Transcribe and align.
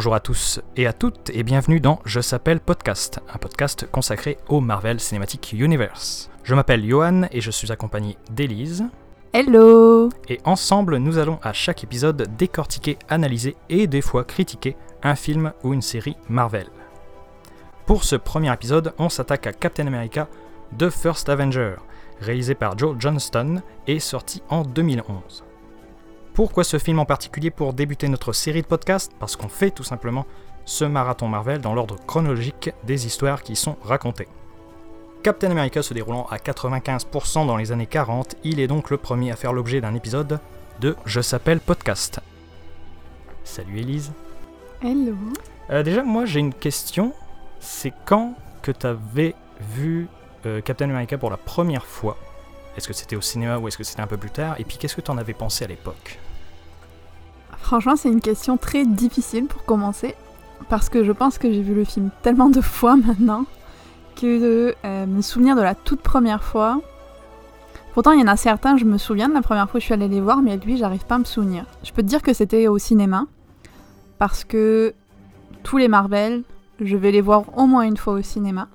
Bonjour 0.00 0.14
à 0.14 0.20
tous 0.20 0.62
et 0.78 0.86
à 0.86 0.94
toutes 0.94 1.28
et 1.28 1.42
bienvenue 1.42 1.78
dans 1.78 2.00
Je 2.06 2.22
s'appelle 2.22 2.60
Podcast, 2.60 3.20
un 3.34 3.36
podcast 3.36 3.86
consacré 3.92 4.38
au 4.48 4.62
Marvel 4.62 4.98
Cinematic 4.98 5.52
Universe. 5.52 6.30
Je 6.42 6.54
m'appelle 6.54 6.88
Johan 6.88 7.24
et 7.30 7.42
je 7.42 7.50
suis 7.50 7.70
accompagné 7.70 8.16
d'Élise. 8.30 8.86
Hello 9.34 10.08
Et 10.30 10.40
ensemble, 10.46 10.96
nous 10.96 11.18
allons 11.18 11.38
à 11.42 11.52
chaque 11.52 11.84
épisode 11.84 12.34
décortiquer, 12.38 12.96
analyser 13.10 13.56
et 13.68 13.86
des 13.86 14.00
fois 14.00 14.24
critiquer 14.24 14.74
un 15.02 15.16
film 15.16 15.52
ou 15.64 15.74
une 15.74 15.82
série 15.82 16.16
Marvel. 16.30 16.68
Pour 17.84 18.02
ce 18.04 18.16
premier 18.16 18.50
épisode, 18.54 18.94
on 18.96 19.10
s'attaque 19.10 19.48
à 19.48 19.52
Captain 19.52 19.86
America 19.86 20.28
The 20.78 20.88
First 20.88 21.28
Avenger, 21.28 21.74
réalisé 22.22 22.54
par 22.54 22.78
Joe 22.78 22.96
Johnston 22.98 23.60
et 23.86 24.00
sorti 24.00 24.42
en 24.48 24.62
2011. 24.62 25.44
Pourquoi 26.34 26.64
ce 26.64 26.78
film 26.78 26.98
en 26.98 27.04
particulier 27.04 27.50
pour 27.50 27.72
débuter 27.72 28.08
notre 28.08 28.32
série 28.32 28.62
de 28.62 28.66
podcasts? 28.66 29.12
Parce 29.18 29.36
qu'on 29.36 29.48
fait 29.48 29.70
tout 29.70 29.82
simplement 29.82 30.26
ce 30.64 30.84
marathon 30.84 31.28
Marvel 31.28 31.60
dans 31.60 31.74
l'ordre 31.74 31.96
chronologique 32.06 32.70
des 32.84 33.06
histoires 33.06 33.42
qui 33.42 33.52
y 33.52 33.56
sont 33.56 33.76
racontées. 33.82 34.28
Captain 35.22 35.50
America 35.50 35.82
se 35.82 35.92
déroulant 35.92 36.26
à 36.30 36.36
95% 36.36 37.46
dans 37.46 37.56
les 37.56 37.72
années 37.72 37.86
40, 37.86 38.36
il 38.44 38.60
est 38.60 38.68
donc 38.68 38.88
le 38.90 38.96
premier 38.96 39.30
à 39.32 39.36
faire 39.36 39.52
l'objet 39.52 39.80
d'un 39.80 39.94
épisode 39.94 40.40
de 40.80 40.96
Je 41.04 41.20
s'appelle 41.20 41.60
Podcast. 41.60 42.20
Salut 43.44 43.80
Elise. 43.80 44.12
Hello 44.82 45.16
Euh, 45.70 45.82
déjà, 45.82 46.02
moi 46.04 46.24
j'ai 46.24 46.40
une 46.40 46.54
question. 46.54 47.12
C'est 47.58 47.92
quand 48.06 48.34
que 48.62 48.72
tu 48.72 48.86
avais 48.86 49.34
vu 49.60 50.08
euh, 50.46 50.62
Captain 50.62 50.88
America 50.88 51.18
pour 51.18 51.30
la 51.30 51.36
première 51.36 51.84
fois? 51.84 52.16
Est-ce 52.76 52.86
que 52.86 52.94
c'était 52.94 53.16
au 53.16 53.20
cinéma 53.20 53.58
ou 53.58 53.68
est-ce 53.68 53.78
que 53.78 53.84
c'était 53.84 54.00
un 54.00 54.06
peu 54.06 54.16
plus 54.16 54.30
tard? 54.30 54.56
Et 54.58 54.64
puis 54.64 54.76
qu'est-ce 54.78 54.96
que 54.96 55.00
tu 55.00 55.10
en 55.10 55.18
avais 55.18 55.34
pensé 55.34 55.64
à 55.64 55.68
l'époque? 55.68 56.18
Franchement, 57.58 57.96
c'est 57.96 58.08
une 58.08 58.20
question 58.20 58.56
très 58.56 58.84
difficile 58.84 59.46
pour 59.46 59.64
commencer, 59.64 60.14
parce 60.68 60.88
que 60.88 61.04
je 61.04 61.12
pense 61.12 61.38
que 61.38 61.52
j'ai 61.52 61.62
vu 61.62 61.74
le 61.74 61.84
film 61.84 62.10
tellement 62.22 62.48
de 62.48 62.60
fois 62.60 62.96
maintenant 63.06 63.44
que 64.16 64.74
euh, 64.84 65.06
me 65.06 65.22
souvenir 65.22 65.56
de 65.56 65.62
la 65.62 65.74
toute 65.74 66.00
première 66.00 66.42
fois. 66.42 66.80
Pourtant, 67.94 68.12
il 68.12 68.20
y 68.20 68.22
en 68.22 68.28
a 68.28 68.36
certains, 68.36 68.76
je 68.76 68.84
me 68.84 68.98
souviens 68.98 69.28
de 69.28 69.34
la 69.34 69.42
première 69.42 69.68
fois 69.68 69.78
que 69.78 69.80
je 69.80 69.86
suis 69.86 69.94
allée 69.94 70.08
les 70.08 70.20
voir, 70.20 70.42
mais 70.42 70.56
lui, 70.56 70.76
j'arrive 70.76 71.04
pas 71.04 71.16
à 71.16 71.18
me 71.18 71.24
souvenir. 71.24 71.64
Je 71.82 71.92
peux 71.92 72.02
te 72.02 72.06
dire 72.06 72.22
que 72.22 72.32
c'était 72.32 72.68
au 72.68 72.78
cinéma, 72.78 73.26
parce 74.18 74.44
que 74.44 74.94
tous 75.62 75.76
les 75.76 75.88
Marvel, 75.88 76.42
je 76.80 76.96
vais 76.96 77.10
les 77.10 77.20
voir 77.20 77.44
au 77.58 77.66
moins 77.66 77.82
une 77.82 77.96
fois 77.96 78.14
au 78.14 78.22
cinéma. 78.22 78.68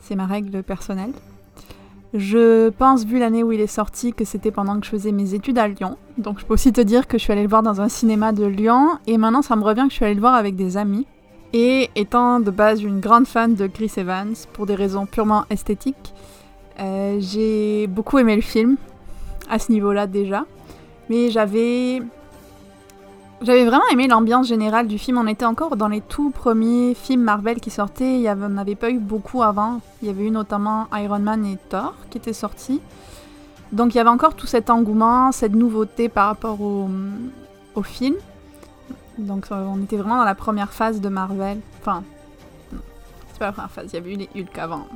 C'est 0.00 0.14
ma 0.14 0.26
règle 0.26 0.62
personnelle. 0.62 1.12
Je 2.12 2.70
pense, 2.70 3.04
vu 3.04 3.18
l'année 3.18 3.44
où 3.44 3.52
il 3.52 3.60
est 3.60 3.68
sorti, 3.68 4.12
que 4.12 4.24
c'était 4.24 4.50
pendant 4.50 4.80
que 4.80 4.84
je 4.84 4.90
faisais 4.90 5.12
mes 5.12 5.34
études 5.34 5.58
à 5.58 5.68
Lyon. 5.68 5.96
Donc 6.18 6.40
je 6.40 6.44
peux 6.44 6.54
aussi 6.54 6.72
te 6.72 6.80
dire 6.80 7.06
que 7.06 7.18
je 7.18 7.22
suis 7.22 7.32
allée 7.32 7.44
le 7.44 7.48
voir 7.48 7.62
dans 7.62 7.80
un 7.80 7.88
cinéma 7.88 8.32
de 8.32 8.44
Lyon. 8.44 8.98
Et 9.06 9.16
maintenant, 9.16 9.42
ça 9.42 9.54
me 9.54 9.62
revient 9.62 9.84
que 9.84 9.90
je 9.90 9.94
suis 9.94 10.04
allée 10.04 10.14
le 10.14 10.20
voir 10.20 10.34
avec 10.34 10.56
des 10.56 10.76
amis. 10.76 11.06
Et 11.52 11.90
étant 11.94 12.40
de 12.40 12.50
base 12.50 12.82
une 12.82 13.00
grande 13.00 13.26
fan 13.26 13.54
de 13.54 13.66
Chris 13.66 13.92
Evans, 13.96 14.34
pour 14.52 14.66
des 14.66 14.74
raisons 14.74 15.06
purement 15.06 15.44
esthétiques, 15.50 16.14
euh, 16.80 17.18
j'ai 17.20 17.86
beaucoup 17.86 18.18
aimé 18.18 18.36
le 18.36 18.42
film, 18.42 18.76
à 19.48 19.58
ce 19.58 19.70
niveau-là 19.70 20.06
déjà. 20.06 20.46
Mais 21.08 21.30
j'avais... 21.30 22.02
J'avais 23.42 23.64
vraiment 23.64 23.88
aimé 23.90 24.06
l'ambiance 24.06 24.46
générale 24.48 24.86
du 24.86 24.98
film. 24.98 25.16
On 25.16 25.26
était 25.26 25.46
encore 25.46 25.76
dans 25.76 25.88
les 25.88 26.02
tout 26.02 26.30
premiers 26.30 26.94
films 26.94 27.22
Marvel 27.22 27.58
qui 27.60 27.70
sortaient. 27.70 28.14
Il 28.16 28.20
y 28.20 28.28
avait, 28.28 28.44
on 28.44 28.50
n'avait 28.50 28.74
pas 28.74 28.90
eu 28.90 28.98
beaucoup 28.98 29.42
avant. 29.42 29.80
Il 30.02 30.08
y 30.08 30.10
avait 30.10 30.24
eu 30.26 30.30
notamment 30.30 30.88
Iron 30.94 31.20
Man 31.20 31.46
et 31.46 31.56
Thor 31.70 31.94
qui 32.10 32.18
étaient 32.18 32.34
sortis. 32.34 32.82
Donc 33.72 33.94
il 33.94 33.96
y 33.96 34.00
avait 34.00 34.10
encore 34.10 34.34
tout 34.34 34.46
cet 34.46 34.68
engouement, 34.68 35.32
cette 35.32 35.54
nouveauté 35.54 36.08
par 36.10 36.26
rapport 36.26 36.60
au, 36.60 36.88
au 37.74 37.82
film. 37.82 38.14
Donc 39.16 39.46
euh, 39.52 39.64
on 39.66 39.80
était 39.82 39.96
vraiment 39.96 40.18
dans 40.18 40.24
la 40.24 40.34
première 40.34 40.72
phase 40.72 41.00
de 41.00 41.08
Marvel. 41.08 41.60
Enfin, 41.80 42.02
c'est 43.32 43.38
pas 43.38 43.46
la 43.46 43.52
première 43.52 43.70
phase. 43.70 43.86
Il 43.92 43.94
y 43.94 43.98
avait 43.98 44.12
eu 44.12 44.16
les 44.16 44.28
Hulk 44.36 44.58
avant. 44.58 44.86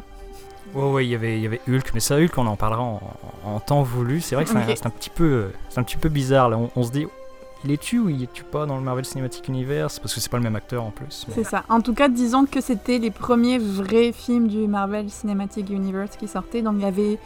Ouais, 0.75 0.91
ouais, 0.91 1.07
il 1.07 1.11
y 1.11 1.15
avait, 1.15 1.37
il 1.39 1.43
y 1.43 1.47
avait 1.47 1.61
Hulk, 1.69 1.93
mais 1.95 2.01
ça, 2.01 2.17
Hulk, 2.17 2.37
on 2.37 2.47
en 2.47 2.57
parlera 2.57 2.83
en, 2.83 3.01
en 3.47 3.61
temps 3.61 3.83
voulu. 3.83 4.21
C'est 4.21 4.35
vrai 4.35 4.45
que 4.45 4.51
c'est 4.51 4.57
un- 4.57 4.63
Ok. 4.63 4.75
c'est 4.77 4.87
un, 4.87 4.91
petit 4.91 5.11
peu, 5.11 5.51
c'est 5.71 5.79
un 5.79 5.83
petit 5.83 5.97
peu 5.99 6.09
bizarre 6.11 6.49
là. 6.51 6.59
On, 6.59 6.71
on 6.75 6.83
se 6.83 6.91
dit, 6.91 7.07
il 7.65 7.71
est 7.73 7.81
tu 7.81 7.99
ou 7.99 8.09
il 8.11 8.23
est 8.23 8.33
tu 8.33 8.45
pas 8.45 8.67
dans 8.67 8.77
le 8.77 8.83
Marvel 8.83 9.05
Cinematic 9.05 9.49
Universe 9.49 9.99
Parce 9.99 10.13
que 10.15 10.21
c'est 10.21 10.31
pas 10.31 10.37
le 10.37 10.43
même 10.43 10.57
acteur 10.57 10.83
en 10.85 10.91
plus. 10.91 11.25
mais- 11.29 11.35
C'est 11.35 11.45
ça. 11.45 11.65
En 11.69 11.81
tout 11.81 11.95
cas, 11.95 12.09
disons 12.09 12.45
que 12.47 12.61
c'était 12.61 12.99
les 12.99 13.11
premiers 13.11 13.59
vrais 13.59 14.13
films 14.13 14.49
du 14.49 14.67
Marvel 14.67 15.09
Cinematic 15.11 15.71
Universe 15.71 16.17
qui 16.17 16.29
sortaient. 16.29 16.63
Donc 16.63 16.75
il 16.79 16.83
y 16.83 16.87
avait 16.87 17.19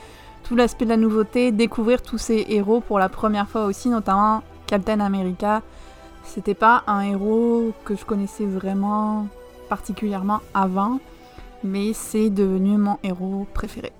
tout 0.45 0.55
l'aspect 0.57 0.85
de 0.85 0.91
la 0.91 0.97
nouveauté, 0.97 1.51
découvrir 1.53 2.01
tous 2.03 2.19
ces 2.19 2.47
héros 2.49 2.81
pour 2.81 2.99
la 2.99 3.09
première 3.09 3.49
fois 3.49 3.65
aussi, 3.67 3.89
notamment 3.89 4.43
Captain 4.67 5.01
America. 5.01 5.63
C'était 6.25 6.55
pas 6.55 6.85
un 6.87 7.01
héros 7.01 7.73
que 7.85 7.97
je 7.97 8.05
connaissais 8.05 8.45
vraiment 8.47 9.27
particulièrement 9.69 10.41
avant, 10.55 11.01
mais 11.65 11.93
c'est 11.93 12.31
devenu 12.31 12.79
mon 12.79 12.99
héros 13.03 13.47
préféré. 13.55 13.93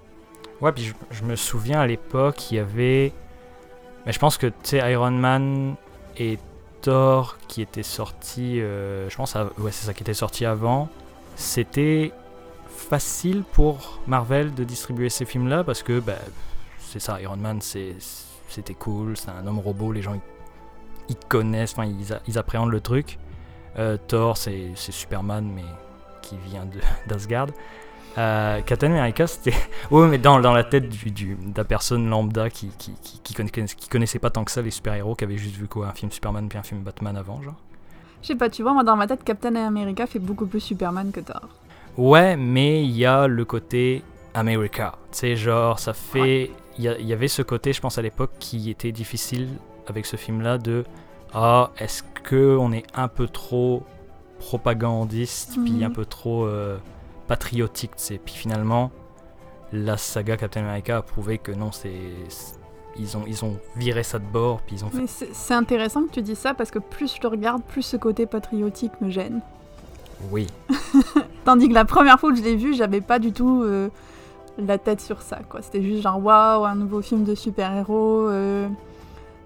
Ouais, 0.61 0.73
puis 0.73 0.85
je, 0.85 0.95
je 1.11 1.25
me 1.25 1.37
souviens 1.37 1.81
à 1.81 1.87
l'époque, 1.87 2.51
il 2.51 2.57
y 2.57 2.59
avait. 2.59 3.13
Mais 4.07 4.13
je 4.13 4.19
pense 4.19 4.39
que 4.39 4.47
tu 4.47 4.55
sais, 4.65 4.93
Iron 4.93 5.11
Man 5.11 5.75
et 6.19 6.39
Thor 6.83 7.39
qui 7.49 7.63
étaient 7.63 7.83
sortis. 7.83 8.61
euh, 8.61 9.09
je 9.09 9.17
pense, 9.17 9.37
c'est 9.71 9.87
ça 9.87 9.95
qui 9.95 10.03
était 10.03 10.15
sorti 10.15 10.45
avant. 10.45 10.89
C'était 11.37 12.13
facile 12.69 13.43
pour 13.53 14.01
Marvel 14.07 14.55
de 14.55 14.65
distribuer 14.65 15.09
ces 15.09 15.25
films-là 15.25 15.65
parce 15.65 15.83
que 15.83 16.01
bah, 16.01 16.15
c'est 16.79 17.01
ça, 17.01 17.21
Iron 17.21 17.37
Man, 17.37 17.61
c'était 17.61 18.75
cool, 18.75 19.17
c'est 19.17 19.31
un 19.31 19.47
homme 19.47 19.59
robot, 19.59 19.93
les 19.93 20.03
gens 20.03 20.19
ils, 21.09 21.17
connaissent, 21.29 21.75
ils, 21.79 22.19
ils 22.27 22.39
appréhendent 22.39 22.71
le 22.71 22.81
truc. 22.81 23.19
Euh, 23.79 23.97
Thor, 24.09 24.37
c'est 24.37 24.73
Superman, 24.75 25.51
mais 25.55 25.65
qui 26.23 26.37
vient 26.37 26.67
d'Asgard. 27.07 27.49
Euh, 28.19 28.61
Captain 28.63 28.89
America, 28.93 29.27
c'était. 29.27 29.55
Oui, 29.91 30.07
mais 30.09 30.19
dans, 30.19 30.41
dans 30.41 30.53
la 30.53 30.65
tête 30.65 30.89
du, 30.89 31.11
du- 31.11 31.37
de 31.37 31.57
la 31.57 31.65
personne 31.65 32.09
lambda 32.11 32.51
qui, 32.51 32.69
qui, 32.79 32.93
qui, 33.03 33.21
qui 33.23 33.35
connaissait, 33.35 33.77
qui 33.77 33.89
connaissait 33.89 34.19
pas 34.19 34.31
tant 34.31 34.45
que 34.45 34.51
ça 34.51 34.61
les 34.61 34.71
super-héros, 34.73 35.15
qui 35.15 35.25
avait 35.25 35.37
juste 35.37 35.55
vu 35.57 35.69
quoi, 35.69 35.87
un 35.89 35.93
film 35.93 36.11
Superman 36.11 36.49
puis 36.49 36.59
un 36.59 36.63
film 36.63 36.81
Batman 36.83 37.17
avant, 37.17 37.41
genre. 37.43 37.55
Je 38.23 38.27
sais 38.29 38.35
pas, 38.35 38.51
tu 38.51 38.63
vois, 38.63 38.73
moi 38.73 38.83
dans 38.83 38.97
ma 38.97 39.07
tête, 39.07 39.23
Captain 39.23 39.55
America 39.55 40.07
fait 40.07 40.19
beaucoup 40.19 40.47
plus 40.47 40.61
Superman 40.61 41.13
que 41.13 41.21
Thor. 41.21 41.49
Ouais, 41.97 42.37
mais 42.37 42.83
il 42.85 42.91
y 42.97 43.07
a 43.07 43.27
le 43.29 43.45
côté 43.45 44.03
America. 44.35 44.95
Tu 45.13 45.19
sais, 45.19 45.37
genre, 45.37 45.79
ça 45.79 45.93
fait. 45.95 46.51
Il 46.79 46.85
y, 46.85 47.13
avait 47.13 47.27
ce 47.29 47.43
côté, 47.43 47.73
je 47.73 47.81
pense, 47.81 47.99
à 47.99 48.03
l'époque, 48.03 48.31
qui 48.39 48.71
était 48.71 48.93
difficile 48.93 49.49
avec 49.89 50.07
ce 50.07 50.15
film-là 50.17 50.59
de. 50.59 50.85
Ah, 51.35 51.71
est-ce 51.79 52.03
que 52.23 52.57
on 52.57 52.71
est 52.73 52.85
un 52.95 53.09
peu 53.09 53.27
trop 53.27 53.83
propagandiste, 54.39 55.55
puis 55.65 55.73
Mhm. 55.73 55.83
un 55.85 55.91
peu 55.91 56.05
trop 56.05 56.45
euh, 56.47 56.77
patriotique, 57.29 57.93
tu 57.97 58.03
sais. 58.03 58.21
Puis 58.25 58.35
finalement, 58.35 58.91
la 59.73 59.97
saga 59.97 60.37
Captain 60.37 60.63
America 60.63 60.97
a 60.97 61.03
prouvé 61.03 61.39
que 61.39 61.53
non, 61.53 61.71
c'est. 61.73 61.93
Ils 62.99 63.17
ont, 63.17 63.23
ils 63.29 63.45
ont 63.45 63.57
viré 63.77 64.03
ça 64.03 64.19
de 64.19 64.25
bord, 64.25 64.61
puis 64.63 64.75
ils 64.77 64.85
ont 64.85 64.91
fait. 64.91 65.07
C'est 65.33 65.55
intéressant 65.55 66.03
que 66.05 66.11
tu 66.11 66.23
dis 66.23 66.35
ça 66.35 66.53
parce 66.55 66.73
que 66.73 66.81
plus 66.81 67.15
je 67.15 67.23
le 67.23 67.29
regarde, 67.29 67.63
plus 67.63 67.83
ce 67.83 67.97
côté 67.97 68.27
patriotique 68.27 68.93
me 69.01 69.09
gêne. 69.09 69.41
Oui. 70.33 70.49
Tandis 71.45 71.69
que 71.69 71.75
la 71.75 71.85
première 71.85 72.19
fois 72.19 72.33
que 72.33 72.39
je 72.39 72.43
l'ai 72.43 72.57
vu, 72.57 72.75
j'avais 72.75 73.01
pas 73.01 73.21
du 73.21 73.33
tout 73.33 73.63
euh, 73.63 73.89
la 74.59 74.79
tête 74.79 75.01
sur 75.01 75.23
ça. 75.23 75.39
quoi. 75.49 75.63
C'était 75.63 75.83
juste 75.83 76.03
genre 76.03 76.21
waouh, 76.21 76.65
un 76.65 76.75
nouveau 76.75 77.01
film 77.01 77.23
de 77.23 77.37
super-héros. 77.37 78.29
euh, 78.31 78.69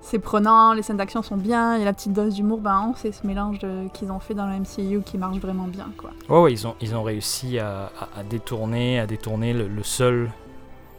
c'est 0.02 0.18
prenant, 0.18 0.72
les 0.74 0.82
scènes 0.82 0.96
d'action 0.98 1.22
sont 1.22 1.36
bien, 1.36 1.76
il 1.76 1.78
y 1.78 1.82
a 1.82 1.84
la 1.86 1.92
petite 1.94 2.12
dose 2.12 2.34
d'humour. 2.34 2.58
Ben, 2.60 2.92
c'est 2.96 3.12
ce 3.12 3.26
mélange 3.26 3.58
qu'ils 3.94 4.10
ont 4.12 4.18
fait 4.18 4.34
dans 4.34 4.46
le 4.46 4.58
MCU 4.58 5.00
qui 5.04 5.16
marche 5.16 5.38
vraiment 5.38 5.68
bien. 5.68 5.90
quoi. 5.96 6.10
Ouais, 6.28 6.42
ouais, 6.42 6.52
ils 6.52 6.66
ont, 6.66 6.74
ils 6.80 6.94
ont 6.94 7.02
réussi 7.02 7.58
à, 7.58 7.90
à- 7.98 8.20
à 8.20 8.22
détourner, 8.22 8.98
à 9.00 9.06
détourner 9.06 9.52
le, 9.54 9.68
le 9.68 9.82
seul 9.82 10.30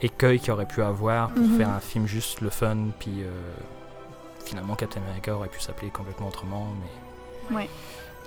écueil 0.02 0.40
qu'il 0.40 0.52
aurait 0.52 0.66
pu 0.66 0.82
avoir 0.82 1.30
pour 1.30 1.42
Mhm. 1.44 1.56
faire 1.58 1.68
un 1.68 1.80
film 1.80 2.06
juste 2.06 2.40
le 2.40 2.50
fun, 2.50 2.76
puis 2.98 3.22
euh, 3.22 3.30
finalement 4.44 4.74
Captain 4.74 5.00
America 5.08 5.34
aurait 5.34 5.48
pu 5.48 5.60
s'appeler 5.60 5.90
complètement 5.90 6.28
autrement, 6.28 6.66
mais... 6.80 7.56
Ouais. 7.56 7.68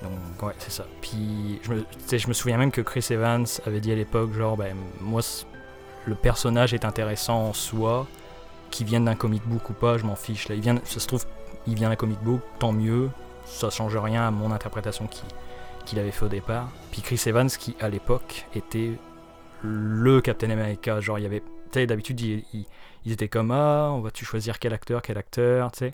Donc 0.03 0.43
ouais, 0.43 0.53
c'est 0.59 0.71
ça. 0.71 0.85
Puis 1.01 1.59
je 1.63 1.73
me, 1.73 1.85
je 2.11 2.27
me 2.27 2.33
souviens 2.33 2.57
même 2.57 2.71
que 2.71 2.81
Chris 2.81 3.05
Evans 3.09 3.45
avait 3.65 3.79
dit 3.79 3.91
à 3.91 3.95
l'époque, 3.95 4.31
genre, 4.33 4.55
ben 4.55 4.75
moi, 5.01 5.21
le 6.05 6.13
personnage 6.15 6.73
est 6.75 6.85
intéressant 6.85 7.47
en 7.49 7.53
soi, 7.53 8.05
qu'il 8.71 8.85
vienne 8.87 9.05
d'un 9.05 9.15
comic 9.15 9.43
book 9.45 9.69
ou 9.69 9.73
pas, 9.73 9.97
je 9.97 10.05
m'en 10.05 10.15
fiche. 10.15 10.47
Là, 10.49 10.55
il 10.55 10.61
vient, 10.61 10.79
ça 10.83 10.99
se 10.99 11.07
trouve, 11.07 11.25
il 11.67 11.75
vient 11.75 11.89
d'un 11.89 11.95
comic 11.95 12.19
book, 12.21 12.41
tant 12.59 12.71
mieux, 12.71 13.09
ça 13.45 13.69
change 13.69 13.95
rien 13.97 14.27
à 14.27 14.31
mon 14.31 14.51
interprétation 14.51 15.07
qui, 15.07 15.23
qu'il 15.85 15.99
avait 15.99 16.11
fait 16.11 16.25
au 16.25 16.29
départ. 16.29 16.69
Puis 16.91 17.01
Chris 17.01 17.21
Evans, 17.25 17.49
qui 17.49 17.75
à 17.79 17.89
l'époque 17.89 18.45
était 18.55 18.91
le 19.63 20.21
Captain 20.21 20.49
America. 20.49 20.99
Genre, 20.99 21.17
il 21.19 21.23
y 21.23 21.25
avait. 21.25 21.41
Tu 21.41 21.45
sais, 21.79 21.87
d'habitude, 21.87 22.19
ils, 22.21 22.43
ils 23.05 23.11
étaient 23.11 23.27
comme 23.29 23.51
Ah, 23.51 23.89
on 23.91 24.01
va-tu 24.01 24.23
choisir 24.25 24.59
quel 24.59 24.73
acteur, 24.73 25.01
quel 25.01 25.17
acteur, 25.17 25.71
tu 25.71 25.79
sais. 25.79 25.93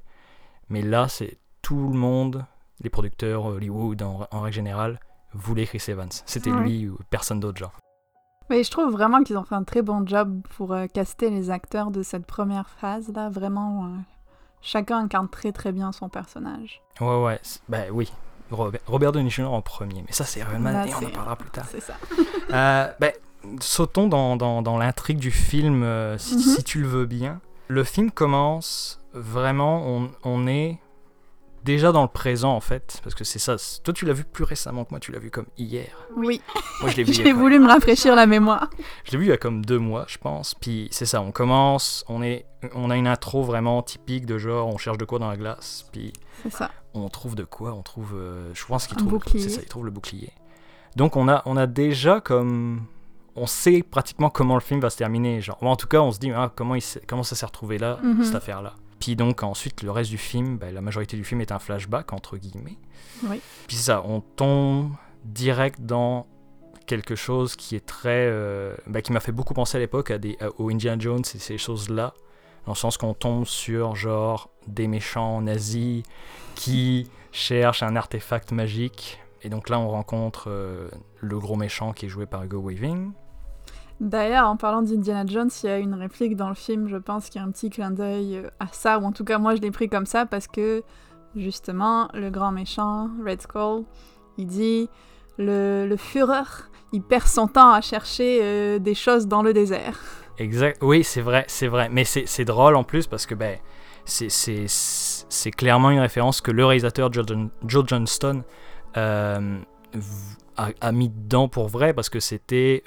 Mais 0.69 0.81
là, 0.81 1.07
c'est 1.07 1.37
tout 1.61 1.89
le 1.91 1.97
monde, 1.97 2.45
les 2.81 2.89
producteurs, 2.89 3.45
Hollywood 3.45 4.01
en, 4.01 4.27
en 4.31 4.41
règle 4.41 4.55
générale, 4.55 4.99
voulaient 5.33 5.65
Chris 5.65 5.83
Evans. 5.87 6.09
C'était 6.25 6.51
Ouais. 6.51 6.63
lui 6.63 6.89
ou 6.89 6.97
personne 7.09 7.39
d'autre, 7.39 7.57
genre. 7.59 7.73
Mais 8.49 8.63
je 8.63 8.71
trouve 8.71 8.91
vraiment 8.91 9.23
qu'ils 9.23 9.37
ont 9.37 9.43
fait 9.43 9.55
un 9.55 9.63
très 9.63 9.81
bon 9.81 10.05
job 10.05 10.41
pour 10.57 10.73
euh, 10.73 10.87
caster 10.87 11.29
les 11.29 11.49
acteurs 11.49 11.91
de 11.91 12.03
cette 12.03 12.25
première 12.25 12.69
phase 12.69 13.09
là. 13.13 13.29
Vraiment, 13.29 13.85
euh, 13.85 13.87
chacun 14.61 14.97
incarne 14.99 15.29
très 15.29 15.51
très 15.51 15.71
bien 15.71 15.91
son 15.91 16.09
personnage. 16.09 16.81
Ouais, 17.01 17.23
ouais, 17.23 17.39
bah 17.69 17.79
oui. 17.91 18.11
Robert, 18.51 18.81
Robert 18.85 19.11
Downey 19.13 19.29
Jr. 19.29 19.45
en 19.51 19.61
premier. 19.61 20.03
Mais 20.05 20.11
ça, 20.11 20.25
c'est 20.25 20.41
Iron 20.41 20.59
Man 20.59 20.73
Là, 20.73 20.85
et 20.87 20.93
on 20.93 21.07
en 21.07 21.09
parlera 21.09 21.35
plus 21.35 21.49
tard. 21.49 21.65
C'est 21.71 21.79
ça. 21.79 21.93
Euh, 22.51 22.91
ben, 22.99 23.11
sautons 23.61 24.07
dans, 24.07 24.35
dans- 24.35 24.61
dans 24.61 24.77
l'intrigue 24.77 25.17
du 25.17 25.31
film, 25.31 25.83
si, 26.19 26.35
Mhm. 26.35 26.41
si 26.41 26.63
tu 26.63 26.81
le 26.81 26.87
veux 26.87 27.05
bien. 27.05 27.39
Le 27.69 27.83
film 27.83 28.11
commence 28.11 28.99
vraiment, 29.13 29.81
on, 29.87 30.11
on 30.23 30.45
est 30.45 30.77
déjà 31.63 31.91
dans 31.91 32.01
le 32.01 32.07
présent 32.07 32.53
en 32.55 32.59
fait, 32.59 32.99
parce 33.03 33.15
que 33.15 33.23
c'est 33.23 33.39
ça. 33.39 33.55
Toi, 33.83 33.93
tu 33.93 34.05
l'as 34.05 34.13
vu 34.13 34.23
plus 34.23 34.43
récemment 34.43 34.83
que 34.85 34.91
moi, 34.91 34.99
tu 34.99 35.11
l'as 35.11 35.19
vu 35.19 35.31
comme 35.31 35.45
hier. 35.57 35.87
Oui, 36.15 36.41
Moi, 36.81 36.89
je 36.91 36.97
l'ai 36.97 37.03
vu, 37.05 37.13
j'ai 37.13 37.23
comme- 37.23 37.33
voulu 37.39 37.59
me 37.59 37.67
rafraîchir 37.67 38.15
la 38.15 38.25
mémoire. 38.25 38.69
je 39.05 39.11
l'ai 39.11 39.17
vu 39.17 39.25
il 39.25 39.29
y 39.29 39.31
a 39.33 39.37
comme 39.37 39.65
deux 39.65 39.79
mois, 39.79 40.05
je 40.07 40.17
pense. 40.17 40.55
Puis 40.55 40.87
c'est 40.91 41.05
ça, 41.05 41.21
on 41.21 41.31
commence, 41.31 42.03
on, 42.07 42.21
est, 42.23 42.45
on 42.75 42.89
a 42.89 42.97
une 42.97 43.07
intro 43.07 43.43
vraiment 43.43 43.81
typique 43.81 44.25
de 44.25 44.37
genre, 44.37 44.67
on 44.67 44.77
cherche 44.77 44.97
de 44.97 45.05
quoi 45.05 45.19
dans 45.19 45.29
la 45.29 45.37
glace, 45.37 45.85
puis 45.91 46.13
C'est 46.43 46.51
ça. 46.51 46.69
on 46.93 47.07
trouve 47.09 47.35
de 47.35 47.43
quoi 47.43 47.73
On 47.73 47.81
trouve, 47.81 48.13
euh, 48.15 48.51
je 48.53 48.65
pense 48.65 48.87
qu'il 48.87 48.97
trouve, 48.97 49.09
bouclier. 49.13 49.39
c'est 49.41 49.49
ça, 49.49 49.61
il 49.61 49.67
trouve 49.67 49.85
le 49.85 49.91
bouclier. 49.91 50.31
Donc 50.95 51.15
on 51.15 51.27
a, 51.27 51.41
on 51.45 51.57
a 51.57 51.65
déjà 51.67 52.21
comme, 52.21 52.85
on 53.35 53.47
sait 53.47 53.81
pratiquement 53.81 54.29
comment 54.29 54.53
le 54.55 54.61
film 54.61 54.79
va 54.79 54.91
se 54.91 54.97
terminer. 54.97 55.41
Genre, 55.41 55.57
en 55.61 55.75
tout 55.75 55.87
cas, 55.87 56.01
on 56.01 56.11
se 56.11 56.19
dit 56.19 56.31
ah, 56.31 56.51
comment, 56.55 56.75
il 56.75 56.83
comment 57.07 57.23
ça 57.23 57.35
s'est 57.35 57.45
retrouvé 57.47 57.77
là, 57.79 57.97
Mhm. 58.03 58.23
cette 58.23 58.35
affaire-là. 58.35 58.73
Puis 59.03 59.17
donc 59.17 59.43
ensuite, 59.43 59.83
le 59.83 59.91
reste 59.91 60.09
du 60.11 60.17
film, 60.17 60.57
ben, 60.57 60.73
la 60.73 60.79
majorité 60.79 61.17
du 61.17 61.25
film 61.25 61.41
est 61.41 61.51
un 61.51 61.59
flashback 61.59 62.13
entre 62.13 62.37
guillemets. 62.37 62.77
Oui. 63.23 63.41
Puis 63.67 63.75
c'est 63.75 63.83
ça, 63.83 64.01
on 64.05 64.21
tombe 64.21 64.91
direct 65.25 65.81
dans 65.81 66.25
quelque 66.85 67.15
chose 67.15 67.57
qui 67.57 67.75
est 67.75 67.85
très, 67.85 68.27
euh, 68.29 68.75
ben, 68.87 69.01
qui 69.01 69.11
m'a 69.11 69.19
fait 69.19 69.33
beaucoup 69.33 69.53
penser 69.53 69.75
à 69.77 69.79
l'époque 69.81 70.09
à 70.09 70.17
des, 70.17 70.37
à- 70.39 70.49
au 70.57 70.69
Indiana 70.69 70.97
Jones 71.01 71.23
et 71.35 71.39
ces 71.39 71.57
choses-là, 71.57 72.13
dans 72.65 72.71
le 72.71 72.77
sens 72.77 72.95
qu'on 72.97 73.13
tombe 73.13 73.45
sur 73.45 73.93
genre 73.95 74.49
des 74.67 74.87
méchants 74.87 75.41
nazis 75.41 76.03
qui 76.55 77.09
cherchent 77.33 77.83
un 77.83 77.97
artefact 77.97 78.53
magique. 78.53 79.19
Et 79.41 79.49
donc 79.49 79.67
là, 79.67 79.79
on 79.79 79.89
rencontre 79.89 80.45
euh, 80.47 80.89
le 81.19 81.39
gros 81.39 81.57
méchant 81.57 81.91
qui 81.91 82.05
est 82.05 82.09
joué 82.09 82.25
par 82.25 82.43
Hugo 82.43 82.61
Weaving. 82.61 83.11
D'ailleurs, 84.03 84.47
en 84.49 84.57
parlant 84.57 84.81
d'Indiana 84.81 85.23
Jones, 85.25 85.49
il 85.63 85.67
y 85.67 85.69
a 85.69 85.77
une 85.79 85.93
réplique 85.93 86.35
dans 86.35 86.49
le 86.49 86.55
film, 86.55 86.89
je 86.89 86.97
pense, 86.97 87.29
qui 87.29 87.39
a 87.39 87.43
un 87.43 87.51
petit 87.51 87.69
clin 87.69 87.89
d'œil 87.89 88.35
euh, 88.37 88.49
à 88.59 88.67
ça, 88.71 88.99
ou 88.99 89.05
en 89.05 89.13
tout 89.13 89.23
cas, 89.23 89.37
moi, 89.37 89.55
je 89.55 89.61
l'ai 89.61 89.71
pris 89.71 89.87
comme 89.87 90.05
ça 90.05 90.25
parce 90.25 90.45
que, 90.47 90.83
justement, 91.37 92.09
le 92.13 92.29
grand 92.29 92.51
méchant, 92.51 93.09
Red 93.25 93.41
Skull, 93.41 93.85
il 94.37 94.47
dit 94.47 94.89
le, 95.37 95.87
le 95.87 95.95
Führer, 95.95 96.43
il 96.91 97.01
perd 97.01 97.25
son 97.27 97.47
temps 97.47 97.71
à 97.71 97.79
chercher 97.79 98.39
euh, 98.43 98.77
des 98.77 98.93
choses 98.93 99.25
dans 99.27 99.41
le 99.41 99.53
désert. 99.53 99.97
Exact. 100.37 100.79
Oui, 100.81 101.05
c'est 101.05 101.21
vrai, 101.21 101.45
c'est 101.47 101.67
vrai. 101.67 101.87
Mais 101.89 102.03
c'est 102.03 102.45
drôle 102.45 102.75
en 102.75 102.83
plus 102.83 103.07
parce 103.07 103.25
que 103.25 103.35
ben, 103.35 103.57
c'est- 104.03 105.51
clairement 105.51 105.91
une 105.91 105.99
référence 105.99 106.41
que 106.41 106.51
le 106.51 106.65
réalisateur 106.65 107.11
Joe, 107.13 107.23
John- 107.25 107.49
Joe 107.65 107.85
Johnston 107.87 108.43
euh, 108.97 109.57
a, 110.57 110.91
mis 110.91 111.07
dedans 111.09 111.47
pour 111.47 111.69
vrai 111.69 111.93
parce 111.93 112.09
que 112.09 112.19
c'était 112.19 112.83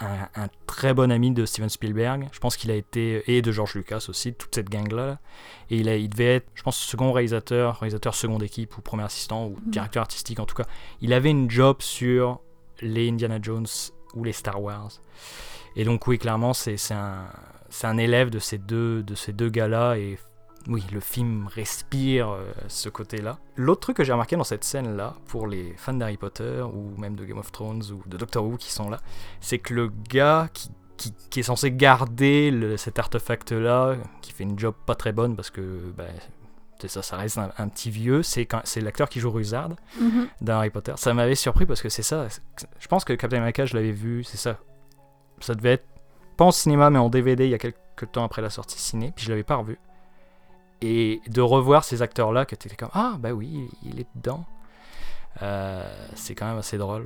un, 0.00 0.42
un 0.42 0.48
très 0.66 0.94
bon 0.94 1.10
ami 1.10 1.30
de 1.30 1.44
Steven 1.46 1.68
Spielberg. 1.68 2.28
Je 2.32 2.38
pense 2.38 2.56
qu'il 2.56 2.70
a 2.70 2.74
été 2.74 3.22
et 3.30 3.42
de 3.42 3.52
George 3.52 3.74
Lucas 3.74 4.06
aussi, 4.08 4.34
toute 4.34 4.54
cette 4.54 4.68
gang 4.68 4.90
là. 4.92 5.18
Et 5.70 5.78
il, 5.78 5.88
a, 5.88 5.96
il 5.96 6.08
devait 6.08 6.36
être, 6.36 6.46
je 6.54 6.62
pense, 6.62 6.76
second 6.76 7.12
réalisateur, 7.12 7.80
réalisateur 7.80 8.14
seconde 8.14 8.42
équipe 8.42 8.76
ou 8.76 8.80
premier 8.82 9.04
assistant 9.04 9.46
ou 9.46 9.56
Mhm. 9.64 9.70
directeur 9.70 10.00
artistique 10.02 10.38
en 10.40 10.46
tout 10.46 10.54
cas. 10.54 10.66
Il 11.00 11.12
avait 11.12 11.30
une 11.30 11.50
job 11.50 11.76
sur 11.80 12.40
les 12.80 13.08
Indiana 13.08 13.38
Jones 13.40 13.66
ou 14.14 14.24
les 14.24 14.32
Star 14.32 14.62
Wars. 14.62 14.90
Et 15.76 15.84
donc 15.84 16.06
oui, 16.06 16.18
clairement, 16.18 16.52
c'est 16.54 16.76
un, 16.92 17.26
c'est 17.68 17.86
un 17.86 17.98
élève 17.98 18.30
de 18.30 18.38
ces 18.38 18.58
deux, 18.58 19.02
de 19.02 19.14
ces 19.14 19.32
deux 19.32 19.48
gars-là. 19.50 19.96
Et 19.96 20.18
oui, 20.68 20.84
le 20.92 21.00
film 21.00 21.46
respire 21.46 22.28
euh, 22.30 22.52
ce 22.68 22.88
côté-là. 22.88 23.38
L'autre 23.56 23.80
truc 23.82 23.96
que 23.98 24.04
j'ai 24.04 24.12
remarqué 24.12 24.36
dans 24.36 24.44
cette 24.44 24.64
scène-là, 24.64 25.14
pour 25.26 25.46
les 25.46 25.74
fans 25.76 25.94
d'Harry 25.94 26.16
Potter 26.16 26.62
ou 26.62 26.98
même 27.00 27.14
de 27.14 27.24
Game 27.24 27.38
of 27.38 27.52
Thrones 27.52 27.82
ou 27.92 28.02
de 28.08 28.16
Doctor 28.16 28.44
Who 28.44 28.56
qui 28.56 28.72
sont 28.72 28.88
là, 28.90 28.98
c'est 29.40 29.58
que 29.58 29.72
le 29.74 29.90
gars 30.08 30.48
qui, 30.52 30.70
qui, 30.96 31.12
qui 31.30 31.40
est 31.40 31.44
censé 31.44 31.70
garder 31.70 32.50
le- 32.50 32.76
cet 32.76 32.98
artefact-là, 32.98 33.96
qui 34.22 34.32
fait 34.32 34.44
une 34.44 34.58
job 34.58 34.74
pas 34.86 34.94
très 34.96 35.12
bonne 35.12 35.36
parce 35.36 35.50
que 35.50 35.60
ben, 35.96 36.08
c'est 36.80 36.88
ça, 36.88 37.00
ça 37.02 37.16
reste 37.16 37.38
un, 37.38 37.50
un 37.58 37.68
petit 37.68 37.90
vieux, 37.90 38.22
c'est 38.22 38.46
l'acteur 38.82 39.08
qui 39.08 39.20
joue 39.20 39.30
Ruzard 39.30 39.70
dans 40.40 40.54
Harry 40.58 40.70
Potter. 40.70 40.92
Ça 40.96 41.14
m'avait 41.14 41.34
surpris 41.36 41.64
parce 41.64 41.80
que 41.80 41.88
c'est 41.88 42.02
ça. 42.02 42.26
Je 42.78 42.88
pense 42.88 43.04
que 43.04 43.12
Captain 43.12 43.38
America, 43.38 43.64
je 43.66 43.74
l'avais 43.74 43.92
vu, 43.92 44.24
c'est 44.24 44.36
ça. 44.36 44.58
Ça 45.40 45.54
devait 45.54 45.74
être 45.74 45.86
pas 46.36 46.44
en 46.44 46.50
cinéma, 46.50 46.90
mais 46.90 46.98
en 46.98 47.08
DVD 47.08 47.44
il 47.46 47.50
y 47.50 47.54
a 47.54 47.58
quelques 47.58 47.78
temps 48.12 48.24
après 48.24 48.42
la 48.42 48.50
sortie 48.50 48.78
ciné, 48.78 49.12
puis 49.14 49.24
je 49.24 49.30
l'avais 49.30 49.42
pas 49.44 49.56
revu. 49.56 49.78
Et 50.82 51.20
de 51.28 51.40
revoir 51.40 51.84
ces 51.84 52.02
acteurs-là, 52.02 52.44
que 52.44 52.54
t'étais 52.54 52.76
comme 52.76 52.90
Ah, 52.92 53.16
bah 53.18 53.32
oui, 53.32 53.68
il 53.82 53.98
est 54.00 54.06
dedans. 54.14 54.44
Euh, 55.42 55.82
c'est 56.14 56.34
quand 56.34 56.46
même 56.46 56.58
assez 56.58 56.78
drôle. 56.78 57.04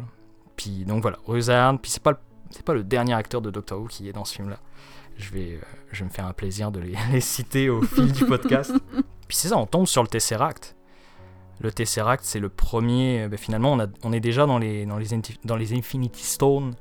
Puis 0.57 0.85
donc 0.85 1.03
voilà, 1.03 1.19
Ruzard, 1.27 1.79
puis 1.79 1.91
c'est 1.91 2.03
pas, 2.03 2.13
le- 2.13 2.19
c'est 2.51 2.65
pas 2.65 2.75
le 2.75 2.85
dernier 2.85 3.15
acteur 3.15 3.41
de 3.41 3.51
Doctor 3.51 3.81
Who 3.81 3.87
qui 3.87 4.09
est 4.09 4.13
dans 4.13 4.25
ce 4.25 4.35
film-là. 4.37 4.59
Je 5.17 5.31
vais, 5.31 5.55
euh, 5.55 5.61
je 5.93 6.01
vais 6.01 6.05
me 6.07 6.11
faire 6.11 6.27
un 6.27 6.33
plaisir 6.33 6.71
de 6.71 6.81
les, 6.81 6.95
les 7.13 7.21
citer 7.21 7.69
au 7.69 7.83
fil 7.83 8.13
du 8.13 8.25
podcast. 8.25 8.73
Puis 9.29 9.37
c'est 9.37 9.49
ça, 9.49 9.57
on 9.57 9.67
tombe 9.67 9.87
sur 9.87 10.03
le 10.03 10.09
Tesseract. 10.09 10.77
Le 11.61 11.71
Tesseract, 11.71 12.25
c'est 12.25 12.41
le 12.41 12.49
premier. 12.49 13.23
euh, 13.25 13.29
ben, 13.29 13.39
finalement, 13.39 13.73
on, 13.73 13.81
a- 13.81 13.87
on 14.03 14.13
est 14.13 14.21
déjà 14.21 14.47
dans 14.47 14.59
les, 14.59 14.87
dans, 14.87 14.99
les, 14.99 15.07
dans 15.45 15.57
les 15.57 15.73
Infinity 15.77 16.25
Stones 16.25 16.75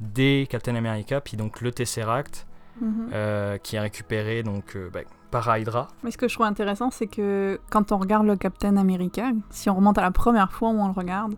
des 0.00 0.46
Captain 0.50 0.74
America. 0.74 1.20
Puis 1.20 1.36
donc 1.36 1.60
le 1.60 1.70
Tesseract, 1.72 2.46
Mhm. 2.80 3.10
euh, 3.12 3.58
qui 3.58 3.76
est 3.76 3.80
récupéré 3.80 4.42
donc, 4.42 4.76
euh, 4.76 4.88
ben, 4.90 5.04
par 5.32 5.56
Hydra. 5.56 5.88
Mais 6.04 6.12
ce 6.12 6.18
que 6.18 6.28
je 6.28 6.34
trouve 6.34 6.46
intéressant, 6.46 6.92
c'est 6.92 7.08
que 7.08 7.58
quand 7.70 7.90
on 7.90 7.98
regarde 7.98 8.26
le 8.26 8.36
Captain 8.36 8.76
America, 8.76 9.32
si 9.50 9.68
on 9.68 9.74
remonte 9.74 9.98
à 9.98 10.02
la 10.02 10.12
première 10.12 10.52
fois 10.52 10.68
où 10.68 10.78
on 10.78 10.86
le 10.86 10.92
regarde, 10.92 11.34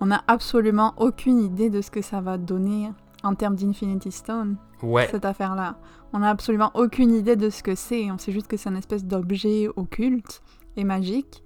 on 0.00 0.06
n'a 0.06 0.22
absolument 0.28 0.94
aucune 0.98 1.40
idée 1.40 1.70
de 1.70 1.80
ce 1.80 1.90
que 1.90 2.02
ça 2.02 2.20
va 2.20 2.38
donner 2.38 2.92
en 3.24 3.34
termes 3.34 3.56
d'Infinity 3.56 4.12
Stone, 4.12 4.56
Ouais, 4.82 5.08
cette 5.10 5.24
affaire-là. 5.24 5.76
On 6.12 6.18
n'a 6.18 6.28
absolument 6.28 6.70
aucune 6.74 7.12
idée 7.12 7.36
de 7.36 7.48
ce 7.48 7.62
que 7.62 7.74
c'est. 7.74 8.10
On 8.10 8.18
sait 8.18 8.30
juste 8.30 8.46
que 8.46 8.58
c'est 8.58 8.68
une 8.68 8.76
espèce 8.76 9.04
d'objet 9.04 9.68
occulte 9.74 10.42
et 10.76 10.84
magique. 10.84 11.42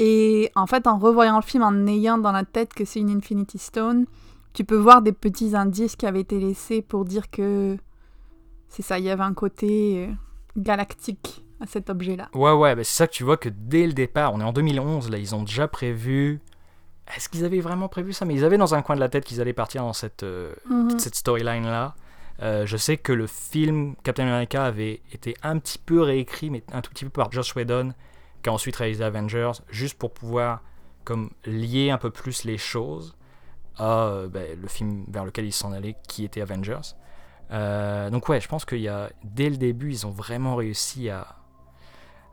Et 0.00 0.50
en 0.56 0.66
fait, 0.66 0.88
en 0.88 0.98
revoyant 0.98 1.36
le 1.36 1.42
film, 1.42 1.62
en 1.62 1.86
ayant 1.86 2.18
dans 2.18 2.32
la 2.32 2.44
tête 2.44 2.74
que 2.74 2.84
c'est 2.84 2.98
une 2.98 3.10
Infinity 3.10 3.58
Stone, 3.58 4.06
tu 4.52 4.64
peux 4.64 4.76
voir 4.76 5.02
des 5.02 5.12
petits 5.12 5.54
indices 5.54 5.94
qui 5.94 6.06
avaient 6.06 6.22
été 6.22 6.40
laissés 6.40 6.82
pour 6.82 7.04
dire 7.04 7.30
que 7.30 7.76
c'est 8.68 8.82
ça, 8.82 8.98
il 8.98 9.04
y 9.04 9.10
avait 9.10 9.22
un 9.22 9.34
côté 9.34 10.08
euh, 10.08 10.12
galactique 10.56 11.44
à 11.60 11.66
cet 11.66 11.90
objet-là. 11.90 12.28
ouais, 12.34 12.52
ouais. 12.52 12.74
c'est 12.78 12.84
ça 12.96 13.06
que 13.06 13.12
tu 13.12 13.24
vois 13.24 13.36
que 13.36 13.48
dès 13.48 13.86
le 13.86 13.92
départ, 13.92 14.34
on 14.34 14.40
est 14.40 14.44
en 14.44 14.52
2011, 14.52 15.10
là, 15.10 15.18
ils 15.18 15.34
ont 15.34 15.42
déjà 15.42 15.68
prévu. 15.68 16.40
Est-ce 17.16 17.28
qu'ils 17.28 17.44
avaient 17.44 17.60
vraiment 17.60 17.88
prévu 17.88 18.12
ça? 18.12 18.24
Mais 18.24 18.34
ils 18.34 18.44
avaient 18.44 18.56
dans 18.58 18.74
un 18.74 18.82
coin 18.82 18.96
de 18.96 19.00
la 19.00 19.08
tête 19.08 19.24
qu'ils 19.24 19.40
allaient 19.40 19.52
partir 19.52 19.82
dans 19.82 19.92
cette. 19.92 20.22
euh, 20.22 20.54
Mhm. 20.68 20.98
cette 20.98 21.14
storyline 21.14 21.64
là. 21.64 21.94
je 22.40 22.76
sais 22.76 22.96
que 22.96 23.12
le 23.12 23.26
film 23.26 23.94
Captain 24.02 24.24
America 24.26 24.64
avait 24.64 25.00
été 25.12 25.36
un 25.42 25.58
petit 25.58 25.78
peu 25.78 26.00
réécrit, 26.02 26.50
mais 26.50 26.62
un 26.72 26.80
tout 26.80 26.90
petit 26.90 27.04
peu 27.04 27.10
par 27.10 27.30
Joss 27.30 27.54
Whedon, 27.54 27.92
qui 28.42 28.48
a 28.50 28.52
ensuite 28.52 28.76
réalisé 28.76 29.04
Avengers, 29.04 29.52
juste 29.70 29.98
pour 29.98 30.12
pouvoir 30.12 30.60
comme 31.04 31.30
lier 31.44 31.90
un 31.90 31.98
peu 31.98 32.10
plus 32.10 32.44
les 32.44 32.56
choses 32.58 33.14
à 33.76 34.04
euh, 34.06 34.28
ben, 34.28 34.58
le 34.60 34.68
film 34.68 35.04
vers 35.08 35.24
lequel 35.24 35.44
ils 35.44 35.52
s'en 35.52 35.72
allaient, 35.72 35.96
qui 36.08 36.24
était 36.24 36.40
Avengers. 36.40 36.80
Euh, 37.50 38.10
donc 38.10 38.28
ouais, 38.28 38.40
je 38.40 38.48
pense 38.48 38.64
qu'il 38.64 38.80
y 38.80 38.88
a 38.88 39.10
dès 39.22 39.50
le 39.50 39.56
début, 39.56 39.90
ils 39.90 40.06
ont 40.06 40.10
vraiment 40.10 40.56
réussi 40.56 41.08
à, 41.10 41.26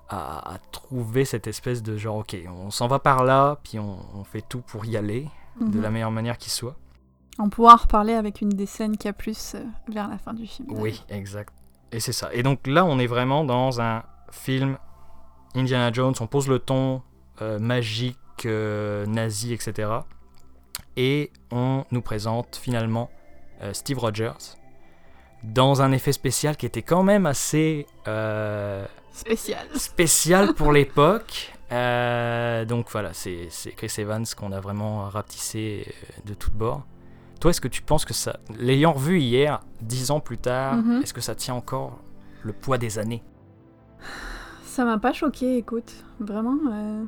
à, 0.10 0.54
à 0.56 0.58
trouver 0.72 1.26
cette 1.26 1.48
espèce 1.48 1.84
de 1.84 1.98
genre, 1.98 2.18
ok, 2.18 2.36
on 2.48 2.72
s'en 2.72 2.88
va 2.88 3.00
par 3.00 3.24
là, 3.24 3.58
puis 3.64 3.80
on, 3.80 4.00
on 4.16 4.24
fait 4.24 4.42
tout 4.48 4.62
pour 4.62 4.86
y 4.86 4.98
aller 4.98 5.28
de 5.60 5.78
Mhm. 5.78 5.82
la 5.82 5.90
meilleure 5.92 6.12
manière 6.12 6.38
qui 6.38 6.50
soit. 6.50 6.76
On 7.40 7.50
pourra 7.50 7.74
en 7.74 7.78
reparler 7.78 8.14
avec 8.14 8.42
une 8.42 8.50
des 8.50 8.66
scènes 8.66 8.98
qui 8.98 9.08
a 9.08 9.14
plus 9.14 9.56
euh, 9.56 9.64
vers 9.90 10.08
la 10.08 10.18
fin 10.18 10.34
du 10.34 10.48
film. 10.48 10.68
Oui, 10.72 11.04
exact. 11.10 11.54
Et 11.92 12.00
c'est 12.00 12.14
ça. 12.14 12.30
Et 12.34 12.42
donc 12.44 12.68
là, 12.68 12.86
on 12.86 13.00
est 13.00 13.08
vraiment 13.08 13.44
dans 13.44 13.82
un 13.82 14.04
film 14.32 14.78
Indiana 15.56 15.92
Jones. 15.92 16.14
On 16.22 16.28
pose 16.28 16.48
le 16.48 16.60
ton 16.60 17.02
euh, 17.42 17.60
magique, 17.60 18.18
euh, 18.46 19.06
nazi, 19.06 19.54
etc. 19.54 19.90
Et 20.96 21.32
on 21.52 21.84
nous 21.92 22.02
présente 22.02 22.56
finalement 22.56 23.10
euh, 23.62 23.74
Steve 23.74 24.00
Rogers 24.00 24.56
dans 25.44 25.82
un 25.82 25.92
effet 25.92 26.12
spécial 26.12 26.56
qui 26.58 26.66
était 26.66 26.82
quand 26.82 27.04
même 27.04 27.26
assez 27.26 27.86
euh, 28.08 28.86
Spécial. 29.14 29.66
spécial 29.76 30.54
pour 30.54 30.72
l'époque. 30.74 31.52
Euh, 31.72 32.66
donc 32.66 32.88
voilà, 32.92 33.14
c'est 33.14 33.48
Chris 33.78 33.94
Evans 33.98 34.26
qu'on 34.38 34.52
a 34.52 34.60
vraiment 34.60 35.08
rapetissé 35.10 35.86
euh, 35.88 36.30
de 36.30 36.34
toutes 36.34 36.54
bords. 36.54 36.84
Toi, 37.40 37.52
est-ce 37.52 37.62
que 37.62 37.68
tu 37.70 37.82
penses 37.82 38.06
que 38.06 38.14
ça, 38.14 38.40
l'ayant 38.60 38.94
revu 38.94 39.20
hier, 39.20 39.62
dix 39.82 40.12
ans 40.12 40.20
plus 40.20 40.38
tard, 40.38 40.76
Mhm. 40.76 41.02
est-ce 41.02 41.14
que 41.14 41.22
ça 41.22 41.34
tient 41.34 41.56
encore 41.56 41.98
le 42.44 42.54
poids 42.54 42.78
des 42.78 43.00
années? 43.00 43.24
Ça 44.66 44.86
m'a 44.86 44.98
pas 45.00 45.12
choqué, 45.14 45.58
écoute. 45.58 45.92
Vraiment. 46.20 46.58
euh, 46.72 47.04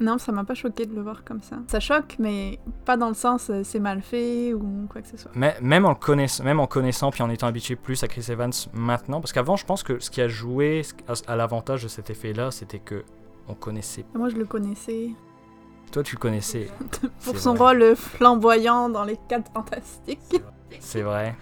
Non, 0.00 0.18
ça 0.18 0.32
m'a 0.32 0.44
pas 0.44 0.54
choqué 0.54 0.86
de 0.86 0.94
le 0.94 1.02
voir 1.02 1.24
comme 1.24 1.42
ça. 1.42 1.56
Ça 1.66 1.80
choque, 1.80 2.16
mais 2.18 2.58
pas 2.84 2.96
dans 2.96 3.08
le 3.08 3.14
sens 3.14 3.50
euh, 3.50 3.62
c'est 3.64 3.80
mal 3.80 4.00
fait 4.02 4.54
ou 4.54 4.86
quoi 4.90 5.02
que 5.02 5.08
ce 5.08 5.16
soit. 5.16 5.30
Mais, 5.34 5.56
même, 5.60 5.84
en 5.84 5.90
le 5.90 5.94
connaissant, 5.96 6.44
même 6.44 6.60
en 6.60 6.66
connaissant, 6.66 7.10
puis 7.10 7.22
en 7.22 7.30
étant 7.30 7.46
habitué 7.46 7.76
plus 7.76 8.02
à 8.02 8.08
Chris 8.08 8.26
Evans 8.28 8.52
maintenant, 8.72 9.20
parce 9.20 9.32
qu'avant, 9.32 9.56
je 9.56 9.66
pense 9.66 9.82
que 9.82 9.98
ce 9.98 10.10
qui 10.10 10.20
a 10.20 10.28
joué 10.28 10.82
à, 11.26 11.36
l'avantage 11.36 11.82
de 11.82 11.88
cet 11.88 12.10
effet-là, 12.10 12.50
c'était 12.50 12.78
que 12.78 13.04
on 13.48 13.54
connaissait 13.54 14.04
Moi, 14.14 14.28
je 14.28 14.36
le 14.36 14.44
connaissais. 14.44 15.10
toi, 15.90 16.02
tu 16.02 16.16
le 16.16 16.20
connaissais. 16.20 16.68
Pour 17.24 17.38
son 17.38 17.54
vrai. 17.54 17.68
rôle 17.68 17.96
flamboyant 17.96 18.88
dans 18.88 19.04
les 19.04 19.18
4 19.28 19.52
fantastiques. 19.52 20.42
C'est 20.80 21.02
vrai. 21.02 21.34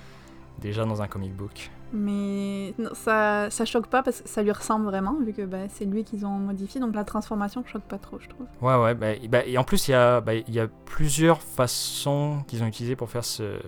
Déjà 0.60 0.84
dans 0.84 1.02
un 1.02 1.08
comic 1.08 1.34
book. 1.34 1.70
Mais 1.93 2.75
ça, 2.95 3.49
ça 3.50 3.64
choque 3.64 3.87
pas 3.87 4.02
parce 4.02 4.21
que 4.23 4.28
ça 4.28 4.43
lui 4.43 4.50
ressemble 4.50 4.85
vraiment, 4.87 5.14
vu 5.25 5.33
que 5.33 5.43
bah, 5.43 5.69
c'est 5.69 5.85
lui 5.85 6.05
qu'ils 6.05 6.26
ont 6.26 6.38
modifié. 6.38 6.81
Donc 6.81 6.95
la 6.95 7.05
transformation 7.05 7.64
choque 7.64 7.83
pas 7.85 7.99
trop, 7.99 8.19
je 8.21 8.28
trouve. 8.28 8.47
Ouais, 8.61 8.76
ouais. 8.76 8.95
Bah, 8.95 9.12
et- 9.12 9.28
bah, 9.28 9.45
et 9.47 9.57
en 9.57 9.64
plus, 9.64 9.88
il 9.88 9.93
y, 9.93 9.95
a, 9.95 10.21
bah, 10.21 10.35
il 10.35 10.52
y 10.55 10.61
a 10.61 10.66
plusieurs 10.85 11.40
façons 11.40 12.43
qu'ils 12.49 12.62
ont 12.62 12.66
utilisées 12.66 12.97
pour 12.97 13.09
faire 13.11 13.25
ce, 13.25 13.59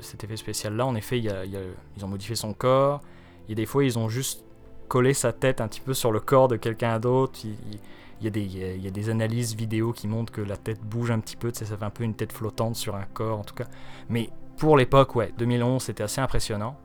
cet 0.00 0.24
effet 0.24 0.36
spécial-là. 0.36 0.84
En 0.86 0.94
effet, 0.96 1.18
il 1.18 1.24
y 1.24 1.30
a- 1.30 1.44
il 1.44 1.52
y 1.52 1.56
a- 1.56 1.60
ils 1.96 2.04
ont 2.04 2.08
modifié 2.08 2.34
son 2.36 2.52
corps. 2.52 3.00
Et 3.48 3.54
des 3.54 3.64
fois, 3.66 3.84
ils 3.84 3.98
ont 3.98 4.08
juste 4.08 4.44
collé 4.88 5.14
sa 5.14 5.32
tête 5.32 5.60
un 5.60 5.68
petit 5.68 5.80
peu 5.80 5.94
sur 5.94 6.12
le 6.12 6.20
corps 6.20 6.48
de 6.48 6.56
quelqu'un 6.56 6.98
d'autre. 6.98 7.38
Il, 7.44 7.50
il- 7.72 7.78
il 8.20 8.24
y, 8.24 8.28
a 8.28 8.42
il 8.42 8.58
y 8.58 8.64
a- 8.64 8.72
il 8.74 8.84
y 8.84 8.88
a 8.88 8.90
des 8.90 9.10
analyses 9.10 9.54
vidéo 9.54 9.92
qui 9.92 10.08
montrent 10.08 10.32
que 10.32 10.40
la 10.40 10.56
tête 10.56 10.80
bouge 10.82 11.12
un 11.12 11.20
petit 11.20 11.36
peu. 11.36 11.52
Ça 11.54 11.64
fait 11.64 11.84
un 11.84 11.90
peu 11.90 12.02
une 12.02 12.14
tête 12.14 12.32
flottante 12.32 12.74
sur 12.74 12.96
un 12.96 13.04
corps, 13.14 13.38
en 13.38 13.44
tout 13.44 13.54
cas. 13.54 13.66
Mais 14.08 14.30
pour 14.56 14.76
l'époque, 14.76 15.14
ouais, 15.14 15.32
2011, 15.38 15.84
c'était 15.84 16.02
assez 16.02 16.20
impressionnant. 16.20 16.76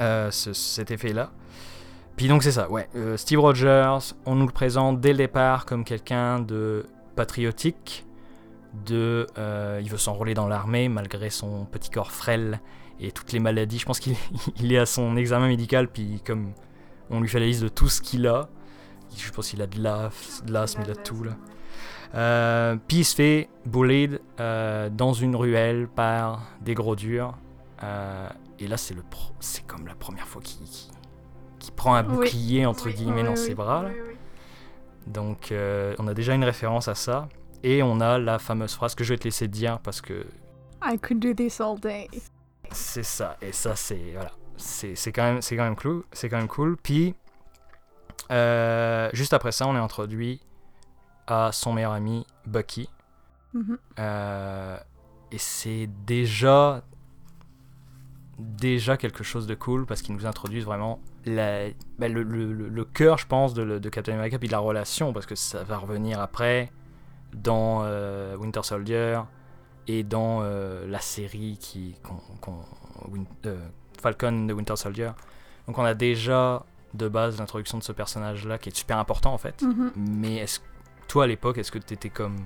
Euh, 0.00 0.30
ce- 0.30 0.52
cet 0.52 0.90
effet-là. 0.90 1.30
Puis 2.16 2.26
donc 2.28 2.42
c'est 2.42 2.52
ça, 2.52 2.68
ouais. 2.70 2.88
euh, 2.96 3.16
Steve 3.16 3.38
Rogers, 3.40 3.98
on 4.26 4.34
nous 4.34 4.46
le 4.46 4.52
présente 4.52 5.00
dès 5.00 5.12
le 5.12 5.18
départ 5.18 5.64
comme 5.66 5.84
quelqu'un 5.84 6.40
de 6.40 6.84
patriotique, 7.14 8.04
de, 8.86 9.26
euh, 9.38 9.80
il 9.82 9.88
veut 9.90 9.98
s'enrôler 9.98 10.34
dans 10.34 10.48
l'armée 10.48 10.88
malgré 10.88 11.30
son 11.30 11.64
petit 11.64 11.90
corps 11.90 12.10
frêle 12.12 12.60
et 13.00 13.12
toutes 13.12 13.32
les 13.32 13.38
maladies. 13.38 13.78
Je 13.78 13.86
pense 13.86 14.00
qu'il 14.00 14.14
il 14.60 14.72
est 14.72 14.78
à 14.78 14.86
son 14.86 15.16
examen 15.16 15.46
médical, 15.48 15.88
puis 15.88 16.20
comme 16.26 16.52
on 17.10 17.20
lui 17.20 17.28
fait 17.28 17.40
la 17.40 17.46
liste 17.46 17.62
de 17.62 17.68
tout 17.68 17.88
ce 17.88 18.00
qu'il 18.02 18.26
a, 18.26 18.48
je 19.16 19.30
pense 19.30 19.48
qu'il 19.50 19.62
a 19.62 19.66
de 19.66 19.80
l'as- 19.80 20.42
de 20.44 20.52
l'asthme, 20.52 20.82
il 20.84 20.90
a 20.90 20.96
tout 20.96 21.22
là. 21.22 21.32
Euh, 22.14 22.76
puis 22.88 22.98
il 22.98 23.04
se 23.04 23.14
fait 23.14 23.48
bullied 23.66 24.18
dans 24.38 25.12
une 25.12 25.36
ruelle 25.36 25.86
par 25.88 26.42
des 26.62 26.74
gros 26.74 26.96
durs. 26.96 27.36
Et 28.58 28.66
là, 28.66 28.76
c'est 28.76 28.94
le 28.94 29.02
pro- 29.02 29.34
c'est 29.40 29.66
comme 29.66 29.86
la 29.86 29.94
première 29.94 30.26
fois 30.26 30.42
qu'il 30.42 30.66
qu'il 31.58 31.72
prend 31.74 31.94
un 31.96 32.04
Oui. 32.08 32.14
bouclier 32.16 32.66
entre 32.66 32.86
Oui, 32.86 32.94
guillemets 32.94 33.22
oui, 33.22 33.28
dans 33.28 33.36
ses 33.36 33.54
bras. 33.54 33.82
là. 33.84 33.90
Donc, 35.06 35.50
euh, 35.52 35.94
on 35.98 36.06
a 36.06 36.14
déjà 36.14 36.34
une 36.34 36.44
référence 36.44 36.86
à 36.88 36.94
ça. 36.94 37.28
Et 37.64 37.82
on 37.82 38.00
a 38.00 38.18
la 38.18 38.38
fameuse 38.38 38.74
phrase 38.74 38.94
que 38.94 39.02
je 39.02 39.14
vais 39.14 39.18
te 39.18 39.24
laisser 39.24 39.48
dire 39.48 39.80
parce 39.80 40.00
que 40.00 40.24
I 40.84 40.96
could 40.98 41.18
do 41.18 41.34
this 41.34 41.60
all 41.60 41.78
day. 41.80 42.08
c'est 42.70 43.02
ça. 43.02 43.36
Et 43.42 43.50
ça, 43.52 43.74
c'est 43.74 44.12
voilà, 44.12 44.30
c'est 44.56 44.94
quand 45.12 45.24
même 45.24 45.42
c'est 45.42 45.56
quand 45.56 45.64
même 45.64 45.74
cool. 45.76 46.04
C'est 46.12 46.28
quand 46.28 46.36
même 46.36 46.46
cool. 46.48 46.76
Puis 46.76 47.14
euh, 48.30 49.10
juste 49.12 49.32
après 49.32 49.52
ça, 49.52 49.66
on 49.66 49.74
est 49.74 49.78
introduit 49.80 50.40
à 51.26 51.50
son 51.52 51.72
meilleur 51.72 51.92
ami 51.92 52.26
Bucky. 52.46 52.88
Mhm. 53.54 53.78
Euh, 53.98 54.78
et 55.32 55.38
c'est 55.38 55.88
déjà 56.06 56.82
déjà 58.38 58.96
quelque 58.96 59.24
chose 59.24 59.46
de 59.46 59.54
cool 59.54 59.84
parce 59.86 60.02
qu'ils 60.02 60.14
nous 60.14 60.26
introduisent 60.26 60.64
vraiment 60.64 61.00
la, 61.26 61.68
bah, 61.98 62.08
le, 62.08 62.22
le- 62.22 62.52
le- 62.52 62.68
le 62.68 62.84
cœur, 62.84 63.18
je 63.18 63.26
pense, 63.26 63.52
de, 63.54 63.88
Captain 63.88 64.14
America 64.14 64.38
puis 64.38 64.48
de 64.48 64.52
la 64.52 64.58
relation 64.60 65.12
parce 65.12 65.26
que 65.26 65.34
ça 65.34 65.64
va 65.64 65.76
revenir 65.78 66.20
après 66.20 66.70
dans 67.34 67.80
euh, 67.82 68.36
Winter 68.36 68.62
Soldier 68.62 69.20
et 69.86 70.02
dans 70.02 70.40
euh, 70.42 70.86
la 70.86 71.00
série 71.00 71.58
qui 71.60 71.94
Win- 73.10 73.26
euh, 73.46 73.58
Falcon 74.00 74.46
de 74.46 74.52
Winter 74.52 74.76
Soldier. 74.76 75.10
Donc 75.66 75.78
on 75.78 75.84
a 75.84 75.94
déjà 75.94 76.64
de 76.94 77.08
base 77.08 77.38
l'introduction 77.38 77.76
de 77.78 77.82
ce 77.82 77.92
personnage-là 77.92 78.56
qui 78.58 78.70
est 78.70 78.76
super 78.76 78.98
important 78.98 79.34
en 79.34 79.38
fait. 79.38 79.60
Mhm. 79.62 79.92
Mais 79.96 80.36
est-ce 80.36 80.60
toi 81.08 81.24
à 81.24 81.26
l'époque, 81.26 81.58
est-ce 81.58 81.72
que 81.72 81.78
tu 81.78 81.94
étais 81.94 82.08
comme 82.10 82.36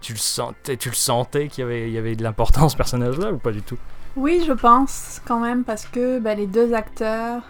tu 0.00 0.12
le 0.12 0.18
sentais, 0.18 0.76
tu 0.76 0.88
le 0.90 0.94
sentais 0.94 1.48
qu'il 1.48 1.62
y 1.62 1.64
avait, 1.64 1.88
il 1.88 1.92
y 1.92 1.98
avait 1.98 2.16
de 2.16 2.22
l'importance 2.22 2.72
ce 2.72 2.76
personnage-là 2.76 3.32
ou 3.32 3.38
pas 3.38 3.52
du 3.52 3.62
tout? 3.62 3.78
Oui, 4.16 4.42
je 4.46 4.52
pense 4.52 5.20
quand 5.24 5.40
même 5.40 5.64
parce 5.64 5.86
que 5.86 6.18
bah, 6.18 6.34
les 6.34 6.46
deux 6.46 6.74
acteurs 6.74 7.42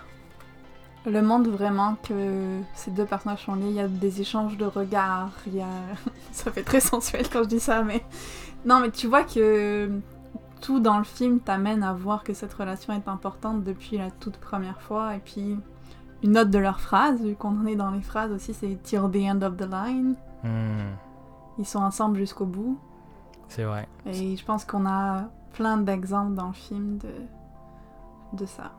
le 1.06 1.22
montrent 1.22 1.50
vraiment 1.50 1.96
que 2.06 2.60
ces 2.74 2.90
deux 2.90 3.06
personnages 3.06 3.44
sont 3.44 3.54
liés. 3.54 3.68
Il 3.70 3.74
y 3.74 3.80
a 3.80 3.88
des 3.88 4.20
échanges 4.20 4.56
de 4.56 4.66
regards. 4.66 5.32
Il 5.46 5.56
y 5.56 5.62
a... 5.62 5.66
ça 6.32 6.50
fait 6.50 6.62
très 6.62 6.80
sensuel 6.80 7.28
quand 7.30 7.42
je 7.44 7.48
dis 7.48 7.60
ça, 7.60 7.82
mais 7.82 8.04
non, 8.64 8.80
mais 8.80 8.90
tu 8.90 9.06
vois 9.06 9.24
que 9.24 9.90
tout 10.60 10.78
dans 10.80 10.98
le 10.98 11.04
film 11.04 11.40
t'amène 11.40 11.82
à 11.82 11.94
voir 11.94 12.22
que 12.22 12.34
cette 12.34 12.52
relation 12.52 12.92
est 12.92 13.08
importante 13.08 13.64
depuis 13.64 13.96
la 13.96 14.10
toute 14.10 14.36
première 14.36 14.80
fois. 14.82 15.14
Et 15.16 15.20
puis 15.20 15.56
une 16.22 16.32
note 16.32 16.50
de 16.50 16.58
leur 16.58 16.80
phrase, 16.80 17.22
vu 17.22 17.34
qu'on 17.34 17.58
en 17.58 17.66
est 17.66 17.76
dans 17.76 17.90
les 17.90 18.02
phrases 18.02 18.30
aussi, 18.30 18.52
c'est 18.52 18.78
till 18.82 19.00
the 19.10 19.24
end 19.26 19.40
of 19.40 19.56
the 19.56 19.66
line. 19.70 20.14
Hmm, 20.44 20.94
Ils 21.58 21.66
sont 21.66 21.78
ensemble 21.78 22.18
jusqu'au 22.18 22.44
bout. 22.44 22.78
C'est 23.48 23.64
vrai. 23.64 23.88
Et 24.04 24.36
je 24.36 24.44
pense 24.44 24.66
qu'on 24.66 24.86
a 24.86 25.24
plein 25.52 25.76
d'exemples 25.78 26.34
dans 26.34 26.48
le 26.48 26.52
film 26.52 26.98
de, 26.98 27.12
de 28.32 28.46
ça. 28.46 28.72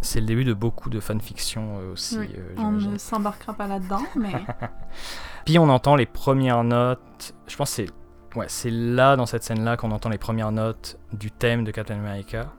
C'est 0.00 0.20
le 0.20 0.26
début 0.26 0.44
de 0.44 0.54
beaucoup 0.54 0.90
de 0.90 1.00
fanfiction 1.00 1.78
euh, 1.78 1.92
aussi. 1.92 2.18
Oui, 2.18 2.30
euh, 2.36 2.54
On 2.58 2.72
ne 2.72 2.98
s'embarquera 2.98 3.54
pas 3.54 3.66
là-dedans, 3.66 4.02
mais 4.14 4.32
Puis 5.44 5.58
on 5.58 5.68
entend 5.68 5.96
les 5.96 6.06
premières 6.06 6.64
notes. 6.64 7.34
Je 7.46 7.56
pense 7.56 7.70
que 7.70 7.76
c'est 7.76 7.90
ouais, 8.36 8.46
c'est 8.48 8.70
là 8.70 9.16
dans 9.16 9.26
cette 9.26 9.42
scène-là 9.42 9.76
qu'on 9.76 9.90
entend 9.90 10.08
les 10.08 10.18
premières 10.18 10.52
notes 10.52 10.98
du 11.12 11.30
thème 11.30 11.64
de 11.64 11.70
Captain 11.70 11.98
America, 11.98 12.52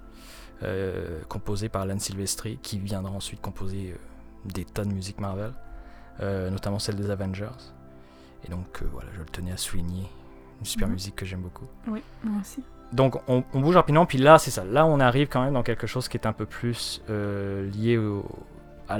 euh, 0.64 1.22
composé 1.30 1.70
par 1.70 1.84
Alan 1.84 2.00
Silvestri, 2.00 2.58
qui 2.62 2.80
viendra 2.80 3.12
ensuite 3.12 3.42
composer 3.42 3.92
euh, 3.92 3.98
des 4.46 4.66
tas 4.66 4.84
de 4.84 4.92
musique 4.92 5.20
Marvel, 5.20 5.54
euh, 6.20 6.50
notamment 6.50 6.80
celle 6.80 6.96
des 6.96 7.10
Avengers. 7.10 7.50
Et 8.46 8.50
donc 8.50 8.84
voilà, 8.92 9.10
je 9.14 9.20
le 9.20 9.26
tenais 9.26 9.52
à 9.52 9.58
souligner. 9.58 10.08
Une 10.60 10.66
super 10.66 10.88
Mhm. 10.88 10.94
musique 10.94 11.16
que 11.16 11.26
j'aime 11.26 11.42
beaucoup. 11.42 11.66
oui, 11.88 12.02
moi 12.24 12.42
aussi. 12.42 12.64
Donc 12.94 13.18
on, 13.28 13.44
on 13.54 13.60
bouge 13.60 13.76
rapidement, 13.76 14.06
puis 14.06 14.18
là 14.18 14.38
c'est 14.40 14.52
ça. 14.52 14.64
Là 14.64 14.86
on 14.86 15.00
arrive 15.00 15.28
quand 15.28 15.44
même 15.44 15.54
dans 15.54 15.64
quelque 15.64 15.88
chose 15.88 16.08
qui 16.08 16.18
est 16.18 16.26
un 16.26 16.34
peu 16.34 16.46
plus 16.46 17.02
euh, 17.10 17.70
lié 17.72 17.98
au, 17.98 18.26
à, 18.88 18.98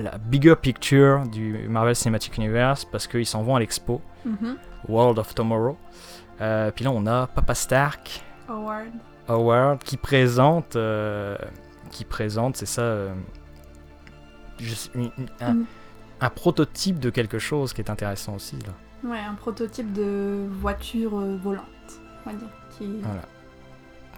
la 0.00 0.18
bigger 0.18 0.54
picture 0.56 1.26
du 1.28 1.68
Marvel 1.68 1.94
Cinematic 1.94 2.36
Universe 2.38 2.84
parce 2.86 3.06
qu'ils 3.06 3.26
s'en 3.26 3.42
vont 3.42 3.56
à 3.56 3.60
l'expo 3.60 4.00
Mhm. 4.24 4.56
World 4.88 5.18
of 5.18 5.34
Tomorrow. 5.34 5.76
Euh, 6.40 6.70
puis 6.70 6.84
là 6.84 6.90
on 6.92 7.06
a 7.06 7.26
Papa 7.26 7.54
Stark 7.54 8.22
Howard. 8.48 8.88
Howard 9.28 9.78
qui 9.84 9.96
présente, 9.98 10.74
euh, 10.76 11.36
qui 11.90 12.04
présente, 12.04 12.56
c'est 12.56 12.66
ça, 12.66 13.08
une- 14.94 15.10
une- 15.18 15.28
un, 15.40 15.54
Mm. 15.54 15.66
un 16.20 16.30
prototype 16.30 16.98
de 16.98 17.10
quelque 17.10 17.38
chose 17.38 17.72
qui 17.72 17.80
est 17.80 17.90
intéressant 17.90 18.34
aussi 18.34 18.56
là. 18.66 18.72
Ouais, 19.04 19.18
un 19.18 19.34
prototype 19.34 19.92
de 19.92 20.46
voiture 20.50 21.18
euh, 21.18 21.36
volante, 21.42 21.64
on 22.26 22.30
va 22.30 22.36
dire. 22.36 22.48
Qui... 22.76 22.86
Voilà. 23.02 23.22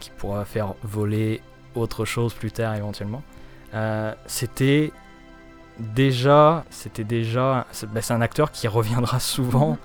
Qui 0.01 0.11
pourra 0.19 0.45
faire 0.45 0.75
voler 0.83 1.41
autre 1.75 2.05
chose 2.05 2.35
plus 2.35 2.51
tard 2.53 2.75
éventuellement. 2.75 3.23
Euh, 3.75 4.13
c'était 4.27 4.93
déjà, 5.79 6.65
c'était 6.71 7.05
déjà, 7.05 7.67
c'est 7.73 7.91
bah, 7.91 8.03
c'est 8.03 8.13
un 8.15 8.21
acteur 8.21 8.51
qui 8.51 8.69
reviendra 8.69 9.21
souvent 9.21 9.79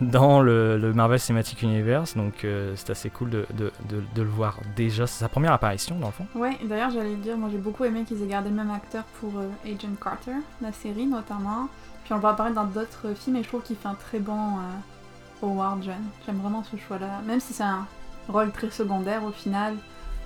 dans 0.00 0.40
le, 0.40 0.78
le 0.78 0.92
Marvel 0.94 1.20
Cinematic 1.20 1.60
Universe, 1.62 2.16
donc 2.16 2.44
euh, 2.44 2.72
c'est 2.74 2.88
assez 2.90 3.10
cool 3.10 3.28
de, 3.30 3.46
de- 3.54 3.70
de- 3.90 4.02
de 4.14 4.22
le 4.22 4.28
voir 4.28 4.58
déjà. 4.74 5.06
C'est 5.06 5.20
sa 5.20 5.28
première 5.28 5.52
apparition 5.52 5.98
dans 5.98 6.06
le 6.06 6.12
fond. 6.12 6.26
Ouais, 6.34 6.56
d'ailleurs, 6.64 6.90
j'allais 6.90 7.16
dire, 7.16 7.36
moi 7.36 7.50
j'ai 7.52 7.58
beaucoup 7.58 7.84
aimé 7.84 8.04
qu'ils 8.04 8.22
aient 8.22 8.26
gardé 8.26 8.48
le 8.48 8.56
même 8.56 8.70
acteur 8.70 9.04
pour 9.20 9.32
euh, 9.38 9.46
Agent 9.64 9.94
Carter, 10.02 10.32
la 10.62 10.72
série 10.72 11.06
notamment. 11.06 11.68
Puis 12.10 12.16
on 12.16 12.18
voit 12.18 12.30
apparaître 12.30 12.56
dans 12.56 12.64
d'autres 12.64 13.14
films 13.14 13.36
et 13.36 13.44
je 13.44 13.48
trouve 13.48 13.62
qu'il 13.62 13.76
fait 13.76 13.86
un 13.86 13.94
très 13.94 14.18
bon 14.18 14.56
euh, 14.56 15.46
Howard 15.46 15.80
jeune. 15.84 16.02
J'aime 16.26 16.38
vraiment 16.38 16.64
ce 16.64 16.76
choix-là, 16.76 17.20
même 17.24 17.38
si 17.38 17.52
c'est 17.52 17.62
un 17.62 17.86
rôle 18.28 18.50
très 18.50 18.68
secondaire 18.72 19.22
au 19.22 19.30
final, 19.30 19.76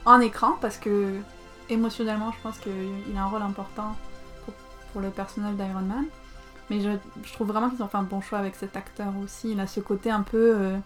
en 0.06 0.18
écran, 0.20 0.56
parce 0.62 0.78
que 0.78 1.12
émotionnellement, 1.68 2.32
je 2.32 2.38
pense 2.42 2.58
qu'il 2.58 2.72
a 3.14 3.20
un 3.20 3.26
rôle 3.26 3.42
important 3.42 3.96
pour, 4.94 5.02
le 5.02 5.10
personnage 5.10 5.56
d'Iron 5.56 5.82
Man. 5.82 6.06
Mais 6.70 6.80
je, 6.80 6.88
je 7.22 7.32
trouve 7.34 7.48
vraiment 7.48 7.68
qu'ils 7.68 7.82
ont 7.82 7.88
fait 7.88 7.98
un 7.98 8.02
bon 8.02 8.22
choix 8.22 8.38
avec 8.38 8.54
cet 8.54 8.78
acteur 8.78 9.12
aussi. 9.22 9.50
Il 9.50 9.60
a 9.60 9.66
ce 9.66 9.80
côté 9.80 10.10
un 10.10 10.22
peu 10.22 10.54
euh, 10.56 10.78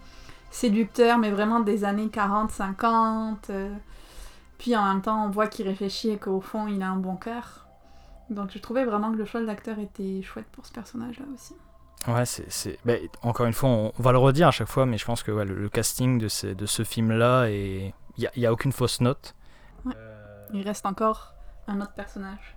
séducteur, 0.50 1.18
mais 1.18 1.30
vraiment 1.30 1.60
des 1.60 1.84
années 1.84 2.08
40-50. 2.08 3.36
euh, 3.50 3.72
puis 4.58 4.74
en 4.74 4.84
même 4.84 5.02
temps, 5.02 5.26
on 5.26 5.30
voit 5.30 5.46
qu'il 5.46 5.68
réfléchit 5.68 6.10
et 6.10 6.18
qu'au 6.18 6.40
fond, 6.40 6.66
il 6.66 6.82
a 6.82 6.88
un 6.88 6.96
bon 6.96 7.14
cœur. 7.14 7.67
Donc 8.30 8.50
je 8.52 8.58
trouvais 8.58 8.84
vraiment 8.84 9.10
que 9.12 9.16
le 9.16 9.24
choix 9.24 9.40
de 9.40 9.46
l'acteur 9.46 9.78
était 9.78 10.22
chouette 10.22 10.46
pour 10.52 10.66
ce 10.66 10.72
personnage-là 10.72 11.24
aussi. 11.34 11.54
Ouais, 12.06 12.24
c'est, 12.26 12.50
c'est- 12.50 12.78
bah, 12.84 12.94
encore 13.22 13.46
une 13.46 13.52
fois, 13.52 13.68
on, 13.70 13.92
on 13.98 14.02
va 14.02 14.12
le 14.12 14.18
redire 14.18 14.48
à 14.48 14.50
chaque 14.52 14.68
fois, 14.68 14.86
mais 14.86 14.98
je 14.98 15.04
pense 15.04 15.22
que 15.22 15.32
ouais, 15.32 15.44
le, 15.44 15.54
le 15.54 15.68
casting 15.68 16.18
de 16.18 16.28
ce, 16.28 16.46
de 16.46 16.66
ce 16.66 16.84
film-là, 16.84 17.48
il 17.48 17.92
n'y 18.36 18.44
a, 18.46 18.48
a 18.48 18.52
aucune 18.52 18.72
fausse 18.72 19.00
note. 19.00 19.34
Ouais. 19.84 19.92
Euh, 19.96 20.46
Il 20.54 20.62
reste 20.62 20.86
encore 20.86 21.34
un 21.66 21.80
autre 21.80 21.94
personnage 21.94 22.56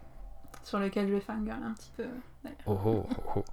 sur 0.63 0.77
lequel 0.77 1.07
je 1.07 1.13
vais 1.13 1.21
fangirl 1.21 1.57
un 1.63 1.73
petit 1.73 1.91
peu. 1.97 2.03
Oh 2.65 2.77
oh 2.85 3.05
oh 3.35 3.43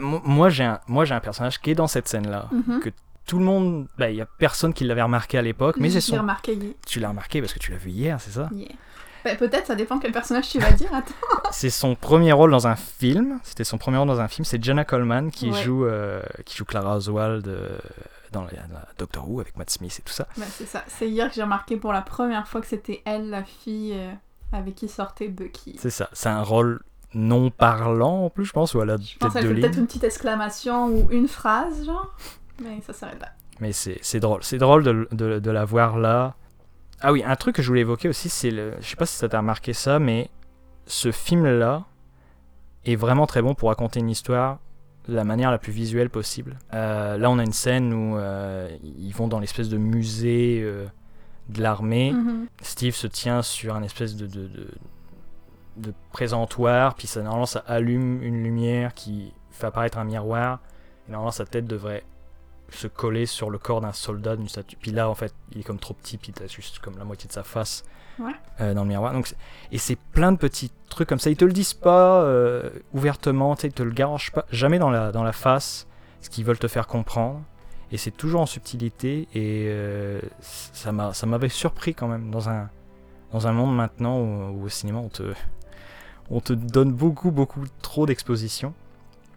mo- 0.00 0.20
moi 0.24 0.48
j'ai 0.50 0.64
un 0.64 0.78
moi 0.88 1.04
j'ai 1.06 1.14
un 1.14 1.20
personnage 1.20 1.58
qui 1.60 1.70
est 1.70 1.74
dans 1.74 1.86
cette 1.86 2.06
scène 2.06 2.28
là 2.30 2.48
Mhm. 2.52 2.80
que 2.80 2.90
tout 3.26 3.38
le 3.38 3.44
monde 3.44 3.88
il 3.98 4.14
y 4.14 4.20
a 4.20 4.26
personne 4.26 4.74
qui 4.74 4.84
l'avait 4.84 5.00
remarqué 5.02 5.38
à 5.38 5.42
l'époque 5.42 5.76
mais 5.78 5.88
c'est 5.90 6.00
son 6.02 6.18
remarqué, 6.18 6.54
yeah. 6.54 6.72
tu 6.86 7.00
l'as 7.00 7.08
remarqué 7.08 7.40
parce 7.40 7.54
que 7.54 7.58
tu 7.58 7.70
l'as 7.72 7.78
vu 7.78 7.90
hier 7.90 8.20
c'est 8.20 8.32
ça? 8.32 8.48
Yeah. 8.52 8.68
Peut-être, 9.34 9.66
ça 9.66 9.74
dépend 9.74 9.98
quel 9.98 10.12
personnage 10.12 10.48
tu 10.48 10.58
vas 10.60 10.70
dire. 10.70 10.94
Attends. 10.94 11.14
C'est 11.50 11.70
son 11.70 11.94
premier 11.96 12.32
rôle 12.32 12.50
dans 12.52 12.66
un 12.68 12.76
film. 12.76 13.40
C'était 13.42 13.64
son 13.64 13.78
premier 13.78 13.98
rôle 13.98 14.06
dans 14.08 14.20
un 14.20 14.28
film. 14.28 14.44
C'est 14.44 14.62
Jenna 14.62 14.84
Coleman 14.84 15.30
qui 15.30 15.50
Ouais. 15.50 15.62
joue 15.62 15.84
euh, 15.86 16.22
qui 16.44 16.56
joue 16.56 16.64
Clara 16.64 16.96
Oswald 16.96 17.48
euh, 17.48 17.78
dans 18.32 18.42
la, 18.42 18.50
la 18.52 18.86
Doctor 18.98 19.28
Who 19.28 19.40
avec 19.40 19.56
Matt 19.56 19.70
Smith 19.70 19.96
et 19.98 20.02
tout 20.02 20.12
ça. 20.12 20.26
Bah, 20.36 20.44
c'est 20.48 20.66
ça. 20.66 20.84
C'est 20.86 21.08
hier 21.08 21.28
que 21.28 21.34
j'ai 21.34 21.42
remarqué 21.42 21.76
pour 21.76 21.92
la 21.92 22.02
première 22.02 22.46
fois 22.46 22.60
que 22.60 22.66
c'était 22.66 23.02
elle, 23.04 23.30
la 23.30 23.42
fille 23.44 23.94
euh, 23.96 24.12
avec 24.52 24.74
qui 24.76 24.88
sortait 24.88 25.28
Bucky. 25.28 25.76
C'est 25.78 25.90
ça. 25.90 26.08
C'est 26.12 26.28
un 26.28 26.42
rôle 26.42 26.80
non 27.14 27.50
parlant 27.50 28.24
en 28.24 28.30
plus, 28.30 28.44
je 28.44 28.52
pense, 28.52 28.74
ou 28.74 28.82
elle 28.82 28.90
a 28.90 28.98
peut-être 28.98 29.40
deux 29.42 29.54
peut-être 29.54 29.78
une 29.78 29.86
petite 29.86 30.04
exclamation 30.04 30.88
ou 30.88 31.08
une 31.10 31.28
phrase, 31.28 31.86
genre. 31.86 32.14
Mais 32.62 32.80
ça 32.86 32.92
s'arrête 32.92 33.20
là. 33.20 33.28
Mais 33.60 33.72
c'est 33.72 33.98
c'est 34.02 34.20
drôle. 34.20 34.42
C'est 34.42 34.58
drôle 34.58 34.82
de, 34.82 35.08
de, 35.12 35.38
de 35.38 35.50
la 35.50 35.64
voir 35.64 35.98
là. 35.98 36.34
Ah 37.00 37.12
oui, 37.12 37.22
un 37.24 37.36
truc 37.36 37.56
que 37.56 37.62
je 37.62 37.68
voulais 37.68 37.82
évoquer 37.82 38.08
aussi, 38.08 38.28
c'est 38.28 38.50
le. 38.50 38.74
Je 38.80 38.86
sais 38.86 38.96
pas 38.96 39.06
si 39.06 39.16
ça 39.16 39.28
t'a 39.28 39.38
remarqué 39.38 39.72
ça, 39.72 39.98
mais 39.98 40.30
ce 40.86 41.12
film-là 41.12 41.84
est 42.84 42.96
vraiment 42.96 43.26
très 43.26 43.42
bon 43.42 43.54
pour 43.54 43.68
raconter 43.68 44.00
une 44.00 44.10
histoire 44.10 44.58
de 45.08 45.14
la 45.14 45.24
manière 45.24 45.50
la 45.50 45.58
plus 45.58 45.72
visuelle 45.72 46.10
possible. 46.10 46.58
Euh, 46.74 47.16
là, 47.16 47.30
on 47.30 47.38
a 47.38 47.44
une 47.44 47.52
scène 47.52 47.92
où 47.92 48.16
euh, 48.16 48.68
ils 48.82 49.12
vont 49.12 49.28
dans 49.28 49.40
l'espèce 49.40 49.68
de 49.68 49.76
musée 49.76 50.60
euh, 50.62 50.86
de 51.48 51.62
l'armée. 51.62 52.12
Mhm. 52.12 52.46
Steve 52.62 52.94
se 52.94 53.06
tient 53.06 53.42
sur 53.42 53.76
un 53.76 53.82
espèce 53.82 54.16
de, 54.16 54.26
de, 54.26 54.48
de, 54.48 54.68
de 55.76 55.94
présentoir, 56.12 56.94
puis 56.94 57.06
ça, 57.06 57.22
normalement 57.22 57.46
ça 57.46 57.62
allume 57.66 58.22
une 58.22 58.42
lumière 58.42 58.94
qui 58.94 59.32
fait 59.50 59.66
apparaître 59.66 59.98
un 59.98 60.04
miroir. 60.04 60.60
Et 61.08 61.12
normalement 61.12 61.30
sa 61.30 61.44
tête 61.44 61.66
devrait 61.66 62.02
se 62.70 62.86
coller 62.88 63.26
sur 63.26 63.50
le 63.50 63.58
corps 63.58 63.80
d'un 63.80 63.92
soldat, 63.92 64.36
d'une 64.36 64.48
statue. 64.48 64.76
Puis 64.76 64.90
là 64.90 65.08
en 65.08 65.14
fait 65.14 65.32
il 65.52 65.60
est 65.60 65.64
comme 65.64 65.78
trop 65.78 65.94
petit, 65.94 66.18
puis 66.18 66.32
t'as 66.32 66.46
juste 66.48 66.78
comme 66.80 66.98
la 66.98 67.04
moitié 67.04 67.28
de 67.28 67.32
sa 67.32 67.42
face 67.42 67.84
Ouais. 68.18 68.32
euh, 68.62 68.72
dans 68.72 68.82
le 68.84 68.88
miroir. 68.88 69.12
Donc, 69.12 69.34
et 69.72 69.76
c'est 69.76 69.96
plein 69.96 70.32
de 70.32 70.38
petits 70.38 70.72
trucs 70.88 71.06
comme 71.06 71.18
ça. 71.18 71.28
Ils 71.28 71.36
te 71.36 71.44
le 71.44 71.52
disent 71.52 71.74
pas 71.74 72.22
euh, 72.22 72.70
ouvertement, 72.94 73.54
ils 73.62 73.72
te 73.72 73.82
le 73.82 73.90
garagent 73.90 74.32
pas, 74.32 74.46
jamais 74.50 74.78
dans 74.78 74.88
la, 74.88 75.12
dans 75.12 75.22
la 75.22 75.32
face, 75.34 75.86
ce 76.22 76.30
qu'ils 76.30 76.44
veulent 76.46 76.58
te 76.58 76.66
faire 76.66 76.86
comprendre. 76.86 77.42
Et 77.92 77.98
c'est 77.98 78.10
toujours 78.10 78.40
en 78.40 78.46
subtilité 78.46 79.28
et 79.34 79.66
euh, 79.68 80.20
ça 80.40 80.92
m'a 80.92 81.12
ça 81.12 81.26
m'avait 81.26 81.50
surpris 81.50 81.94
quand 81.94 82.08
même 82.08 82.30
dans 82.30 82.48
un 82.48 82.70
dans 83.32 83.46
un 83.46 83.52
monde 83.52 83.76
maintenant 83.76 84.18
où, 84.18 84.60
où 84.60 84.64
au 84.64 84.68
cinéma 84.70 84.98
on 84.98 85.08
te 85.10 85.34
on 86.30 86.40
te 86.40 86.52
donne 86.54 86.92
beaucoup 86.92 87.30
beaucoup 87.30 87.64
trop 87.82 88.06
d'exposition. 88.06 88.72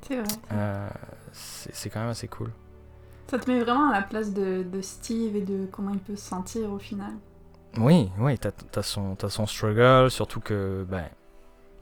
C'est 0.07 0.15
vrai. 0.15 0.27
Euh, 0.53 0.89
c'est 1.33 1.89
quand 1.89 1.99
même 1.99 2.09
assez 2.09 2.27
cool. 2.29 2.49
Ça 3.29 3.37
te 3.39 3.49
met 3.49 3.59
vraiment 3.59 3.89
à 3.89 3.93
la 3.93 4.01
place 4.01 4.33
de, 4.33 4.65
Steve 4.81 5.35
et 5.35 5.41
de 5.41 5.67
comment 5.71 5.91
il 5.91 5.99
peut 5.99 6.15
se 6.15 6.25
sentir 6.25 6.71
au 6.71 6.79
final. 6.79 7.13
Oui, 7.77 8.09
oui, 8.17 8.37
t'as 8.39 8.51
as 8.75 8.81
son, 8.81 9.15
son 9.27 9.45
struggle, 9.45 10.09
surtout 10.09 10.39
que, 10.39 10.85
ben, 10.89 11.05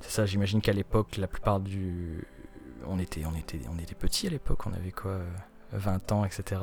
c'est 0.01 0.11
ça, 0.11 0.25
j'imagine 0.25 0.61
qu'à 0.61 0.73
l'époque, 0.73 1.17
la 1.17 1.27
plupart 1.27 1.59
du... 1.59 2.27
On 2.85 2.99
était, 2.99 3.23
on 3.25 3.35
était, 3.37 3.59
on 3.73 3.79
était 3.79 3.95
petits 3.95 4.27
à 4.27 4.29
l'époque, 4.29 4.65
on 4.65 4.73
avait 4.73 4.91
quoi, 4.91 5.11
euh, 5.11 5.25
20 5.73 6.11
ans, 6.11 6.25
etc. 6.25 6.61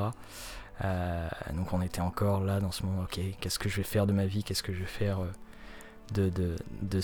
Euh, 0.85 1.29
donc 1.55 1.73
on 1.73 1.81
était 1.83 2.01
encore 2.01 2.41
là 2.41 2.61
dans 2.61 2.73
ce 2.73 2.85
moment, 2.85 3.03
ok, 3.03 3.21
qu'est-ce 3.41 3.59
que 3.59 3.69
je 3.69 3.77
vais 3.77 3.83
faire 3.83 4.07
de 4.07 4.13
ma 4.13 4.27
vie, 4.27 4.43
qu'est-ce 4.43 4.63
que 4.63 4.73
je 4.73 4.81
vais 4.81 4.87
faire 4.87 5.21
euh, 5.21 5.31
de, 6.13 6.29
de, 6.31 6.57
de, 6.83 7.01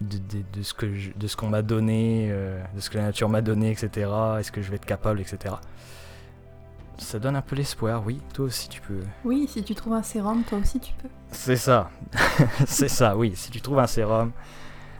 de, 0.00 0.62
ce 0.62 0.74
que 0.74 0.86
de 1.16 1.26
ce 1.26 1.36
qu'on 1.36 1.48
m'a 1.48 1.62
donné, 1.62 2.28
euh, 2.30 2.62
de 2.74 2.80
ce 2.80 2.90
que 2.90 2.98
la 2.98 3.04
nature 3.04 3.28
m'a 3.28 3.40
donné, 3.40 3.70
etc. 3.70 4.10
Est-ce 4.38 4.52
que 4.52 4.62
je 4.62 4.70
vais 4.70 4.76
être 4.76 4.86
capable, 4.86 5.20
etc. 5.20 5.56
Ça 6.98 7.18
donne 7.20 7.36
un 7.36 7.42
peu 7.42 7.54
l'espoir, 7.56 8.02
oui, 8.04 8.20
toi 8.34 8.46
aussi 8.46 8.68
tu 8.68 8.80
peux... 8.80 9.00
Oui, 9.24 9.46
si 9.48 9.62
tu 9.62 9.74
trouves 9.74 9.92
un 9.94 10.02
sérum, 10.02 10.42
toi 10.42 10.58
aussi 10.58 10.80
tu 10.80 10.92
peux. 11.00 11.08
C'est 11.30 11.56
ça. 11.56 11.90
c'est 12.66 12.88
ça, 12.88 13.16
oui. 13.16 13.32
Si 13.36 13.50
tu 13.50 13.60
trouves 13.60 13.78
un 13.78 13.86
sérum. 13.86 14.32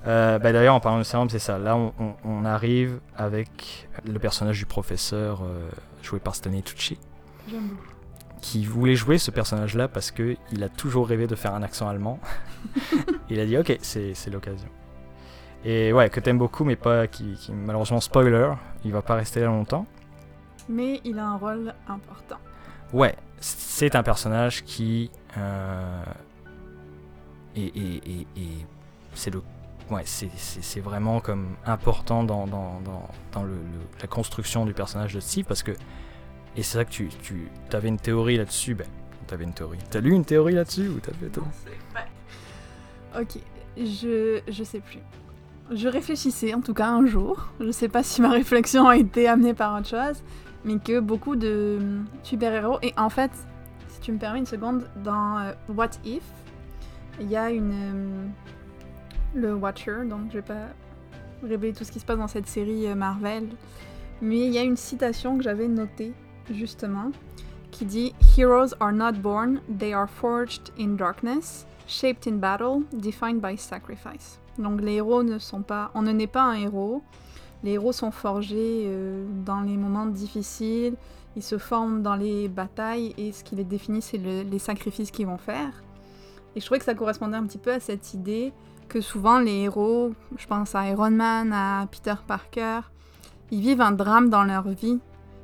Euh, 0.07 0.39
bah 0.39 0.53
D'ailleurs, 0.53 0.77
en 0.77 0.81
parlant 0.81 0.99
de 0.99 1.03
sérum, 1.03 1.29
c'est 1.29 1.41
ça. 1.41 1.59
Là, 1.59 1.77
on, 1.77 1.93
on- 1.99 2.15
on 2.25 2.45
arrive 2.45 3.01
avec 3.17 3.89
le 4.07 4.19
personnage 4.21 4.59
du 4.59 4.65
professeur 4.67 5.43
euh, 5.43 5.69
joué 6.03 6.21
par 6.21 6.37
Stanley 6.37 6.63
Tucci, 6.63 6.99
J'aime 7.51 7.67
beaucoup. 7.67 7.83
qui 8.41 8.65
voulait 8.65 8.95
jouer 8.95 9.19
ce 9.19 9.33
personnage-là 9.33 9.89
parce 9.89 10.13
que 10.13 10.37
il 10.53 10.63
a 10.63 10.69
toujours 10.69 11.09
rêvé 11.09 11.27
de 11.27 11.35
faire 11.35 11.53
un 11.55 11.63
accent 11.65 11.89
allemand. 11.89 12.21
il 13.29 13.41
a 13.41 13.45
dit, 13.45 13.59
ok, 13.59 13.77
c'est 13.83 14.15
l'occasion. 14.31 14.69
Et 15.65 15.93
ouais, 15.93 16.09
que 16.11 16.21
t'aimes 16.21 16.39
beaucoup, 16.39 16.65
mais 16.65 16.77
pas 16.77 17.09
qui, 17.09 17.35
qui 17.35 17.51
malheureusement 17.53 18.01
spoiler, 18.01 18.53
il 18.85 18.93
va 18.93 19.03
pas 19.03 19.17
rester 19.17 19.41
là 19.41 19.47
longtemps. 19.47 19.85
Mais 20.69 21.01
il 21.05 21.19
a 21.19 21.27
un 21.27 21.37
rôle 21.37 21.75
important. 21.89 22.39
Ouais, 22.93 23.15
c'est 23.41 23.95
un 23.97 24.03
personnage 24.03 24.65
qui 24.65 25.11
euh, 25.37 26.03
c'est 29.15 29.31
le 29.33 29.43
ouais 29.91 30.03
c'est- 30.05 30.81
vraiment 30.81 31.21
comme 31.21 31.57
important 31.67 32.23
dans, 32.25 32.47
dans, 32.47 32.81
dans, 32.81 33.09
dans 33.33 33.43
le, 33.43 33.55
le- 33.55 33.59
la 34.01 34.07
construction 34.07 34.65
du 34.67 34.73
personnage 34.75 35.15
de 35.15 35.21
Steve 35.21 35.45
parce 35.47 35.63
que 35.63 35.73
et 36.57 36.63
c'est 36.63 36.79
ça 36.79 36.85
que 36.85 36.91
tu, 36.91 37.09
tu 37.23 37.49
avais 37.73 37.89
une 37.89 37.99
théorie 37.99 38.37
là-dessus 38.37 38.75
ben 38.75 38.87
t'avais 39.27 39.45
une 39.45 39.53
théorie 39.55 39.79
t'as 39.91 40.01
lu 40.01 40.13
une 40.13 40.25
théorie 40.25 40.55
là-dessus 40.55 40.89
ou 40.89 41.01
t'as 41.01 41.13
fait 41.13 41.29
toi 41.29 41.45
Ok, 43.19 43.39
je, 43.79 44.41
je 44.47 44.65
sais 44.65 44.81
plus. 44.81 44.99
Je 45.73 45.89
réfléchissais 45.89 46.53
en 46.53 46.61
tout 46.61 46.75
cas 46.75 46.89
un 46.89 47.07
jour. 47.07 47.49
Je 47.59 47.71
sais 47.71 47.89
pas 47.89 48.03
si 48.03 48.21
ma 48.21 48.29
réflexion 48.31 48.87
a 48.87 48.97
été 48.99 49.27
amenée 49.27 49.55
par 49.55 49.79
autre 49.79 49.89
chose, 49.89 50.23
mais 50.65 50.79
que 50.79 51.01
beaucoup 51.01 51.37
de 51.37 52.01
super-héros. 52.23 52.79
Et 52.83 52.93
en 52.97 53.11
fait, 53.11 53.31
si 53.89 54.01
tu 54.01 54.13
me 54.13 54.19
permets 54.19 54.41
une 54.41 54.47
seconde, 54.47 54.89
dans 55.05 55.39
euh, 55.39 55.53
What 55.69 55.91
If, 56.05 56.23
il 57.21 57.31
y 57.31 57.37
a 57.37 57.51
une. 57.51 57.73
hum, 57.73 58.33
le 59.35 59.55
Watcher, 59.55 60.05
donc 60.09 60.31
je 60.31 60.39
vais 60.39 60.43
pas 60.43 60.69
révéler 61.43 61.73
tout 61.73 61.85
ce 61.85 61.93
qui 61.93 62.01
se 62.01 62.05
passe 62.05 62.19
dans 62.19 62.29
cette 62.29 62.47
série 62.47 62.87
euh, 62.87 62.95
Marvel, 62.95 63.49
mais 64.21 64.47
il 64.47 64.53
y 64.53 64.59
a 64.59 64.63
une 64.63 64.77
citation 64.77 65.37
que 65.37 65.45
j'avais 65.45 65.69
notée 65.69 66.13
justement 66.51 67.11
qui 67.71 67.85
dit 67.85 68.15
Heroes 68.37 68.75
are 68.81 68.93
not 68.93 69.13
born, 69.13 69.61
they 69.79 69.93
are 69.93 70.09
forged 70.09 70.73
in 70.79 70.97
darkness 70.97 71.67
shaped 71.87 72.27
in 72.27 72.39
battle, 72.39 72.83
defined 72.93 73.41
by 73.41 73.57
sacrifice. 73.57 74.39
Donc 74.59 74.81
les 74.81 74.95
héros 74.95 75.23
ne 75.23 75.39
sont 75.39 75.63
pas, 75.63 75.91
on 75.95 76.03
ne 76.03 76.13
naît 76.13 76.27
pas 76.27 76.43
un 76.43 76.55
héros. 76.55 77.03
Les 77.65 77.73
héros 77.73 77.93
sont 77.93 78.11
forgés 78.11 78.85
euh, 78.87 79.27
dans 79.45 79.61
les 79.61 79.77
moments 79.77 80.07
difficiles, 80.07 80.95
ils 81.37 81.43
se 81.43 81.59
forment 81.59 82.03
dans 82.03 82.15
les 82.17 82.49
batailles 82.49 83.15
et 83.19 83.33
ce 83.33 83.43
qui 83.45 83.57
les 83.57 83.65
définit 83.65 84.01
c'est 84.03 84.19
le- 84.19 84.43
les 84.43 84.59
sacrifices 84.59 85.11
qu'ils 85.11 85.27
vont 85.27 85.39
faire. 85.39 85.83
Et 86.57 86.61
je 86.61 86.65
trouvais 86.65 86.79
que 86.79 86.85
ça 86.85 86.95
correspondait 86.95 87.37
un 87.37 87.45
petit 87.45 87.59
peu 87.59 87.73
à 87.73 87.81
cette 87.81 88.15
idée 88.15 88.53
que 88.89 89.01
souvent 89.01 89.39
les 89.39 89.53
héros, 89.63 90.13
je 90.37 90.47
pense 90.47 90.75
à 90.75 90.89
Iron 90.89 91.11
Man, 91.11 91.53
à 91.53 91.87
Peter 91.91 92.15
Parker, 92.27 92.81
ils 93.51 93.61
vivent 93.61 93.81
un 93.83 93.93
drame 93.93 94.31
dans 94.31 94.45
leur 94.45 94.69
vie. 94.69 94.99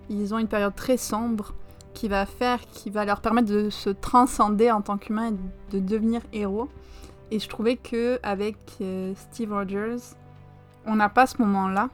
Ils 0.08 0.34
ont 0.34 0.38
une 0.38 0.48
période 0.48 0.74
très 0.74 0.96
sombre 0.96 1.52
qui 1.94 2.08
va 2.08 2.26
faire, 2.26 2.60
qui 2.72 2.90
va 2.90 3.04
leur 3.04 3.20
permettre 3.20 3.48
de 3.48 3.70
se 3.70 3.90
transcender 3.90 4.70
en 4.70 4.80
tant 4.82 4.98
qu'humain 4.98 5.32
et 5.32 5.74
de 5.76 5.78
devenir 5.80 6.22
héros. 6.32 6.68
Et 7.30 7.38
je 7.38 7.48
trouvais 7.48 7.76
que 7.76 8.18
avec 8.22 8.56
euh, 8.80 9.12
Steve 9.16 9.52
Rogers, 9.52 9.96
on 10.86 10.96
n'a 10.96 11.08
pas 11.08 11.26
ce 11.26 11.40
moment-là 11.42 11.88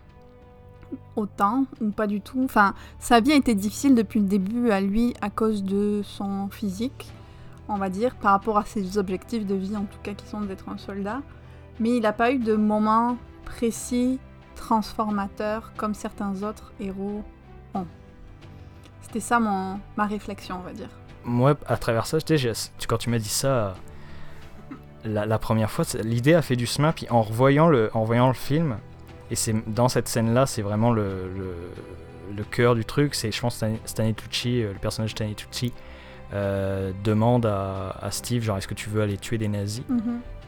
autant 1.17 1.65
ou 1.81 1.91
pas 1.91 2.07
du 2.07 2.21
tout. 2.21 2.43
Enfin, 2.45 2.75
sa 2.99 3.21
vie 3.21 3.33
a 3.33 3.37
été 3.37 3.55
difficile 3.55 3.95
depuis 3.95 4.21
le 4.21 4.27
début 4.27 4.71
à 4.71 4.81
lui 4.81 5.15
à 5.21 5.31
cause 5.31 5.65
de 5.65 6.03
son 6.05 6.49
physique, 6.51 7.13
on 7.69 7.77
va 7.77 7.89
dire, 7.89 8.17
par 8.17 8.33
rapport 8.33 8.59
à 8.59 8.65
ses 8.65 8.99
objectifs 8.99 9.47
de 9.47 9.55
vie 9.55 9.77
en 9.77 9.85
tout 9.85 9.99
cas 10.03 10.15
qui 10.15 10.27
sont 10.27 10.41
d'être 10.43 10.69
un 10.69 10.79
soldat. 10.79 11.21
Mais 11.79 11.91
il 11.97 12.01
n'a 12.03 12.13
pas 12.13 12.33
eu 12.33 12.39
de 12.39 12.55
moment 12.55 13.17
précis, 13.45 14.19
transformateur 14.55 15.73
comme 15.77 15.95
certains 15.95 16.43
autres 16.43 16.73
héros 16.81 17.23
ont. 17.75 17.87
C'était 19.03 19.21
ça 19.21 19.41
mon, 19.41 19.81
ma 19.97 20.07
réflexion, 20.07 20.57
on 20.61 20.65
va 20.65 20.73
dire. 20.73 20.91
moi 21.25 21.55
à 21.67 21.77
travers 21.77 22.07
ça 22.07 22.19
quand 22.89 22.99
tu 22.99 23.11
m'as 23.11 23.19
dit 23.19 23.29
ça 23.29 23.75
la, 25.05 25.27
la 25.27 25.39
première 25.39 25.71
fois 25.71 25.85
l'idée 26.03 26.35
a 26.35 26.43
fait 26.43 26.57
du 26.57 26.67
chemin 26.67 26.93
puis 26.93 27.07
en 27.11 27.23
revoyant 27.23 27.69
le 27.69 27.91
en 27.95 28.05
voyant 28.05 28.29
le 28.29 28.35
film 28.35 28.79
et 29.31 29.37
c'est 29.37 29.55
dans 29.73 29.89
cette 29.89 30.09
scène 30.09 30.35
là 30.35 30.47
c'est 30.47 30.63
vraiment 30.63 30.93
le, 30.93 31.31
le, 31.37 31.55
le 32.37 32.45
cœur 32.45 32.75
du 32.75 32.85
truc. 32.85 33.15
C'est 33.15 33.31
je 33.33 33.41
pense 33.41 33.57
Stanley, 33.57 33.81
Stanley 33.85 34.15
Tucci 34.15 34.63
euh, 34.63 34.73
le 34.73 34.79
personnage 34.79 35.13
de 35.15 35.17
Stanley 35.17 35.35
Tucci 35.35 35.73
euh, 36.33 36.93
demande 37.05 37.47
à, 37.47 37.91
à 38.01 38.11
Steve 38.11 38.43
genre 38.43 38.57
est-ce 38.59 38.69
que 38.69 38.75
tu 38.75 38.89
veux 38.91 39.03
aller 39.03 39.17
tuer 39.17 39.39
des 39.39 39.49
nazis? 39.49 39.85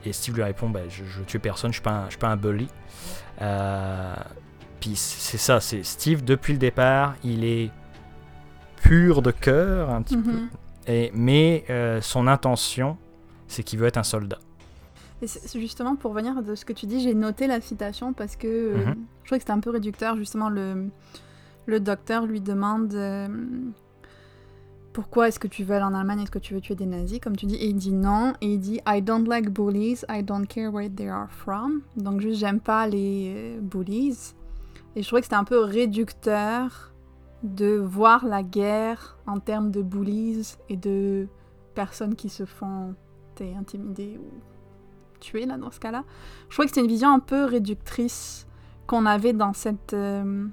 Et 0.04 0.12
Steve 0.12 0.34
lui 0.36 0.42
répond 0.42 0.68
bah, 0.68 0.80
je, 0.88 1.04
je 1.04 1.22
tue 1.22 1.38
personne 1.38 1.70
je 1.70 1.76
suis 1.76 1.82
pas 1.82 1.90
un, 1.92 2.04
je 2.06 2.10
suis 2.10 2.18
pas 2.18 2.28
un 2.28 2.36
bully. 2.36 2.68
Euh, 3.40 4.14
puis 4.80 4.96
c'est 4.96 5.38
ça 5.38 5.60
c'est 5.60 5.82
Steve 5.84 6.24
depuis 6.24 6.52
le 6.52 6.58
départ 6.58 7.14
il 7.24 7.44
est 7.44 7.70
pur 8.82 9.22
de 9.22 9.30
cœur 9.30 9.90
un 9.90 10.02
petit 10.02 10.16
peu. 10.16 10.32
Mhm. 10.32 10.48
et, 10.88 11.10
mais 11.14 11.64
euh, 11.70 12.00
son 12.00 12.26
intention, 12.26 12.96
c'est 13.46 13.62
qu'il 13.62 13.78
veut 13.78 13.86
être 13.86 13.96
un 13.96 14.02
soldat. 14.02 14.38
Et 15.22 15.26
justement 15.60 15.94
pour 15.96 16.12
venir 16.12 16.42
de 16.42 16.54
ce 16.56 16.64
que 16.64 16.72
tu 16.72 16.86
dis, 16.86 17.00
j'ai 17.00 17.14
noté 17.14 17.46
la 17.46 17.60
citation 17.60 18.12
parce 18.12 18.34
que 18.36 18.46
euh, 18.48 18.74
Mhm. 18.86 18.94
je 19.22 19.26
trouvais 19.28 19.38
que 19.38 19.42
c'était 19.42 19.52
un 19.52 19.60
peu 19.60 19.70
réducteur. 19.70 20.16
Justement, 20.16 20.48
le, 20.50 20.88
le 21.66 21.80
docteur 21.80 22.26
lui 22.26 22.40
demande 22.40 22.92
euh, 22.94 23.28
pourquoi 24.92 25.28
est-ce 25.28 25.38
que 25.38 25.46
tu 25.48 25.64
veux 25.64 25.74
aller 25.76 25.84
en 25.84 25.94
Allemagne? 25.94 26.20
Est-ce 26.22 26.30
que 26.30 26.38
tu 26.38 26.54
veux 26.54 26.60
tuer 26.60 26.74
des 26.74 26.86
nazis? 26.86 27.18
Comme 27.20 27.36
tu 27.36 27.46
dis, 27.46 27.54
et 27.54 27.66
il 27.68 27.76
dit 27.76 27.92
non. 27.92 28.34
Et 28.40 28.54
il 28.54 28.58
dit 28.60 28.80
I 28.86 29.00
don't 29.00 29.26
like 29.26 29.48
bullies, 29.48 30.04
I 30.10 30.22
don't 30.22 30.46
care 30.46 30.72
where 30.72 30.90
they 30.94 31.08
are 31.08 31.30
from. 31.30 31.82
Donc 31.96 32.20
juste, 32.20 32.40
j'aime 32.40 32.60
pas 32.60 32.86
les 32.86 33.32
euh, 33.34 33.60
bullies. 33.60 34.34
Et 34.96 35.02
je 35.02 35.06
trouvais 35.06 35.20
que 35.22 35.26
c'était 35.26 35.36
un 35.36 35.44
peu 35.44 35.60
réducteur 35.60 36.92
de 37.42 37.76
voir 37.76 38.26
la 38.26 38.42
guerre 38.42 39.16
en 39.26 39.38
termes 39.38 39.70
de 39.70 39.82
bullies 39.82 40.56
et 40.68 40.76
de 40.76 41.26
personnes 41.74 42.14
qui 42.14 42.28
se 42.28 42.44
font 42.44 42.94
intimider 43.58 44.18
ou 44.18 44.26
tuer 45.22 45.46
là 45.46 45.56
dans 45.56 45.70
ce 45.70 45.80
cas-là. 45.80 46.04
Je 46.48 46.54
trouvais 46.54 46.66
que 46.66 46.74
c'était 46.74 46.84
une 46.84 46.92
vision 46.92 47.10
un 47.10 47.20
peu 47.20 47.44
réductrice 47.44 48.46
qu'on 48.86 49.06
avait 49.06 49.32
dans 49.32 49.52
cette 49.52 49.94
euh, 49.94 50.46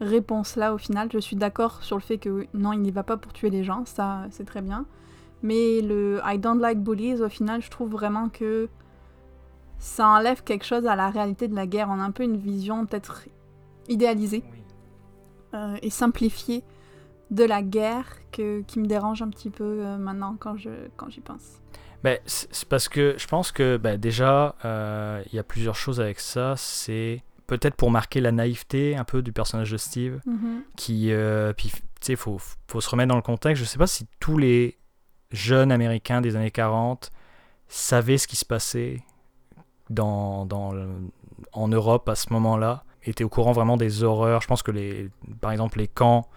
réponse-là 0.00 0.72
au 0.74 0.78
final. 0.78 1.08
Je 1.12 1.18
suis 1.18 1.36
d'accord 1.36 1.82
sur 1.82 1.96
le 1.96 2.02
fait 2.02 2.18
que 2.18 2.46
non, 2.54 2.72
il 2.72 2.80
n'y 2.80 2.90
va 2.90 3.02
pas 3.02 3.16
pour 3.16 3.32
tuer 3.32 3.50
les 3.50 3.64
gens, 3.64 3.84
ça 3.84 4.26
c'est 4.30 4.44
très 4.44 4.62
bien. 4.62 4.86
Mais 5.42 5.80
le 5.80 6.20
I 6.24 6.38
don't 6.38 6.60
like 6.60 6.78
bullies, 6.78 7.20
au 7.20 7.28
final, 7.28 7.60
je 7.62 7.70
trouve 7.70 7.90
vraiment 7.90 8.28
que 8.28 8.68
ça 9.78 10.06
enlève 10.06 10.44
quelque 10.44 10.64
chose 10.64 10.86
à 10.86 10.94
la 10.94 11.10
réalité 11.10 11.48
de 11.48 11.56
la 11.56 11.66
guerre. 11.66 11.88
On 11.90 11.98
a 11.98 12.04
un 12.04 12.12
peu 12.12 12.22
une 12.22 12.36
vision 12.36 12.86
peut-être 12.86 13.24
idéalisée 13.88 14.44
euh, 15.54 15.76
et 15.82 15.90
simplifiée 15.90 16.62
de 17.32 17.44
la 17.44 17.62
guerre 17.62 18.06
que, 18.30 18.60
qui 18.62 18.78
me 18.78 18.86
dérange 18.86 19.22
un 19.22 19.28
petit 19.28 19.50
peu 19.50 19.64
euh, 19.64 19.96
maintenant 19.96 20.36
quand 20.38 20.56
j'y 20.56 20.68
quand 20.96 21.08
pense. 21.24 21.61
Ben, 22.04 22.18
c'est 22.26 22.68
parce 22.68 22.88
que 22.88 23.14
je 23.18 23.26
pense 23.26 23.52
que 23.52 23.76
ben, 23.76 23.96
déjà, 23.98 24.56
euh, 24.64 25.22
il 25.32 25.36
y 25.36 25.38
a 25.38 25.42
plusieurs 25.44 25.76
choses 25.76 26.00
avec 26.00 26.18
ça. 26.20 26.54
C'est 26.56 27.22
peut-être 27.46 27.74
pour 27.76 27.90
marquer 27.90 28.20
la 28.20 28.32
naïveté 28.32 28.96
un 28.96 29.04
peu 29.04 29.22
du 29.22 29.32
personnage 29.32 29.70
de 29.70 29.76
Steve, 29.76 30.20
Mhm. 30.26 30.62
qui, 30.76 31.12
euh, 31.12 31.52
puis, 31.52 31.70
tu 31.70 31.80
sais, 32.00 32.16
faut, 32.16 32.38
faut 32.68 32.80
se 32.80 32.88
remettre 32.90 33.08
dans 33.10 33.16
le 33.16 33.22
contexte. 33.22 33.62
Je 33.62 33.68
sais 33.68 33.78
pas 33.78 33.86
si 33.86 34.06
tous 34.20 34.38
les 34.38 34.78
jeunes 35.30 35.70
américains 35.70 36.20
des 36.20 36.34
années 36.36 36.50
40 36.50 37.10
savaient 37.68 38.18
ce 38.18 38.26
qui 38.26 38.36
se 38.36 38.44
passait 38.44 39.02
dans, 39.90 40.44
dans 40.46 40.72
le- 40.72 40.88
en 41.52 41.68
Europe 41.68 42.08
à 42.08 42.14
ce 42.14 42.32
moment-là, 42.32 42.84
étaient 43.04 43.24
au 43.24 43.28
courant 43.28 43.52
vraiment 43.52 43.76
des 43.76 44.02
horreurs. 44.02 44.40
Je 44.42 44.46
pense 44.46 44.62
que, 44.62 44.70
les, 44.70 45.10
par 45.40 45.52
exemple, 45.52 45.78
les 45.78 45.88
camps. 45.88 46.28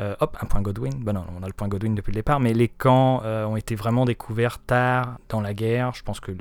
Euh, 0.00 0.14
hop, 0.20 0.36
un 0.40 0.46
point 0.46 0.62
Godwin. 0.62 0.92
Ben 1.02 1.12
non, 1.12 1.24
on 1.38 1.42
a 1.42 1.46
le 1.46 1.52
point 1.52 1.68
Godwin 1.68 1.94
depuis 1.94 2.10
le 2.12 2.16
départ, 2.16 2.40
mais 2.40 2.52
les 2.52 2.68
camps 2.68 3.22
euh, 3.24 3.46
ont 3.46 3.56
été 3.56 3.74
vraiment 3.74 4.04
découverts 4.04 4.58
tard 4.58 5.18
dans 5.28 5.40
la 5.40 5.54
guerre. 5.54 5.94
Je 5.94 6.02
pense 6.02 6.20
que 6.20 6.32
le- 6.32 6.38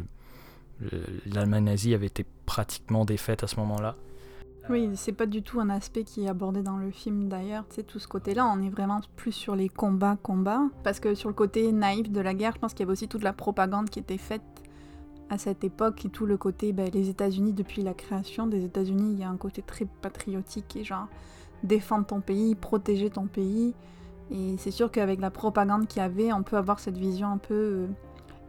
le- 0.82 1.04
l'Allemagne 1.34 1.63
nazie 1.65 1.94
avait 1.94 2.08
été 2.08 2.26
pratiquement 2.46 3.06
défaite 3.06 3.44
à 3.44 3.48
ce 3.48 3.56
moment-là. 3.58 3.96
Oui, 4.70 4.89
c'est 4.96 5.12
pas 5.13 5.28
du 5.28 5.44
tout 5.44 5.60
un 5.60 5.70
aspect 5.70 6.04
qui 6.04 6.26
est 6.26 6.28
abordé 6.28 6.63
dans 6.63 6.78
le 6.78 6.89
film 6.89 7.30
d'ailleurs, 7.30 7.65
tu 7.70 7.76
sais, 7.76 7.84
tout 7.84 8.00
ce 8.00 8.08
côté-là, 8.08 8.48
on 8.48 8.63
est 8.63 8.70
vraiment 8.70 9.00
plus 9.15 9.32
sur 9.32 9.56
les 9.56 9.70
combats, 9.70 10.18
combats. 10.24 10.63
Parce 10.84 11.00
que 11.00 11.13
sur 11.13 11.30
le 11.30 11.36
côté 11.36 11.72
naïf 11.72 12.10
de 12.10 12.20
la 12.20 12.34
guerre, 12.34 12.54
je 12.56 12.60
pense 12.60 12.74
qu'il 12.74 12.80
y 12.80 12.84
avait 12.84 12.94
aussi 12.94 13.08
toute 13.08 13.22
la 13.24 13.32
propagande 13.34 13.91
qui 13.91 14.00
était 14.00 14.18
faite 14.18 14.41
à 15.30 15.38
cette 15.38 15.63
époque 15.63 16.04
et 16.06 16.10
tout 16.10 16.26
le 16.26 16.38
côté, 16.38 16.74
ben, 16.74 16.89
les 16.91 17.10
États-Unis, 17.10 17.54
depuis 17.54 17.84
la 17.84 17.94
création 17.94 18.48
des 18.48 18.65
États-Unis, 18.65 19.13
il 19.13 19.20
y 19.20 19.24
a 19.24 19.30
un 19.30 19.38
côté 19.38 19.62
très 19.62 19.86
patriotique 20.02 20.76
et 20.76 20.84
genre 20.84 21.08
défendre 21.63 22.06
ton 22.06 22.22
pays, 22.22 22.56
protéger 22.56 23.10
ton 23.10 23.28
pays. 23.28 23.74
Et 24.32 24.56
c'est 24.58 24.72
sûr 24.72 24.91
qu'avec 24.91 25.20
la 25.20 25.30
propagande 25.32 25.88
qu'il 25.88 26.02
y 26.02 26.06
avait, 26.06 26.34
on 26.34 26.44
peut 26.44 26.58
avoir 26.58 26.80
cette 26.80 26.98
vision 26.98 27.28
un 27.28 27.38
peu 27.38 27.54
euh, 27.54 27.88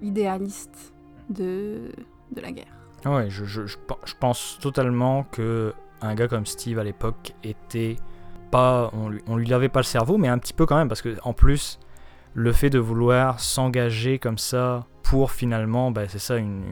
idéaliste 0.03 0.95
de, 1.29 1.91
de 2.35 2.41
la 2.41 2.53
guerre. 2.53 2.75
Ouais, 3.05 3.29
je, 3.29 3.45
je, 3.45 3.67
je 3.67 4.15
pense 4.19 4.59
totalement 4.61 5.25
que 5.25 5.75
un 6.01 6.15
gars 6.15 6.29
comme 6.29 6.47
Steve 6.47 6.79
à 6.79 6.85
l'époque 6.85 7.33
était 7.45 7.97
pas, 8.51 8.91
on 8.93 9.09
lui, 9.09 9.21
on 9.27 9.37
lui 9.37 9.47
lavait 9.47 9.69
pas 9.69 9.81
le 9.81 9.85
cerveau, 9.85 10.19
mais 10.19 10.29
un 10.29 10.39
petit 10.39 10.53
peu 10.53 10.67
quand 10.67 10.77
même, 10.77 10.89
parce 10.89 11.03
que 11.03 11.17
en 11.23 11.33
plus, 11.33 11.79
le 12.35 12.53
fait 12.53 12.71
de 12.71 12.79
vouloir 12.79 13.41
s'engager 13.41 14.19
comme 14.19 14.39
ça 14.39 14.87
pour 15.03 15.31
finalement, 15.31 15.91
bah, 15.91 16.09
c'est 16.09 16.19
ça, 16.19 16.37
une, 16.37 16.65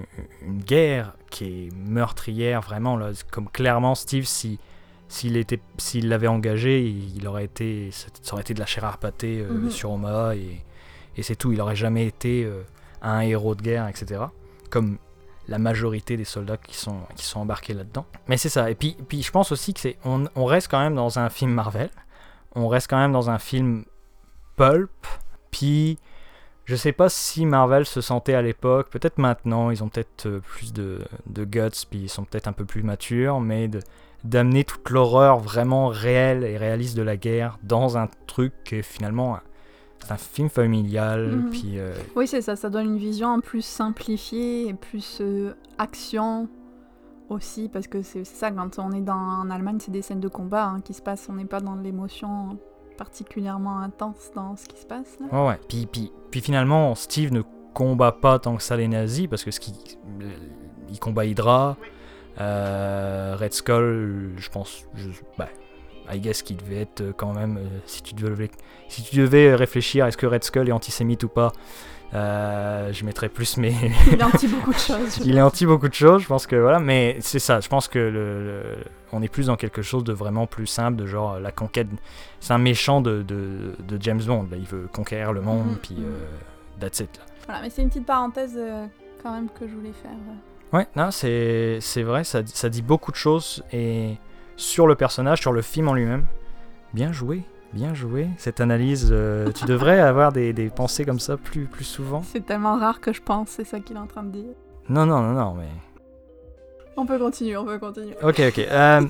une 0.42 0.58
guerre 0.58 1.14
qui 1.30 1.44
est 1.44 1.74
meurtrière 1.74 2.60
vraiment 2.60 2.96
là, 2.96 3.10
comme 3.30 3.48
clairement 3.48 3.94
Steve 3.94 4.24
si 4.24 4.58
s'il 5.08 5.36
était 5.36 5.60
s'il 5.78 6.08
l'avait 6.08 6.26
engagé, 6.26 6.82
il, 6.82 7.26
aurait 7.28 7.44
été, 7.44 7.90
ça 7.92 8.32
aurait 8.32 8.42
été 8.42 8.54
de 8.54 8.60
la 8.60 8.66
chair 8.66 8.84
à 8.84 8.98
euh, 9.24 9.48
Mhm. 9.48 9.70
sur 9.70 9.90
Omaha 9.92 10.34
et, 10.36 10.64
et 11.16 11.22
c'est 11.22 11.36
tout. 11.36 11.52
Il 11.52 11.60
aurait 11.60 11.76
jamais 11.76 12.06
été 12.06 12.44
euh, 12.44 12.62
un 13.02 13.20
héros 13.20 13.54
de 13.54 13.62
guerre, 13.62 13.86
etc. 13.88 14.22
Comme 14.70 14.98
la 15.46 15.58
majorité 15.58 16.16
des 16.16 16.24
soldats 16.24 16.56
qui 16.56 16.76
sont, 16.76 17.00
qui 17.16 17.24
sont 17.24 17.40
embarqués 17.40 17.74
là-dedans. 17.74 18.06
Mais 18.28 18.36
c'est 18.38 18.48
ça. 18.48 18.70
Et 18.70 18.74
puis, 18.74 18.96
puis 19.08 19.22
je 19.22 19.30
pense 19.30 19.52
aussi 19.52 19.74
que 19.74 19.80
c'est, 19.80 19.98
on, 20.04 20.24
on 20.34 20.46
reste 20.46 20.68
quand 20.70 20.80
même 20.80 20.94
dans 20.94 21.18
un 21.18 21.28
film 21.28 21.52
Marvel. 21.52 21.90
On 22.54 22.68
reste 22.68 22.88
quand 22.88 22.98
même 22.98 23.12
dans 23.12 23.30
un 23.30 23.38
film 23.38 23.84
pulp. 24.56 24.90
Puis, 25.50 25.98
je 26.64 26.76
sais 26.76 26.92
pas 26.92 27.08
si 27.10 27.44
Marvel 27.44 27.84
se 27.84 28.00
sentait 28.00 28.34
à 28.34 28.42
l'époque. 28.42 28.88
Peut-être 28.90 29.18
maintenant, 29.18 29.70
ils 29.70 29.82
ont 29.84 29.88
peut-être 29.88 30.26
euh, 30.26 30.40
plus 30.40 30.72
de, 30.72 31.00
de 31.26 31.44
guts. 31.44 31.84
Puis 31.90 32.00
ils 32.00 32.08
sont 32.08 32.24
peut-être 32.24 32.48
un 32.48 32.52
peu 32.52 32.64
plus 32.64 32.82
matures. 32.82 33.40
Mais 33.40 33.68
de, 33.68 33.80
d'amener 34.24 34.64
toute 34.64 34.90
l'horreur 34.90 35.38
vraiment 35.38 35.88
réelle 35.88 36.44
et 36.44 36.56
réaliste 36.56 36.96
de 36.96 37.02
la 37.02 37.16
guerre 37.16 37.58
dans 37.62 37.98
un 37.98 38.08
truc 38.26 38.52
qui 38.64 38.76
est 38.76 38.82
finalement 38.82 39.36
un, 39.36 39.42
c'est 40.04 40.12
un 40.12 40.16
film 40.16 40.48
familial. 40.48 41.28
Mhm. 41.28 41.50
Puis, 41.50 41.78
euh, 41.78 41.94
Oui, 42.16 42.26
c'est 42.26 42.42
ça, 42.42 42.56
ça 42.56 42.70
donne 42.70 42.86
une 42.86 42.98
vision 42.98 43.40
plus 43.40 43.64
simplifiée 43.64 44.68
et 44.68 44.74
plus 44.74 45.18
euh, 45.20 45.54
action 45.78 46.48
aussi, 47.30 47.68
parce 47.68 47.86
que 47.86 48.02
c'est 48.02 48.24
ça, 48.24 48.50
quand 48.50 48.78
on 48.78 48.92
est 48.92 49.00
dans, 49.00 49.14
en 49.14 49.50
Allemagne, 49.50 49.78
c'est 49.80 49.90
des 49.90 50.02
scènes 50.02 50.20
de 50.20 50.28
combat 50.28 50.66
hein, 50.66 50.80
qui 50.80 50.92
se 50.92 51.02
passent, 51.02 51.26
on 51.30 51.34
n'est 51.34 51.46
pas 51.46 51.60
dans 51.60 51.74
l'émotion 51.74 52.58
particulièrement 52.98 53.80
intense 53.80 54.30
dans 54.34 54.56
ce 54.56 54.66
qui 54.66 54.78
se 54.78 54.86
passe. 54.86 55.18
Là. 55.20 55.46
Ouais. 55.46 55.58
Puis, 55.68 55.86
puis, 55.86 56.12
puis 56.30 56.40
finalement, 56.40 56.94
Steve 56.94 57.32
ne 57.32 57.42
combat 57.72 58.12
pas 58.12 58.38
tant 58.38 58.56
que 58.56 58.62
ça 58.62 58.76
les 58.76 58.88
nazis, 58.88 59.26
parce 59.26 59.42
que 59.42 59.50
ce 59.50 59.60
qui, 59.60 59.98
il 60.90 61.00
combat 61.00 61.24
Hydra, 61.24 61.76
Red 62.38 63.52
Skull, 63.52 64.32
je 64.36 64.48
pense, 64.50 64.86
je, 64.94 65.08
bah, 65.38 65.48
I 66.12 66.18
guess 66.20 66.42
qu'il 66.42 66.56
devait 66.56 66.80
être 66.82 67.00
euh, 67.00 67.12
quand 67.16 67.32
même, 67.32 67.56
euh, 67.56 67.78
si 67.86 68.02
tu 68.02 68.14
devais, 68.14 68.50
si 68.88 69.02
tu 69.02 69.16
devais 69.16 69.54
réfléchir, 69.54 70.04
est-ce 70.06 70.16
que 70.16 70.26
Red 70.26 70.44
Skull 70.44 70.68
est 70.68 70.72
antisémite 70.72 71.22
ou 71.24 71.28
pas, 71.28 71.52
euh, 72.12 72.92
je 72.92 73.04
mettrais 73.04 73.28
plus 73.28 73.56
mes, 73.56 73.74
Il 74.12 74.20
est 74.20 74.22
anti 74.22 74.46
beaucoup 74.46 74.72
de 74.72 74.78
choses. 74.78 75.18
il 75.24 75.36
est 75.36 75.40
anti 75.42 75.64
beaucoup 75.66 75.88
de 75.88 75.94
choses, 75.94 76.22
je 76.22 76.26
pense 76.28 76.46
que 76.46 76.56
voilà, 76.56 76.78
mais 76.78 77.16
c'est 77.20 77.38
ça, 77.38 77.60
je 77.60 77.68
pense 77.68 77.88
que 77.88 77.98
le, 77.98 78.44
le- 78.44 78.62
on 79.12 79.22
est 79.22 79.28
plus 79.28 79.46
dans 79.46 79.56
quelque 79.56 79.80
chose 79.82 80.04
de 80.04 80.12
vraiment 80.12 80.46
plus 80.46 80.66
simple, 80.66 80.96
de 80.98 81.06
genre 81.06 81.38
la 81.40 81.52
conquête. 81.52 81.88
C'est 82.40 82.52
un 82.52 82.58
méchant 82.58 83.00
de, 83.00 83.22
de, 83.22 83.74
de 83.78 83.96
James 84.02 84.22
Bond, 84.22 84.48
là, 84.50 84.56
il 84.58 84.66
veut 84.66 84.88
conquérir 84.92 85.32
le 85.32 85.40
monde, 85.40 85.66
Mhm, 85.68 85.76
puis 85.82 85.94
mhm. 85.94 86.04
euh, 86.04 86.80
that's 86.80 87.00
it. 87.00 87.16
Là. 87.18 87.24
Voilà, 87.46 87.62
mais 87.62 87.70
c'est 87.70 87.82
une 87.82 87.88
petite 87.88 88.06
parenthèse 88.06 88.54
euh, 88.56 88.86
quand 89.22 89.32
même 89.32 89.48
que 89.48 89.66
je 89.66 89.74
voulais 89.74 89.92
faire. 90.02 90.10
euh. 90.12 90.34
Ouais, 90.74 90.86
non, 90.96 91.10
c'est 91.10 91.78
c'est 91.80 92.02
vrai, 92.02 92.24
ça, 92.24 92.40
ça 92.44 92.68
dit 92.68 92.82
beaucoup 92.82 93.10
de 93.12 93.16
choses 93.16 93.62
et 93.72 94.16
sur 94.56 94.86
le 94.86 94.94
personnage, 94.96 95.40
sur 95.40 95.52
le 95.52 95.62
film 95.62 95.88
en 95.88 95.94
lui-même. 95.94 96.26
Bien 96.92 97.12
joué, 97.12 97.42
bien 97.72 97.94
joué. 97.94 98.28
Cette 98.38 98.60
analyse, 98.60 99.08
euh, 99.12 99.50
tu 99.52 99.64
devrais 99.66 100.00
avoir 100.00 100.32
des, 100.32 100.52
des 100.52 100.68
pensées 100.70 101.04
comme 101.04 101.20
ça 101.20 101.36
plus, 101.36 101.66
plus 101.66 101.84
souvent. 101.84 102.22
C'est 102.22 102.44
tellement 102.44 102.76
rare 102.78 103.00
que 103.00 103.12
je 103.12 103.22
pense, 103.22 103.50
c'est 103.50 103.64
ça 103.64 103.80
qu'il 103.80 103.96
est 103.96 104.00
en 104.00 104.06
train 104.06 104.24
de 104.24 104.30
dire. 104.32 104.54
Non, 104.88 105.06
non, 105.06 105.20
non, 105.22 105.32
non, 105.32 105.54
mais 105.54 105.68
On 106.96 107.06
peut 107.06 107.18
continuer, 107.18 107.56
on 107.56 107.64
peut 107.64 107.78
continuer. 107.78 108.14
Ok, 108.22 108.40
ok. 108.48 108.58
Euh, 108.58 109.00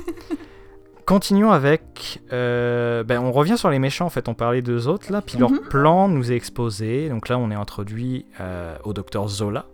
continuons 1.07 1.51
avec. 1.51 2.21
euh, 2.33 3.03
ben, 3.05 3.21
on 3.21 3.33
revient 3.33 3.59
sur 3.59 3.71
les 3.71 3.79
méchants, 3.79 4.07
en 4.07 4.11
fait. 4.11 4.29
On 4.29 4.35
parlait 4.35 4.63
d'eux 4.63 4.87
autres, 4.87 5.11
là. 5.13 5.21
Puis 5.23 5.39
leur 5.39 5.51
Mhm. 5.51 5.61
plan 5.71 6.09
nous 6.09 6.31
est 6.33 6.37
exposé. 6.37 7.09
Donc 7.09 7.29
là, 7.29 7.39
on 7.39 7.51
est 7.51 7.55
introduit 7.55 8.27
au 8.85 8.93
docteur 8.93 9.29
Zola, 9.29 9.67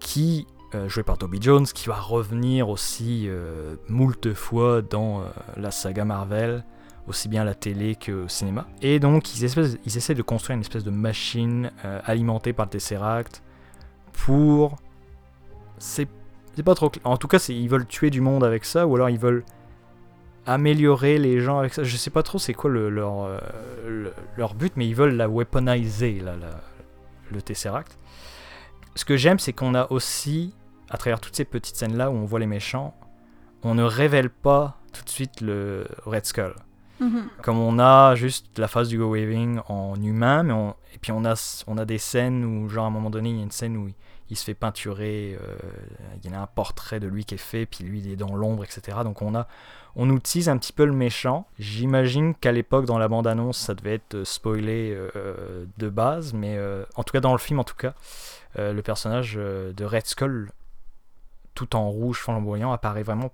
qui, 0.00 0.46
euh, 0.74 0.88
joué 0.88 1.02
par 1.02 1.18
Toby 1.18 1.38
Jones, 1.40 1.66
qui 1.66 1.88
va 1.88 1.94
revenir 1.96 2.68
aussi 2.68 3.26
euh, 3.28 3.74
moult 3.88 4.32
fois 4.34 4.82
dans 4.82 5.20
euh, 5.20 5.24
la 5.56 5.70
saga 5.70 6.04
Marvel, 6.04 6.64
aussi 7.08 7.28
bien 7.28 7.42
à 7.42 7.44
la 7.44 7.54
télé 7.54 7.96
qu'au 7.96 8.28
cinéma. 8.28 8.66
Et 8.82 9.00
donc, 9.00 9.34
ils, 9.34 9.44
essaient 9.44 10.14
de 10.14 10.22
construire 10.22 10.54
une 10.54 10.60
espèce 10.60 10.84
de 10.84 10.90
machine 10.90 11.72
euh, 11.84 12.00
alimentée 12.04 12.52
par 12.52 12.66
le 12.66 12.70
Tesseract 12.70 13.42
pour. 14.12 14.76
C'est 15.78 16.08
pas 16.64 16.74
trop 16.74 16.92
En 17.04 17.16
tout 17.16 17.26
cas, 17.28 17.38
ils 17.48 17.68
veulent 17.68 17.86
tuer 17.86 18.10
du 18.10 18.20
monde 18.20 18.44
avec 18.44 18.64
ça, 18.64 18.86
ou 18.86 18.94
alors 18.94 19.08
ils 19.08 19.18
veulent 19.18 19.44
améliorer 20.46 21.18
les 21.18 21.40
gens 21.40 21.58
avec 21.58 21.72
ça. 21.74 21.82
Je 21.84 21.96
sais 21.96 22.10
pas 22.10 22.22
trop 22.22 22.38
c'est 22.38 22.54
quoi 22.54 22.70
le- 22.70 22.90
leur, 22.90 23.40
le- 23.86 24.12
leur 24.36 24.54
but, 24.54 24.72
mais 24.76 24.86
ils 24.86 24.94
veulent 24.94 25.14
la 25.16 25.28
weaponiser, 25.28 26.22
le 27.30 27.42
Tesseract. 27.42 27.96
Ce 28.94 29.04
que 29.04 29.16
j'aime, 29.16 29.38
c'est 29.38 29.52
qu'on 29.52 29.74
a 29.74 29.90
aussi, 29.90 30.52
à 30.90 30.98
travers 30.98 31.20
toutes 31.20 31.36
ces 31.36 31.44
petites 31.44 31.76
scènes-là 31.76 32.10
où 32.10 32.14
on 32.14 32.24
voit 32.24 32.40
les 32.40 32.46
méchants, 32.46 32.94
on 33.62 33.74
ne 33.74 33.82
révèle 33.82 34.30
pas 34.30 34.78
tout 34.92 35.04
de 35.04 35.08
suite 35.10 35.40
le 35.40 35.86
Red 36.04 36.26
Skull. 36.26 36.54
Mhm. 37.00 37.28
Comme 37.42 37.58
on 37.58 37.78
a 37.78 38.14
juste 38.14 38.58
la 38.58 38.68
phase 38.68 38.88
du 38.88 38.98
Go 38.98 39.10
Waving 39.12 39.60
en 39.68 39.94
humain, 40.02 40.42
mais 40.42 40.52
on- 40.52 40.74
et 40.94 40.98
puis 41.00 41.12
on 41.12 41.24
a, 41.24 41.62
on 41.66 41.78
a 41.78 41.84
des 41.86 41.96
scènes 41.98 42.44
où, 42.44 42.68
genre 42.68 42.84
à 42.84 42.88
un 42.88 42.90
moment 42.90 43.08
donné, 43.10 43.30
il 43.30 43.36
y 43.36 43.40
a 43.40 43.42
une 43.42 43.50
scène 43.50 43.76
où 43.76 43.88
il, 43.88 43.94
il 44.28 44.36
se 44.36 44.44
fait 44.44 44.54
peinturer, 44.54 45.36
euh, 45.40 45.54
il 46.22 46.30
y 46.30 46.34
a 46.34 46.40
un 46.40 46.46
portrait 46.46 47.00
de 47.00 47.08
lui 47.08 47.24
qui 47.24 47.34
est 47.34 47.38
fait, 47.38 47.66
puis 47.66 47.84
lui 47.84 48.00
il 48.00 48.12
est 48.12 48.16
dans 48.16 48.34
l'ombre, 48.36 48.64
etc. 48.64 48.98
Donc 49.02 49.22
on 49.22 49.34
a, 49.34 49.46
on 49.96 50.14
utilise 50.14 50.48
un 50.48 50.56
petit 50.58 50.72
peu 50.72 50.84
le 50.84 50.92
méchant. 50.92 51.46
J'imagine 51.58 52.34
qu'à 52.34 52.52
l'époque, 52.52 52.84
dans 52.84 52.98
la 52.98 53.08
bande-annonce, 53.08 53.58
ça 53.58 53.74
devait 53.74 53.94
être 53.94 54.14
euh, 54.16 54.24
spoilé 54.24 54.94
euh, 55.16 55.64
de 55.78 55.88
base, 55.88 56.32
mais 56.34 56.56
euh, 56.58 56.84
en 56.96 57.02
tout 57.02 57.12
cas 57.12 57.20
dans 57.20 57.32
le 57.32 57.38
film, 57.38 57.58
en 57.60 57.64
tout 57.64 57.76
cas, 57.76 57.94
le 58.58 58.80
personnage 58.82 59.34
de 59.36 59.84
Red 59.84 60.06
Skull, 60.06 60.50
tout 61.54 61.76
en 61.76 61.90
rouge 61.90 62.18
flamboyant, 62.18 62.72
apparaît 62.72 63.02
vraiment 63.02 63.30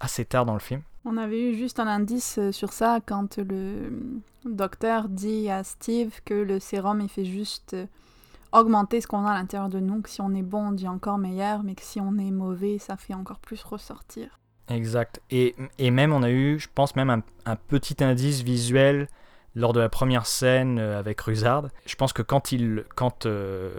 assez 0.00 0.24
tard 0.24 0.46
dans 0.46 0.54
le 0.54 0.60
film. 0.60 0.82
On 1.04 1.16
avait 1.16 1.50
eu 1.50 1.54
juste 1.56 1.80
un 1.80 1.86
indice 1.86 2.38
euh, 2.38 2.52
sur 2.52 2.72
ça 2.72 3.00
quand 3.04 3.38
le 3.38 3.90
docteur 4.44 5.08
dit 5.08 5.50
à 5.50 5.64
Steve 5.64 6.20
que 6.24 6.34
le 6.34 6.60
sérum 6.60 7.00
il 7.00 7.08
fait 7.08 7.24
juste 7.24 7.74
euh, 7.74 7.86
augmenter 8.52 9.00
ce 9.00 9.06
qu'on 9.06 9.24
a 9.24 9.32
à 9.32 9.34
l'intérieur 9.34 9.68
de 9.68 9.80
nous, 9.80 10.02
que 10.02 10.10
si 10.10 10.20
on 10.20 10.34
est 10.34 10.42
bon 10.42 10.68
on 10.68 10.72
dit 10.72 10.88
encore 10.88 11.18
meilleur, 11.18 11.62
mais 11.62 11.74
que 11.74 11.82
si 11.82 12.00
on 12.00 12.18
est 12.18 12.30
mauvais 12.30 12.78
ça 12.78 12.96
fait 12.96 13.14
encore 13.14 13.38
plus 13.38 13.62
ressortir. 13.62 14.38
Exact. 14.68 15.20
Et, 15.30 15.54
et 15.78 15.90
même, 15.90 16.12
on 16.12 16.22
a 16.22 16.30
eu, 16.30 16.58
je 16.58 16.68
pense, 16.74 16.94
même 16.94 17.10
un, 17.10 17.22
un 17.46 17.56
petit 17.56 18.02
indice 18.04 18.42
visuel 18.42 19.08
lors 19.54 19.72
de 19.72 19.80
la 19.80 19.88
première 19.88 20.26
scène 20.26 20.78
euh, 20.78 20.98
avec 20.98 21.20
Ruzard. 21.20 21.68
Je 21.86 21.96
pense 21.96 22.12
que 22.12 22.22
quand 22.22 22.52
il, 22.52 22.84
quand 22.94 23.26
euh, 23.26 23.74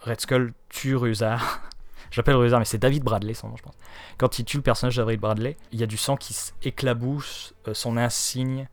Red 0.00 0.20
Skull 0.20 0.52
tue 0.68 0.94
Ruzard, 0.94 1.62
j'appelle 2.10 2.36
Ruzard, 2.36 2.58
mais 2.58 2.64
c'est 2.64 2.78
David 2.78 3.02
Bradley 3.02 3.34
son 3.34 3.48
nom, 3.48 3.56
je 3.56 3.62
pense. 3.62 3.74
Quand 4.18 4.38
il 4.38 4.44
tue 4.44 4.56
le 4.56 4.62
personnage 4.62 4.96
de 4.96 5.02
David 5.02 5.20
Bradley, 5.20 5.56
il 5.72 5.80
y 5.80 5.82
a 5.82 5.86
du 5.86 5.96
sang 5.96 6.16
qui 6.16 6.36
éclabousse 6.62 7.54
euh, 7.68 7.74
son 7.74 7.96
insigne 7.96 8.68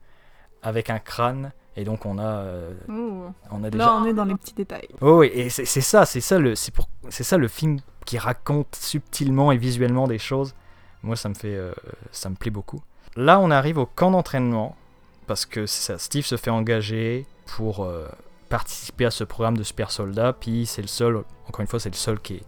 avec 0.62 0.90
un 0.90 0.98
crâne. 0.98 1.52
Et 1.76 1.84
donc, 1.84 2.06
on 2.06 2.18
a, 2.18 2.22
euh, 2.22 2.74
on 2.88 3.62
a 3.62 3.70
déjà. 3.70 3.84
Là 3.84 3.94
on 3.94 4.04
est 4.04 4.12
dans 4.12 4.24
les 4.24 4.34
petits 4.34 4.54
détails. 4.54 4.88
Oh 5.00 5.20
oui, 5.20 5.30
et 5.32 5.48
c'est 5.48 5.64
ça, 5.80 6.04
c'est 6.04 6.20
ça 6.20 6.38
le, 6.38 6.56
c'est 6.56 6.74
pour, 6.74 6.88
c'est 7.08 7.22
ça 7.22 7.36
le 7.36 7.46
film 7.46 7.78
qui 8.04 8.18
raconte 8.18 8.74
subtilement 8.74 9.52
et 9.52 9.56
visuellement 9.56 10.08
des 10.08 10.18
choses. 10.18 10.54
Moi, 11.02 11.14
ça 11.14 11.28
me 11.28 11.34
fait, 11.34 11.54
euh, 11.54 11.72
ça 12.10 12.30
me 12.30 12.34
plaît 12.34 12.50
beaucoup. 12.50 12.82
Là, 13.16 13.38
on 13.38 13.50
arrive 13.50 13.78
au 13.78 13.86
camp 13.86 14.10
d'entraînement 14.10 14.76
parce 15.26 15.46
que 15.46 15.66
ça, 15.66 15.98
Steve 15.98 16.24
se 16.24 16.36
fait 16.36 16.50
engager 16.50 17.26
pour 17.46 17.84
euh, 17.84 18.08
participer 18.48 19.04
à 19.04 19.10
ce 19.10 19.24
programme 19.24 19.56
de 19.56 19.62
super 19.62 19.90
soldats. 19.90 20.32
Puis 20.32 20.66
c'est 20.66 20.82
le 20.82 20.88
seul, 20.88 21.22
encore 21.46 21.60
une 21.60 21.66
fois, 21.66 21.78
c'est 21.78 21.90
le 21.90 21.94
seul 21.94 22.18
qui 22.18 22.34
est, 22.34 22.42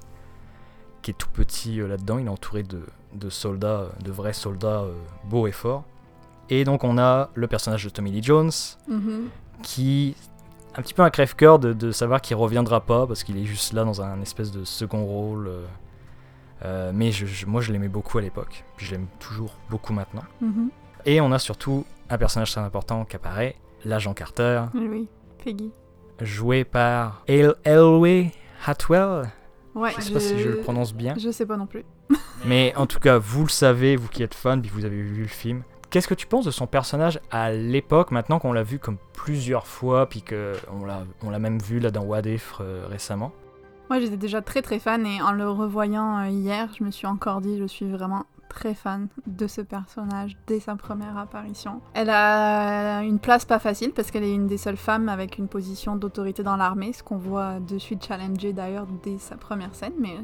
qui 1.02 1.10
est 1.12 1.14
tout 1.14 1.28
petit 1.32 1.80
euh, 1.80 1.88
là-dedans. 1.88 2.18
Il 2.18 2.26
est 2.26 2.30
entouré 2.30 2.62
de, 2.62 2.82
de 3.14 3.30
soldats, 3.30 3.80
euh, 3.80 3.88
de 4.04 4.10
vrais 4.12 4.32
soldats 4.32 4.82
euh, 4.82 4.92
beaux 5.24 5.46
et 5.46 5.52
forts. 5.52 5.84
Et 6.48 6.64
donc 6.64 6.82
on 6.84 6.98
a 6.98 7.30
le 7.34 7.46
personnage 7.46 7.84
de 7.84 7.90
Tommy 7.90 8.10
Lee 8.10 8.22
Jones, 8.22 8.50
Mhm. 8.88 9.28
qui 9.62 10.16
un 10.76 10.82
petit 10.82 10.94
peu 10.94 11.02
un 11.02 11.10
crève-cœur 11.10 11.58
de, 11.58 11.72
de 11.72 11.90
savoir 11.92 12.20
qu'il 12.20 12.36
reviendra 12.36 12.80
pas 12.80 13.06
parce 13.06 13.24
qu'il 13.24 13.36
est 13.36 13.44
juste 13.44 13.72
là 13.72 13.84
dans 13.84 14.02
un 14.02 14.20
espèce 14.20 14.50
de 14.52 14.64
second 14.64 15.04
rôle. 15.04 15.50
euh, 16.64 16.90
mais 16.94 17.10
je- 17.10 17.24
je- 17.26 17.46
moi 17.46 17.60
je 17.62 17.72
l'aimais 17.72 17.88
beaucoup 17.88 18.18
à 18.18 18.20
l'époque, 18.20 18.64
puis 18.76 18.84
je 18.86 18.92
l'aime 18.92 19.06
toujours 19.18 19.54
beaucoup 19.70 19.92
maintenant. 19.94 20.24
Mhm. 20.42 20.68
Et 21.06 21.20
on 21.20 21.32
a 21.32 21.38
surtout 21.38 21.86
un 22.10 22.18
personnage 22.18 22.52
très 22.52 22.60
important 22.60 23.04
qui 23.06 23.16
apparaît, 23.16 23.56
l'agent 23.84 24.12
Carter, 24.12 24.64
Oui, 24.74 24.86
Oui, 24.90 25.08
Peggy. 25.42 25.70
joué 26.20 26.64
par 26.64 27.22
El 27.26 27.54
Elway 27.64 28.32
Hatwell. 28.66 29.30
Ouais, 29.74 29.92
Je 29.96 30.02
sais 30.02 30.12
pas 30.12 30.20
si 30.20 30.38
je 30.38 30.48
le 30.48 30.56
prononce 30.58 30.94
bien. 30.94 31.14
Je 31.16 31.30
sais 31.30 31.46
pas 31.46 31.56
non 31.56 31.66
plus. 31.66 31.84
Mais 32.44 32.74
en 32.76 32.86
tout 32.86 32.98
cas, 32.98 33.18
vous 33.18 33.42
le 33.42 33.48
savez, 33.48 33.96
vous 33.96 34.08
qui 34.08 34.22
êtes 34.22 34.34
fan, 34.34 34.60
puis 34.60 34.70
vous 34.74 34.84
avez 34.84 35.00
vu 35.00 35.22
le 35.22 35.28
film. 35.28 35.62
Qu'est-ce 35.90 36.06
que 36.06 36.14
tu 36.14 36.26
penses 36.26 36.44
de 36.44 36.50
son 36.50 36.66
personnage 36.66 37.20
à 37.30 37.50
l'époque, 37.50 38.12
maintenant 38.12 38.38
qu'on 38.38 38.52
l'a 38.52 38.62
vu 38.62 38.78
comme 38.78 38.96
plusieurs 39.12 39.66
fois, 39.66 40.08
puis 40.08 40.22
qu'on 40.22 40.84
l'a, 40.84 41.04
on 41.22 41.30
l'a 41.30 41.38
même 41.38 41.58
vu 41.58 41.80
là 41.80 41.90
dans 41.90 42.02
What 42.02 42.22
If 42.22 42.54
euh, 42.60 42.86
récemment? 42.88 43.32
Moi, 43.88 43.98
j'étais 43.98 44.16
déjà 44.16 44.40
très 44.40 44.62
très 44.62 44.78
fan 44.78 45.04
et 45.04 45.20
en 45.20 45.32
le 45.32 45.50
revoyant 45.50 46.18
euh, 46.18 46.28
hier, 46.28 46.68
je 46.78 46.84
me 46.84 46.92
suis 46.92 47.08
encore 47.08 47.40
dit, 47.40 47.58
je 47.58 47.64
suis 47.64 47.90
vraiment 47.90 48.24
très 48.50 48.74
fan 48.74 49.08
de 49.26 49.46
ce 49.46 49.60
personnage 49.60 50.36
dès 50.46 50.60
sa 50.60 50.76
première 50.76 51.16
apparition. 51.16 51.80
Elle 51.94 52.10
a 52.10 53.02
une 53.02 53.18
place 53.18 53.44
pas 53.44 53.58
facile 53.58 53.92
parce 53.92 54.10
qu'elle 54.10 54.24
est 54.24 54.34
une 54.34 54.46
des 54.46 54.58
seules 54.58 54.76
femmes 54.76 55.08
avec 55.08 55.38
une 55.38 55.48
position 55.48 55.96
d'autorité 55.96 56.42
dans 56.42 56.56
l'armée, 56.56 56.92
ce 56.92 57.02
qu'on 57.02 57.16
voit 57.16 57.60
de 57.60 57.78
suite 57.78 58.04
challenger 58.04 58.52
d'ailleurs 58.52 58.86
dès 59.02 59.18
sa 59.18 59.36
première 59.36 59.74
scène, 59.74 59.94
mais 59.98 60.16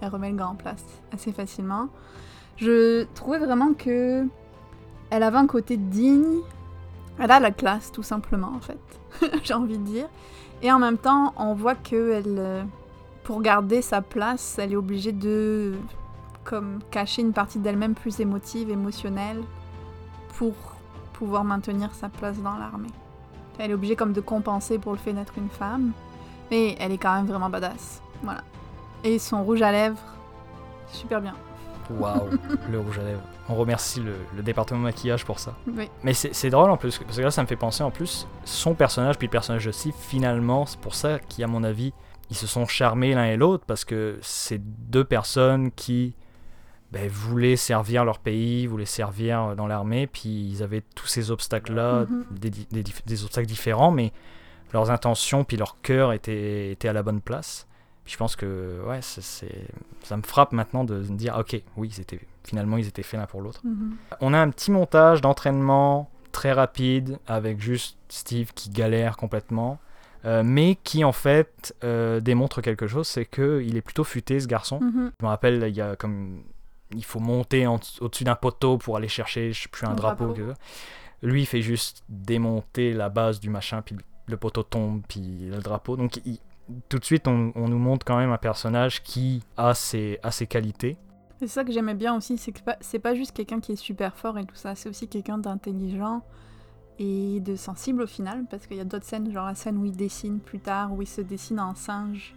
elle 0.00 0.08
remet 0.08 0.30
le 0.30 0.36
gars 0.36 0.48
en 0.48 0.54
place 0.54 0.84
assez 1.12 1.32
facilement. 1.32 1.88
Je 2.56 3.04
trouvais 3.14 3.38
vraiment 3.38 3.72
que 3.72 4.26
elle 5.08 5.22
avait 5.22 5.38
un 5.38 5.46
côté 5.46 5.76
digne. 5.76 6.38
Elle 7.18 7.30
a 7.30 7.40
la 7.40 7.50
classe 7.50 7.90
tout 7.90 8.02
simplement 8.02 8.52
en 8.54 8.60
fait, 8.60 9.00
j'ai 9.42 9.54
envie 9.54 9.78
de 9.78 9.84
dire. 9.84 10.08
Et 10.62 10.70
en 10.70 10.78
même 10.78 10.98
temps, 10.98 11.32
on 11.38 11.54
voit 11.54 11.74
que 11.74 12.22
euh, 12.24 12.62
pour 13.24 13.40
garder 13.40 13.80
sa 13.80 14.02
place, 14.02 14.58
elle 14.58 14.72
est 14.72 14.76
obligée 14.76 15.12
de 15.12 15.74
comme 16.44 16.80
cacher 16.90 17.22
une 17.22 17.32
partie 17.32 17.58
d'elle-même 17.58 17.94
plus 17.94 18.20
émotive, 18.20 18.70
émotionnelle, 18.70 19.42
pour 20.36 20.54
pouvoir 21.12 21.44
maintenir 21.44 21.94
sa 21.94 22.08
place 22.08 22.38
dans 22.38 22.56
l'armée. 22.56 22.88
Elle 23.58 23.72
est 23.72 23.74
obligée 23.74 23.96
comme 23.96 24.12
de 24.12 24.20
compenser 24.20 24.78
pour 24.78 24.92
le 24.92 24.98
fait 24.98 25.12
d'être 25.12 25.34
une 25.36 25.50
femme, 25.50 25.92
mais 26.50 26.76
elle 26.80 26.92
est 26.92 26.98
quand 26.98 27.14
même 27.14 27.26
vraiment 27.26 27.50
badass. 27.50 28.02
Voilà. 28.22 28.42
Et 29.04 29.18
son 29.18 29.44
rouge 29.44 29.62
à 29.62 29.70
lèvres, 29.70 30.00
super 30.88 31.20
bien. 31.20 31.34
Waouh, 31.90 32.30
le 32.70 32.80
rouge 32.80 32.98
à 32.98 33.02
lèvres. 33.02 33.22
On 33.48 33.54
remercie 33.54 34.00
le, 34.00 34.14
le 34.36 34.42
département 34.42 34.80
maquillage 34.80 35.24
pour 35.24 35.38
ça. 35.40 35.54
Oui. 35.76 35.90
Mais 36.02 36.14
c'est, 36.14 36.50
drôle 36.50 36.70
en 36.70 36.76
plus, 36.76 36.98
parce 36.98 37.16
que 37.16 37.22
là 37.22 37.30
ça 37.30 37.42
me 37.42 37.46
fait 37.46 37.56
penser 37.56 37.82
en 37.82 37.90
plus, 37.90 38.26
son 38.44 38.74
personnage 38.74 39.18
puis 39.18 39.26
le 39.26 39.32
personnage 39.32 39.66
de 39.66 39.72
Steve, 39.72 39.94
finalement, 39.98 40.66
c'est 40.66 40.80
pour 40.80 40.94
ça 40.94 41.18
qu'à 41.18 41.46
mon 41.46 41.64
avis, 41.64 41.92
ils 42.30 42.36
se 42.36 42.46
sont 42.46 42.64
charmés 42.66 43.14
l'un 43.14 43.24
et 43.24 43.36
l'autre, 43.36 43.64
parce 43.66 43.84
que 43.84 44.18
c'est 44.22 44.60
deux 44.62 45.04
personnes 45.04 45.72
qui 45.72 46.14
ben, 46.92 47.08
voulaient 47.08 47.56
servir 47.56 48.04
leur 48.04 48.18
pays, 48.18 48.66
voulaient 48.66 48.84
servir 48.84 49.54
dans 49.56 49.66
l'armée, 49.66 50.06
puis 50.06 50.28
ils 50.50 50.62
avaient 50.62 50.82
tous 50.94 51.06
ces 51.06 51.30
obstacles-là, 51.30 52.06
Mhm. 52.10 52.24
des, 53.06 53.24
obstacles 53.24 53.46
différents, 53.46 53.90
mais 53.92 54.12
leurs 54.72 54.90
intentions 54.90 55.44
puis 55.44 55.56
leur 55.56 55.80
cœur 55.82 56.12
étaient, 56.12 56.72
étaient 56.72 56.88
à 56.88 56.92
la 56.92 57.02
bonne 57.02 57.20
place. 57.20 57.66
Puis 58.04 58.14
je 58.14 58.18
pense 58.18 58.34
que 58.34 58.80
ouais, 58.88 59.00
c'est, 59.02 59.22
ça 60.02 60.16
me 60.16 60.22
frappe 60.22 60.52
maintenant 60.52 60.84
de 60.84 60.94
me 60.96 61.16
dire, 61.16 61.36
ok, 61.38 61.60
oui, 61.76 61.92
ils 61.96 62.00
étaient, 62.00 62.20
finalement 62.44 62.76
ils 62.76 62.88
étaient 62.88 63.02
faits 63.02 63.20
l'un 63.20 63.26
pour 63.26 63.40
l'autre. 63.42 63.60
Mhm. 63.64 63.96
On 64.20 64.34
a 64.34 64.38
un 64.38 64.50
petit 64.50 64.70
montage 64.70 65.20
d'entraînement 65.20 66.10
très 66.32 66.52
rapide 66.52 67.18
avec 67.26 67.60
juste 67.60 67.98
Steve 68.08 68.52
qui 68.54 68.70
galère 68.70 69.16
complètement, 69.16 69.78
euh, 70.24 70.42
mais 70.44 70.76
qui 70.82 71.04
en 71.04 71.12
fait 71.12 71.74
euh, 71.84 72.20
démontre 72.20 72.60
quelque 72.62 72.86
chose, 72.86 73.06
c'est 73.06 73.24
que 73.26 73.62
il 73.64 73.76
est 73.76 73.80
plutôt 73.82 74.04
futé 74.04 74.40
ce 74.40 74.46
garçon. 74.48 74.80
Mhm. 74.80 75.12
Je 75.20 75.24
me 75.24 75.28
rappelle, 75.28 75.64
il 75.68 75.74
y 75.76 75.80
a 75.80 75.94
comme 75.96 76.42
il 76.94 77.04
faut 77.04 77.20
monter 77.20 77.66
au-dessus 77.66 78.24
d'un 78.24 78.34
poteau 78.34 78.78
pour 78.78 78.96
aller 78.96 79.08
chercher, 79.08 79.52
je 79.52 79.62
sais 79.62 79.68
plus 79.68 79.86
un 79.86 79.90
Un 79.90 79.94
drapeau. 79.94 80.34
Lui, 81.22 81.42
il 81.42 81.46
fait 81.46 81.62
juste 81.62 82.02
démonter 82.08 82.92
la 82.92 83.08
base 83.08 83.40
du 83.40 83.50
machin, 83.50 83.82
puis 83.82 83.96
le 84.26 84.36
poteau 84.36 84.62
tombe, 84.62 85.02
puis 85.08 85.48
le 85.50 85.58
drapeau. 85.58 85.96
Donc 85.96 86.20
il- 86.24 86.38
tout 86.88 86.98
de 86.98 87.04
suite, 87.04 87.26
on, 87.26 87.52
on 87.56 87.68
nous 87.68 87.78
montre 87.78 88.06
quand 88.06 88.16
même 88.16 88.30
un 88.30 88.38
personnage 88.38 89.02
qui 89.02 89.42
a 89.56 89.74
ses, 89.74 90.18
a 90.22 90.30
ses 90.30 90.46
qualités. 90.46 90.96
C'est 91.40 91.48
ça 91.48 91.64
que 91.64 91.72
j'aimais 91.72 91.94
bien 91.94 92.14
aussi, 92.16 92.38
c'est 92.38 92.52
que 92.52 92.60
c'est 92.80 92.98
pas 93.00 93.14
juste 93.14 93.32
quelqu'un 93.32 93.60
qui 93.60 93.72
est 93.72 93.76
super 93.76 94.14
fort 94.16 94.38
et 94.38 94.44
tout 94.44 94.54
ça, 94.54 94.74
c'est 94.74 94.88
aussi 94.88 95.08
quelqu'un 95.08 95.38
d'intelligent 95.38 96.22
et 96.98 97.40
de 97.40 97.56
sensible 97.56 98.02
au 98.02 98.06
final, 98.06 98.44
parce 98.50 98.66
qu'il 98.66 98.76
y 98.76 98.80
a 98.80 98.84
d'autres 98.84 99.06
scènes, 99.06 99.32
genre 99.32 99.46
la 99.46 99.54
scène 99.54 99.78
où 99.78 99.86
il 99.86 99.96
dessine 99.96 100.38
plus 100.38 100.58
tard, 100.60 100.92
où 100.92 101.00
il 101.02 101.08
se 101.08 101.22
dessine 101.22 101.58
en 101.58 101.74
singe. 101.74 102.34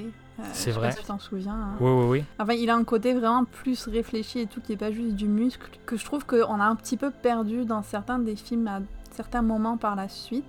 Euh, 0.00 0.42
C'est 0.52 0.70
je 0.70 0.74
sais 0.74 0.78
vrai. 0.80 0.88
pas 0.88 0.94
si 0.94 1.00
tu 1.00 1.06
t'en 1.06 1.18
souviens. 1.18 1.54
hein. 1.54 1.76
Oui, 1.80 1.90
oui, 1.90 2.04
oui. 2.18 2.24
Enfin, 2.38 2.52
il 2.52 2.68
a 2.70 2.74
un 2.76 2.84
côté 2.84 3.14
vraiment 3.14 3.44
plus 3.44 3.86
réfléchi 3.88 4.40
et 4.40 4.46
tout, 4.46 4.60
qui 4.60 4.72
est 4.72 4.76
pas 4.76 4.92
juste 4.92 5.14
du 5.14 5.26
muscle, 5.28 5.66
que 5.86 5.96
je 5.96 6.04
trouve 6.04 6.26
qu'on 6.26 6.60
a 6.60 6.64
un 6.64 6.76
petit 6.76 6.96
peu 6.96 7.10
perdu 7.10 7.64
dans 7.64 7.82
certains 7.82 8.18
des 8.18 8.36
films 8.36 8.68
à 8.68 8.80
certains 9.12 9.42
moments 9.42 9.76
par 9.78 9.96
la 9.96 10.08
suite. 10.08 10.44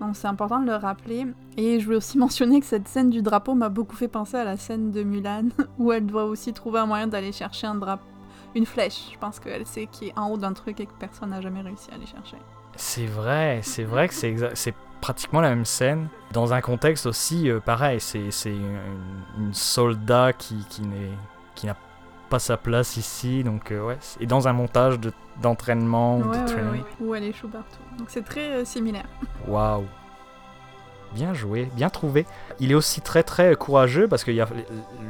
Donc 0.00 0.14
c'est 0.16 0.26
important 0.26 0.58
de 0.60 0.66
le 0.66 0.74
rappeler. 0.74 1.26
Et 1.56 1.78
je 1.80 1.84
voulais 1.84 1.96
aussi 1.98 2.18
mentionner 2.26 2.60
que 2.60 2.66
cette 2.66 2.88
scène 2.88 3.10
du 3.10 3.22
drapeau 3.22 3.54
m'a 3.54 3.68
beaucoup 3.68 3.96
fait 3.96 4.08
penser 4.08 4.36
à 4.36 4.44
la 4.44 4.56
scène 4.56 4.90
de 4.90 5.02
Mulan, 5.02 5.44
où 5.78 5.92
elle 5.92 6.04
doit 6.06 6.24
aussi 6.24 6.52
trouver 6.52 6.80
un 6.80 6.86
moyen 6.86 7.06
d'aller 7.06 7.32
chercher 7.32 7.66
un 7.68 7.76
drapeau, 7.76 8.04
une 8.56 8.66
flèche. 8.66 9.10
Je 9.12 9.18
pense 9.18 9.38
qu'elle 9.38 9.66
sait 9.66 9.86
qui 9.90 10.06
est 10.08 10.18
en 10.18 10.30
haut 10.30 10.36
d'un 10.36 10.52
truc 10.52 10.80
et 10.80 10.86
que 10.86 10.92
personne 10.98 11.30
n'a 11.30 11.40
jamais 11.40 11.60
réussi 11.60 11.90
à 11.92 11.94
aller 11.94 12.06
chercher. 12.06 12.36
C'est 12.74 13.06
vrai, 13.06 13.60
c'est 13.62 13.84
vrai 13.84 14.08
que 14.08 14.14
c'est 14.14 14.32
exa- 14.34 14.50
c'est 14.54 14.74
pratiquement 15.06 15.40
la 15.40 15.50
même 15.50 15.64
scène. 15.64 16.08
Dans 16.32 16.52
un 16.52 16.60
contexte 16.60 17.06
aussi 17.06 17.48
euh, 17.48 17.60
pareil, 17.60 18.00
c'est 18.00 18.32
c'est 18.32 18.50
une, 18.50 18.80
une 19.38 19.54
soldat 19.54 20.32
qui, 20.32 20.56
qui 20.68 20.82
n'est- 20.82 21.16
qui 21.54 21.66
n'a 21.66 21.76
pas 22.28 22.40
sa 22.40 22.56
place 22.56 22.96
ici, 22.96 23.44
donc 23.44 23.70
euh, 23.70 23.86
ouais. 23.86 23.98
Et 24.18 24.26
dans 24.26 24.48
un 24.48 24.52
montage 24.52 24.98
de- 24.98 25.12
d'entraînement 25.40 26.18
ou 26.18 26.22
Ouais, 26.24 26.36
de 26.38 26.42
ouais, 26.42 26.44
training. 26.46 26.82
Où 27.00 27.14
elle 27.14 27.22
échoue 27.22 27.46
partout. 27.48 27.78
Donc 27.98 28.08
c'est 28.10 28.24
très 28.24 28.48
euh, 28.56 28.64
similaire. 28.64 29.06
Waouh. 29.46 29.84
Bien 31.14 31.32
joué, 31.34 31.68
bien 31.76 31.88
trouvé. 31.88 32.26
Il 32.58 32.72
est 32.72 32.74
aussi 32.74 33.00
très 33.00 33.22
très 33.22 33.54
courageux 33.54 34.08
parce 34.08 34.24
qu'il 34.24 34.34
y 34.34 34.40
a 34.40 34.48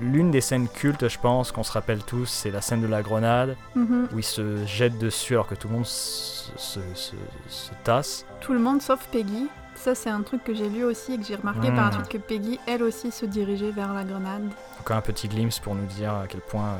l'une 0.02 0.30
des 0.30 0.42
scènes 0.42 0.68
cultes, 0.68 1.09
je 1.09 1.18
pense, 1.18 1.52
qu'on 1.52 1.62
se 1.62 1.72
rappelle 1.72 2.02
tous, 2.04 2.26
c'est 2.26 2.50
la 2.50 2.61
scène 2.61 2.82
de 2.82 2.87
la 2.87 3.00
grenade 3.02 3.56
Mhm. 3.74 4.09
où 4.12 4.18
il 4.18 4.22
se 4.24 4.66
jette 4.66 4.98
dessus 4.98 5.32
alors 5.32 5.46
que 5.46 5.54
tout 5.54 5.68
le 5.68 5.74
monde 5.74 5.87
se, 5.87 6.50
se- 6.56 6.80
se- 6.94 7.16
se 7.48 7.70
tasse. 7.82 8.26
Tout 8.42 8.52
le 8.52 8.59
monde 8.61 8.82
sauf 8.82 9.00
Peggy. 9.11 9.48
Ça, 9.87 9.94
c'est 9.94 10.11
un 10.11 10.22
truc 10.22 10.42
que 10.42 10.53
j'ai 10.53 10.68
lu 10.68 10.83
aussi 10.83 11.12
et 11.12 11.16
que 11.16 11.22
j'ai 11.22 11.37
remarqué 11.37 11.68
par 11.68 11.92
la 11.92 11.92
suite 11.92 12.09
que 12.09 12.18
Peggy, 12.18 12.59
elle 12.66 12.83
aussi, 12.83 13.12
se 13.12 13.25
dirigeait 13.25 13.70
vers 13.70 13.94
la 13.94 14.03
grenade. 14.03 14.42
Encore 14.81 14.96
un 14.96 15.01
petit 15.01 15.29
glimpse 15.29 15.61
pour 15.61 15.77
nous 15.77 15.87
dire 15.87 16.12
à 16.12 16.27
quel 16.27 16.40
point 16.40 16.70
euh, 16.70 16.77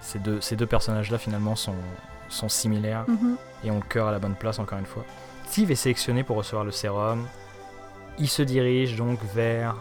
ces 0.00 0.20
deux, 0.20 0.40
ces 0.40 0.54
deux 0.54 0.64
personnages-là 0.66 1.18
finalement 1.18 1.56
sont, 1.56 1.74
sont 2.28 2.48
similaires 2.48 3.04
Mhm. 3.08 3.36
et 3.64 3.72
ont 3.72 3.80
le 3.80 3.88
cœur 3.88 4.06
à 4.06 4.12
la 4.12 4.20
bonne 4.20 4.36
place 4.36 4.60
encore 4.60 4.78
une 4.78 4.86
fois. 4.86 5.04
Steve 5.48 5.72
est 5.72 5.74
sélectionné 5.74 6.22
pour 6.22 6.36
recevoir 6.36 6.64
le 6.64 6.70
sérum. 6.70 7.26
Il 8.20 8.28
se 8.28 8.42
dirige 8.42 8.94
donc 8.96 9.18
vers 9.34 9.74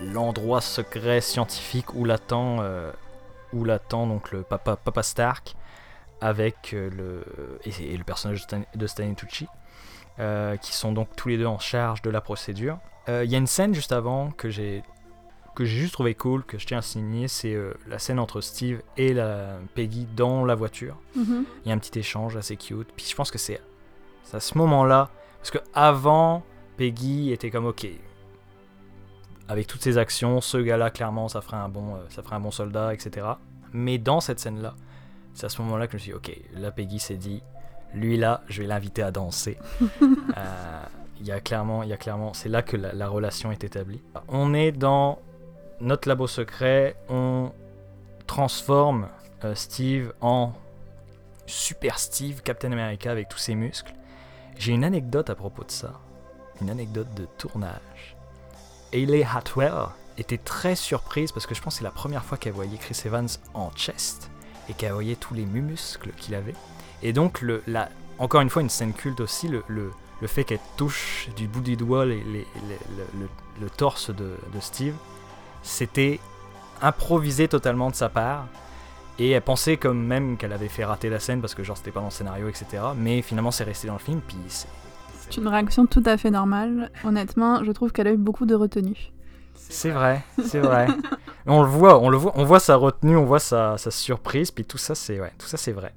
l'endroit 0.00 0.62
secret 0.62 1.20
scientifique 1.20 1.92
où 1.92 2.06
l'attend, 2.06 2.60
euh, 2.62 2.90
où 3.52 3.62
l'attend 3.62 4.06
donc 4.06 4.32
le 4.32 4.40
papa, 4.40 4.76
papa 4.76 5.02
Stark 5.02 5.54
avec 6.22 6.72
euh, 6.72 6.88
le 6.88 7.58
et, 7.66 7.92
et 7.92 7.96
le 7.98 8.04
personnage 8.04 8.38
de, 8.38 8.42
Stan, 8.44 8.62
de 8.74 8.86
Stanley 8.86 9.14
Tucci, 9.16 9.48
qui 10.18 10.72
sont 10.72 10.92
donc 10.92 11.08
tous 11.16 11.28
les 11.28 11.38
deux 11.38 11.46
en 11.46 11.58
charge 11.58 12.02
de 12.02 12.10
la 12.10 12.20
procédure. 12.20 12.78
Euh, 13.08 13.24
Il 13.24 13.30
y 13.30 13.34
a 13.34 13.38
une 13.38 13.46
scène 13.46 13.74
juste 13.74 13.92
avant 13.92 14.30
que 14.30 14.50
j'ai 14.50 14.82
que 15.54 15.64
j'ai 15.64 15.76
juste 15.78 15.92
trouvé 15.92 16.14
cool, 16.14 16.42
que 16.44 16.58
je 16.58 16.66
tiens 16.66 16.78
à 16.78 16.82
signer, 16.82 17.28
c'est 17.28 17.54
euh, 17.54 17.74
la 17.86 18.00
scène 18.00 18.18
entre 18.18 18.40
Steve 18.40 18.82
et 18.96 19.12
la 19.14 19.56
Peggy 19.74 20.06
dans 20.16 20.44
la 20.44 20.56
voiture. 20.56 20.96
Mhm. 21.14 21.44
Il 21.64 21.68
y 21.68 21.70
a 21.70 21.74
un 21.74 21.78
petit 21.78 21.96
échange 21.96 22.36
assez 22.36 22.56
cute. 22.56 22.88
Puis 22.96 23.06
je 23.08 23.14
pense 23.14 23.30
que 23.30 23.38
c'est 23.38 23.60
à 24.32 24.40
ce 24.40 24.58
moment-là. 24.58 25.10
Parce 25.38 25.52
que 25.52 25.58
avant, 25.72 26.42
Peggy 26.76 27.30
était 27.30 27.50
comme 27.50 27.66
ok. 27.66 27.86
Avec 29.46 29.68
toutes 29.68 29.82
ses 29.82 29.96
actions, 29.96 30.40
ce 30.40 30.56
gars-là, 30.56 30.90
clairement, 30.90 31.28
ça 31.28 31.40
ferait 31.40 31.56
un 31.56 31.68
bon, 31.68 31.94
euh, 31.94 31.98
ça 32.08 32.22
ferait 32.24 32.34
un 32.34 32.40
bon 32.40 32.50
soldat, 32.50 32.92
etc. 32.92 33.26
Mais 33.72 33.98
dans 33.98 34.20
cette 34.20 34.40
scène-là, 34.40 34.74
c'est 35.34 35.46
à 35.46 35.48
ce 35.48 35.62
moment-là 35.62 35.86
que 35.86 35.92
je 35.92 35.96
me 35.96 36.00
suis 36.00 36.10
dit, 36.10 36.16
ok, 36.16 36.60
là, 36.60 36.72
Peggy 36.72 36.98
s'est 36.98 37.16
dit, 37.16 37.42
lui 37.94 38.16
là, 38.16 38.42
je 38.48 38.62
vais 38.62 38.68
l'inviter 38.68 39.02
à 39.02 39.10
danser. 39.10 39.58
Euh, 40.36 40.82
Il 41.20 41.26
y 41.26 41.32
a 41.32 41.40
clairement, 41.40 41.82
il 41.84 41.88
y 41.88 41.92
a 41.92 41.96
clairement, 41.96 42.34
c'est 42.34 42.48
là 42.48 42.62
que 42.62 42.76
la, 42.76 42.92
la 42.92 43.08
relation 43.08 43.52
est 43.52 43.62
établie. 43.64 44.02
On 44.28 44.52
est 44.52 44.72
dans 44.72 45.20
notre 45.80 46.08
labo 46.08 46.26
secret, 46.26 46.96
on 47.08 47.52
transforme 48.26 49.08
euh, 49.44 49.54
Steve 49.54 50.12
en 50.20 50.52
Super 51.46 51.98
Steve, 51.98 52.42
Captain 52.42 52.72
America 52.72 53.10
avec 53.10 53.28
tous 53.28 53.38
ses 53.38 53.54
muscles. 53.54 53.94
J'ai 54.58 54.72
une 54.72 54.84
anecdote 54.84 55.30
à 55.30 55.34
propos 55.34 55.62
de 55.64 55.70
ça, 55.70 55.92
une 56.60 56.70
anecdote 56.70 57.12
de 57.14 57.26
tournage. 57.38 58.16
Hayley 58.92 59.24
Hatwell 59.24 59.86
était 60.18 60.38
très 60.38 60.74
surprise 60.76 61.32
parce 61.32 61.46
que 61.46 61.54
je 61.54 61.60
pense 61.62 61.74
que 61.74 61.78
c'est 61.78 61.84
la 61.84 61.90
première 61.90 62.24
fois 62.24 62.38
qu'elle 62.38 62.52
voyait 62.52 62.76
Chris 62.78 63.00
Evans 63.04 63.28
en 63.54 63.70
chest 63.72 64.30
et 64.68 64.72
qu'elle 64.72 64.92
voyait 64.92 65.16
tous 65.16 65.34
les 65.34 65.46
muscles 65.46 66.10
qu'il 66.12 66.34
avait. 66.34 66.54
Et 67.04 67.12
donc, 67.12 67.40
le, 67.42 67.62
la, 67.68 67.88
encore 68.18 68.40
une 68.40 68.50
fois, 68.50 68.62
une 68.62 68.70
scène 68.70 68.92
culte 68.92 69.20
aussi, 69.20 69.46
le, 69.46 69.62
le, 69.68 69.92
le 70.20 70.26
fait 70.26 70.42
qu'elle 70.44 70.58
touche 70.76 71.28
du 71.36 71.46
bout 71.46 71.60
du 71.60 71.76
doigt 71.76 72.04
les- 72.04 72.16
les- 72.24 72.46
les- 72.68 72.78
le, 72.96 73.20
le- 73.20 73.28
le 73.60 73.70
torse 73.70 74.10
de, 74.10 74.34
de 74.52 74.60
Steve, 74.60 74.94
c'était 75.62 76.18
improvisé 76.82 77.48
totalement 77.48 77.90
de 77.90 77.94
sa 77.94 78.08
part. 78.08 78.46
Et 79.18 79.30
elle 79.30 79.42
pensait 79.42 79.76
comme 79.76 80.04
même 80.04 80.36
qu'elle 80.36 80.52
avait 80.52 80.68
fait 80.68 80.84
rater 80.84 81.08
la 81.08 81.20
scène 81.20 81.40
parce 81.40 81.54
que 81.54 81.62
genre 81.62 81.76
c'était 81.76 81.92
pas 81.92 82.00
dans 82.00 82.06
le 82.06 82.10
scénario, 82.12 82.48
etc. 82.48 82.66
Mais 82.96 83.22
finalement 83.22 83.52
c'est 83.52 83.62
resté 83.62 83.86
dans 83.86 83.92
le 83.92 84.00
film, 84.00 84.20
puis 84.26 84.36
c'est- 84.48 84.66
C'est 85.30 85.36
une 85.36 85.46
réaction 85.46 85.86
tout 85.86 86.02
à 86.04 86.16
fait 86.16 86.30
normale. 86.32 86.90
Honnêtement, 87.04 87.62
je 87.64 87.70
trouve 87.70 87.92
qu'elle 87.92 88.08
a 88.08 88.12
eu 88.12 88.16
beaucoup 88.16 88.44
de 88.44 88.54
retenue. 88.56 89.12
c'est 89.54 89.90
vrai, 89.90 90.24
c'est 90.44 90.58
vrai. 90.58 90.88
on 91.46 91.62
le 91.62 91.68
voit, 91.68 92.00
on 92.00 92.08
le 92.10 92.16
voit, 92.16 92.32
on 92.34 92.44
voit 92.44 92.58
sa 92.60 92.74
retenue, 92.74 93.16
on 93.16 93.24
voit 93.24 93.38
sa, 93.38 93.78
sa 93.78 93.90
surprise, 93.92 94.50
puis 94.50 94.64
tout 94.64 94.78
ça 94.78 94.96
c'est 94.96 95.20
ouais, 95.20 95.32
tout 95.38 95.46
ça 95.46 95.56
c'est 95.58 95.72
vrai. 95.72 95.94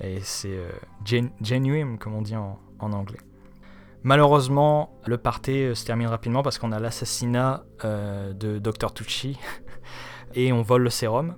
Et 0.00 0.20
c'est 0.20 0.48
euh, 0.56 0.68
gen- 1.04 1.30
genuine 1.42 1.98
comme 1.98 2.14
on 2.14 2.22
dit 2.22 2.36
en, 2.36 2.58
en 2.78 2.92
anglais. 2.92 3.20
Malheureusement, 4.02 4.92
le 5.06 5.18
party 5.18 5.52
euh, 5.64 5.74
se 5.74 5.84
termine 5.84 6.06
rapidement 6.08 6.42
parce 6.42 6.58
qu'on 6.58 6.72
a 6.72 6.78
l'assassinat 6.78 7.64
euh, 7.84 8.32
de 8.32 8.58
Dr 8.58 8.92
Tucci 8.94 9.38
et 10.34 10.52
on 10.52 10.62
vole 10.62 10.82
le 10.82 10.90
sérum. 10.90 11.34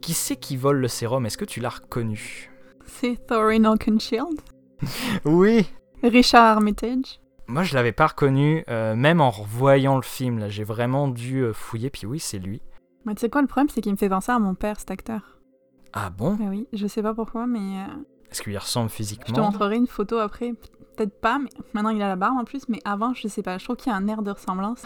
Qui 0.00 0.12
c'est 0.14 0.36
qui 0.36 0.56
vole 0.56 0.78
le 0.78 0.88
sérum? 0.88 1.26
Est-ce 1.26 1.38
que 1.38 1.44
tu 1.44 1.60
l'as 1.60 1.70
reconnu? 1.70 2.50
C'est 2.84 3.26
Thorin 3.26 3.64
Oakenshield, 3.64 4.40
Oui. 5.24 5.66
Richard 6.02 6.44
Armitage. 6.56 7.20
Moi, 7.48 7.62
je 7.62 7.74
l'avais 7.74 7.92
pas 7.92 8.06
reconnu, 8.08 8.62
euh, 8.68 8.94
même 8.94 9.20
en 9.20 9.30
revoyant 9.30 9.96
le 9.96 10.02
film. 10.02 10.38
Là, 10.38 10.48
j'ai 10.48 10.64
vraiment 10.64 11.08
dû 11.08 11.46
fouiller. 11.54 11.90
Puis 11.90 12.06
oui, 12.06 12.20
c'est 12.20 12.38
lui. 12.38 12.60
Mais 13.06 13.14
tu 13.14 13.22
sais 13.22 13.30
quoi, 13.30 13.40
le 13.40 13.46
problème, 13.48 13.68
c'est 13.70 13.80
qu'il 13.80 13.92
me 13.92 13.96
fait 13.96 14.08
penser 14.08 14.30
à 14.30 14.38
mon 14.38 14.54
père, 14.54 14.78
cet 14.78 14.90
acteur. 14.90 15.37
Ah 15.92 16.10
bon? 16.10 16.36
Mais 16.38 16.48
oui, 16.48 16.68
je 16.72 16.86
sais 16.86 17.02
pas 17.02 17.14
pourquoi, 17.14 17.46
mais 17.46 17.82
euh, 17.82 17.86
Est-ce 18.30 18.42
qu'il 18.42 18.56
ressemble 18.56 18.88
je 18.88 18.94
te 18.94 18.96
physiquement 18.96 19.42
montrerai 19.42 19.76
une 19.76 19.86
photo 19.86 20.18
après. 20.18 20.52
Peut-être 20.96 21.20
pas, 21.20 21.38
mais 21.38 21.48
maintenant 21.72 21.90
il 21.90 22.02
a 22.02 22.08
la 22.08 22.16
barbe 22.16 22.38
en 22.38 22.44
plus, 22.44 22.68
mais 22.68 22.80
avant, 22.84 23.14
je 23.14 23.28
sais 23.28 23.42
pas, 23.42 23.58
je 23.58 23.64
trouve 23.64 23.76
qu'il 23.76 23.90
y 23.90 23.94
a 23.94 23.96
un 23.96 24.08
air 24.08 24.22
de 24.22 24.30
ressemblance. 24.30 24.82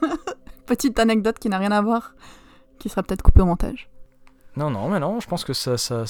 Petite 0.66 0.98
anecdote 0.98 1.38
qui 1.38 1.48
n'a 1.48 1.58
rien 1.58 1.72
à 1.72 1.82
voir, 1.82 2.14
qui 2.78 2.88
sera 2.88 3.02
peut-être 3.02 3.22
coupée 3.22 3.42
au 3.42 3.46
montage. 3.46 3.90
Non, 4.56 4.70
non, 4.70 4.88
mais 4.88 5.00
non. 5.00 5.20
Je 5.20 5.28
pense 5.28 5.44
que 5.44 5.52
ça, 5.52 5.76
ça, 5.76 6.04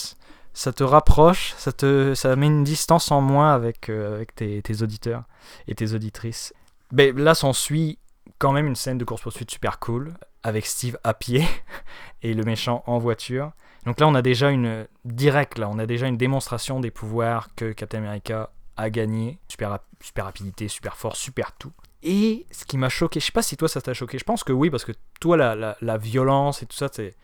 ça 0.52 0.72
te 0.72 0.84
rapproche, 0.84 1.54
ça 1.56 1.72
te, 1.72 2.14
ça 2.14 2.34
met 2.36 2.46
une 2.46 2.64
distance 2.64 3.10
en 3.10 3.20
moins 3.20 3.52
avec, 3.54 3.88
euh, 3.88 4.14
avec 4.14 4.34
tes, 4.34 4.62
tes 4.62 4.82
auditeurs 4.82 5.24
et 5.66 5.74
tes 5.74 5.94
auditrices. 5.94 6.52
Mais 6.92 7.12
là, 7.12 7.34
s'ensuit 7.34 7.98
quand 8.38 8.52
même 8.52 8.66
une 8.66 8.76
scène 8.76 8.98
de 8.98 9.04
course 9.04 9.22
poursuite 9.22 9.50
super 9.50 9.78
cool 9.78 10.14
avec 10.42 10.66
Steve 10.66 10.96
à 11.04 11.14
pied 11.14 11.44
et 12.22 12.34
le 12.34 12.44
méchant 12.44 12.82
en 12.86 12.98
voiture. 12.98 13.52
Donc 13.86 13.98
là, 14.00 14.06
on 14.08 14.14
a 14.14 14.22
déjà 14.22 14.50
une 14.50 14.86
direct 15.04 15.58
là, 15.58 15.68
on 15.68 15.78
a 15.78 15.86
déjà 15.86 16.06
une 16.06 16.16
démonstration 16.16 16.80
des 16.80 16.90
pouvoirs 16.90 17.48
que 17.54 17.72
Captain 17.72 17.98
America 17.98 18.50
a 18.76 18.90
gagné. 18.90 19.38
Super, 19.48 19.78
super 20.02 20.24
rapidité, 20.26 20.68
super 20.68 20.96
force, 20.96 21.18
super 21.18 21.52
tout. 21.52 21.72
Et 22.02 22.46
ce 22.50 22.64
qui 22.64 22.78
m'a 22.78 22.88
choqué, 22.88 23.20
je 23.20 23.26
sais 23.26 23.32
pas 23.32 23.42
si 23.42 23.56
toi 23.56 23.68
ça 23.68 23.80
t'a 23.80 23.92
choqué, 23.94 24.18
je 24.18 24.24
pense 24.24 24.44
que 24.44 24.52
oui, 24.52 24.70
parce 24.70 24.84
que 24.84 24.92
toi, 25.20 25.36
la, 25.36 25.54
la, 25.54 25.76
la 25.80 25.96
violence 25.98 26.62
et 26.62 26.66
tout 26.66 26.76
ça, 26.76 26.88
c'est 26.92 27.14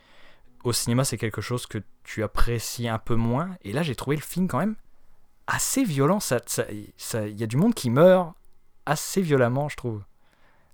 au 0.65 0.73
cinéma, 0.73 1.05
c'est 1.05 1.17
quelque 1.19 1.41
chose 1.41 1.67
que 1.67 1.79
tu 2.05 2.23
apprécies 2.23 2.89
un 2.89 2.99
peu 2.99 3.15
moins. 3.15 3.57
Et 3.63 3.73
là, 3.73 3.83
j'ai 3.83 3.95
trouvé 3.95 4.17
le 4.17 4.23
film 4.23 4.49
quand 4.49 4.59
même 4.59 4.77
assez 5.47 5.85
violent. 5.85 6.21
Ça, 6.21 6.41
ça, 6.47 6.65
ça- 6.97 7.27
il 7.27 7.39
y 7.39 7.45
a 7.45 7.47
du 7.47 7.57
monde 7.57 7.75
qui 7.75 7.89
meurt 7.91 8.35
assez 8.85 9.23
violemment, 9.23 9.69
je 9.69 9.77
trouve. 9.77 10.03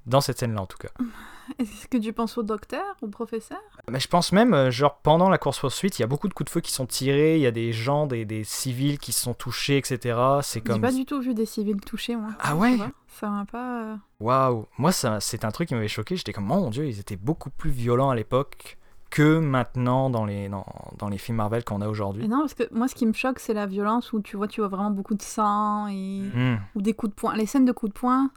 Dans 0.07 0.21
cette 0.21 0.39
scène-là, 0.39 0.61
en 0.63 0.67
tout 0.67 0.79
cas. 0.79 0.89
Est-ce 1.59 1.87
que 1.89 1.97
tu 1.99 2.13
penses 2.13 2.39
au 2.39 2.43
docteur, 2.43 2.85
au 3.03 3.09
professeur? 3.09 3.59
Mais 3.91 4.01
je 4.01 4.09
pense 4.09 4.33
même, 4.33 4.55
euh, 4.55 4.71
genre, 4.71 4.97
pendant 5.03 5.29
la 5.29 5.39
course-poursuite, 5.39 5.99
il 5.99 6.03
y 6.03 6.05
a 6.05 6.09
beaucoup 6.09 6.29
de 6.29 6.35
coups 6.35 6.47
de 6.47 6.51
feu 6.53 6.61
qui 6.61 6.73
sont 6.73 6.87
tirés, 6.87 7.37
il 7.37 7.43
y 7.43 7.47
a 7.47 7.51
des 7.51 7.73
gens, 7.73 8.07
des, 8.07 8.25
des 8.25 8.43
civils 8.45 8.99
qui 8.99 9.13
se 9.13 9.21
sont 9.23 9.35
touchés, 9.35 9.77
etc. 9.77 10.19
C'est 10.43 10.61
J'ai 10.61 10.73
comme. 10.73 10.81
pas 10.81 10.93
du 10.93 11.05
tout 11.05 11.21
vu 11.21 11.35
des 11.35 11.47
civils 11.47 11.81
touchés, 11.81 12.17
moi. 12.17 12.31
Ah 12.41 12.57
ouais 12.57 12.79
Ça 13.09 13.29
m'a 13.29 13.45
pas. 13.45 13.83
euh, 13.83 13.97
Waouh 14.21 14.67
Moi, 14.79 14.93
c'est 14.93 15.45
un 15.45 15.51
truc 15.51 15.69
qui 15.69 15.75
m'avait 15.75 15.89
choqué. 15.89 16.17
J'étais 16.17 16.33
comme, 16.33 16.51
oh 16.51 16.61
mon 16.61 16.71
dieu, 16.71 16.87
ils 16.87 16.99
étaient 17.01 17.17
beaucoup 17.17 17.51
plus 17.51 17.71
violents 17.71 18.11
à 18.11 18.15
l'époque 18.15 18.79
que 19.11 19.39
maintenant 19.41 20.09
dans 20.09 20.25
les, 20.25 20.49
dans, 20.49 20.65
dans 20.97 21.09
les 21.11 21.19
films 21.19 21.37
Marvel 21.37 21.65
qu'on 21.65 21.83
a 21.83 21.89
aujourd'hui. 21.89 22.27
non, 22.29 22.41
parce 22.41 22.55
que 22.55 22.63
moi, 22.73 22.89
ce 22.89 22.95
qui 22.95 23.05
me 23.05 23.13
choque, 23.13 23.41
c'est 23.41 23.53
la 23.53 23.67
violence 23.67 24.13
où 24.15 24.23
tu 24.23 24.39
vois, 24.39 24.49
tu 24.49 24.61
vois 24.63 24.69
vraiment 24.69 24.91
beaucoup 24.91 25.15
de 25.15 25.23
sang 25.23 25.87
et 25.89 26.23
Hmm. 26.35 26.57
ou 26.77 26.81
des 26.81 26.95
coups 26.95 27.11
de 27.11 27.15
poing. 27.15 27.35
Les 27.37 27.45
scènes 27.47 27.67
de 27.67 27.73
coups 27.73 27.93
de 27.93 27.99
poing, 27.99 28.31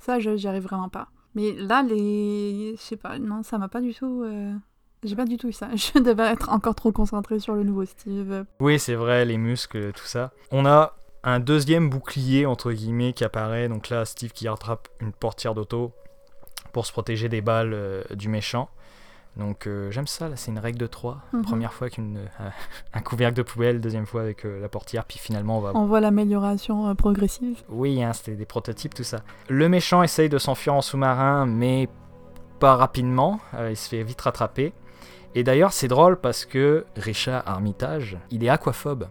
ça, 0.00 0.18
j'y 0.18 0.48
arrive 0.48 0.64
vraiment 0.64 0.88
pas. 0.88 1.08
Mais 1.34 1.52
là, 1.52 1.82
les, 1.82 2.74
je 2.76 2.80
sais 2.82 2.96
pas, 2.96 3.18
non, 3.18 3.42
ça 3.42 3.56
m'a 3.58 3.68
pas 3.68 3.80
du 3.80 3.94
tout. 3.94 4.22
euh, 4.24 4.52
J'ai 5.04 5.14
pas 5.14 5.24
du 5.24 5.36
tout 5.36 5.48
eu 5.48 5.52
ça. 5.52 5.68
Je 5.76 5.98
devais 6.00 6.24
être 6.24 6.48
encore 6.50 6.74
trop 6.74 6.90
concentrée 6.92 7.38
sur 7.38 7.54
le 7.54 7.62
nouveau 7.62 7.84
Steve. 7.84 8.44
Oui, 8.58 8.78
c'est 8.78 8.94
vrai, 8.96 9.24
les 9.24 9.38
muscles, 9.38 9.92
tout 9.92 10.04
ça. 10.06 10.32
On 10.50 10.66
a 10.66 10.96
un 11.22 11.38
deuxième 11.38 11.88
bouclier, 11.90 12.46
entre 12.46 12.72
guillemets, 12.72 13.12
qui 13.12 13.24
apparaît. 13.24 13.68
Donc 13.68 13.90
là, 13.90 14.04
Steve 14.04 14.32
qui 14.32 14.48
rattrape 14.48 14.88
une 15.00 15.12
portière 15.12 15.54
d'auto 15.54 15.92
pour 16.72 16.86
se 16.86 16.92
protéger 16.92 17.28
des 17.28 17.40
balles 17.42 17.72
euh, 17.74 18.02
du 18.14 18.28
méchant. 18.28 18.68
Donc 19.36 19.66
euh, 19.66 19.90
j'aime 19.90 20.06
ça, 20.06 20.28
là, 20.28 20.36
c'est 20.36 20.50
une 20.50 20.58
règle 20.58 20.78
de 20.78 20.86
3. 20.86 21.18
Mhm. 21.32 21.42
Première 21.42 21.72
fois 21.72 21.88
qu'une 21.88 22.18
euh, 22.18 22.48
un 22.94 23.00
couvercle 23.00 23.36
de 23.36 23.42
poubelle, 23.42 23.80
deuxième 23.80 24.06
fois 24.06 24.22
avec 24.22 24.44
euh, 24.44 24.60
la 24.60 24.68
portière, 24.68 25.04
puis 25.04 25.18
finalement 25.18 25.58
on 25.58 25.60
va... 25.60 25.72
On 25.74 25.86
voit 25.86 26.00
l'amélioration 26.00 26.88
euh, 26.88 26.94
progressive. 26.94 27.62
Oui, 27.68 28.02
hein, 28.02 28.12
c'était 28.12 28.34
des 28.34 28.46
prototypes, 28.46 28.94
tout 28.94 29.04
ça. 29.04 29.20
Le 29.48 29.68
méchant 29.68 30.02
essaye 30.02 30.28
de 30.28 30.38
s'enfuir 30.38 30.74
en 30.74 30.82
sous-marin, 30.82 31.46
mais 31.46 31.88
pas 32.58 32.76
rapidement. 32.76 33.40
Il 33.70 33.76
se 33.76 33.88
fait 33.88 34.02
vite 34.02 34.20
rattraper. 34.20 34.74
Et 35.34 35.44
d'ailleurs, 35.44 35.72
c'est 35.72 35.88
drôle 35.88 36.20
parce 36.20 36.44
que 36.44 36.84
Richard 36.96 37.42
Armitage, 37.46 38.18
il 38.30 38.44
est 38.44 38.48
aquaphobe. 38.48 39.06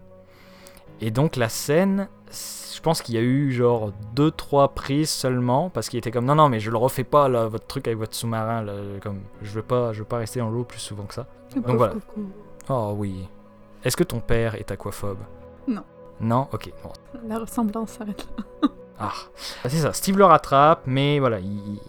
Et 1.00 1.10
donc 1.10 1.36
la 1.36 1.48
scène, 1.48 2.08
je 2.30 2.80
pense 2.80 3.02
qu'il 3.02 3.14
y 3.14 3.18
a 3.18 3.22
eu 3.22 3.52
genre 3.52 3.92
2-3 4.14 4.72
prises 4.74 5.10
seulement, 5.10 5.68
parce 5.70 5.88
qu'il 5.88 5.98
était 5.98 6.10
comme 6.10 6.24
non, 6.24 6.34
non, 6.34 6.48
mais 6.48 6.60
je 6.60 6.70
le 6.70 6.76
refais 6.76 7.04
pas 7.04 7.28
là, 7.28 7.46
votre 7.46 7.66
truc 7.66 7.86
avec 7.86 7.98
votre 7.98 8.14
sous-marin, 8.14 8.62
là, 8.62 8.74
comme 9.02 9.20
je 9.42 9.50
veux 9.50 9.62
pas, 9.62 9.92
je 9.92 10.00
veux 10.00 10.04
pas 10.04 10.18
rester 10.18 10.40
dans 10.40 10.50
l'eau 10.50 10.64
plus 10.64 10.78
souvent 10.80 11.04
que 11.04 11.14
ça. 11.14 11.26
Le 11.54 11.62
pauvre 11.62 11.76
voilà. 11.76 11.92
coucou. 11.94 12.30
Oh 12.68 12.94
oui. 12.96 13.28
Est-ce 13.84 13.96
que 13.96 14.04
ton 14.04 14.20
père 14.20 14.54
est 14.54 14.70
aquaphobe? 14.70 15.18
Non. 15.66 15.82
Non? 16.20 16.48
Ok. 16.52 16.70
bon. 16.82 16.90
La 17.26 17.38
ressemblance 17.38 17.90
s'arrête 17.90 18.28
là. 18.38 18.68
Ah, 18.98 19.12
Ah, 19.64 19.68
c'est 19.68 19.78
ça. 19.78 19.92
Steve 19.92 20.18
le 20.18 20.24
rattrape, 20.26 20.82
mais 20.86 21.18
voilà, 21.18 21.40
il, 21.40 21.48
il- 21.58 21.80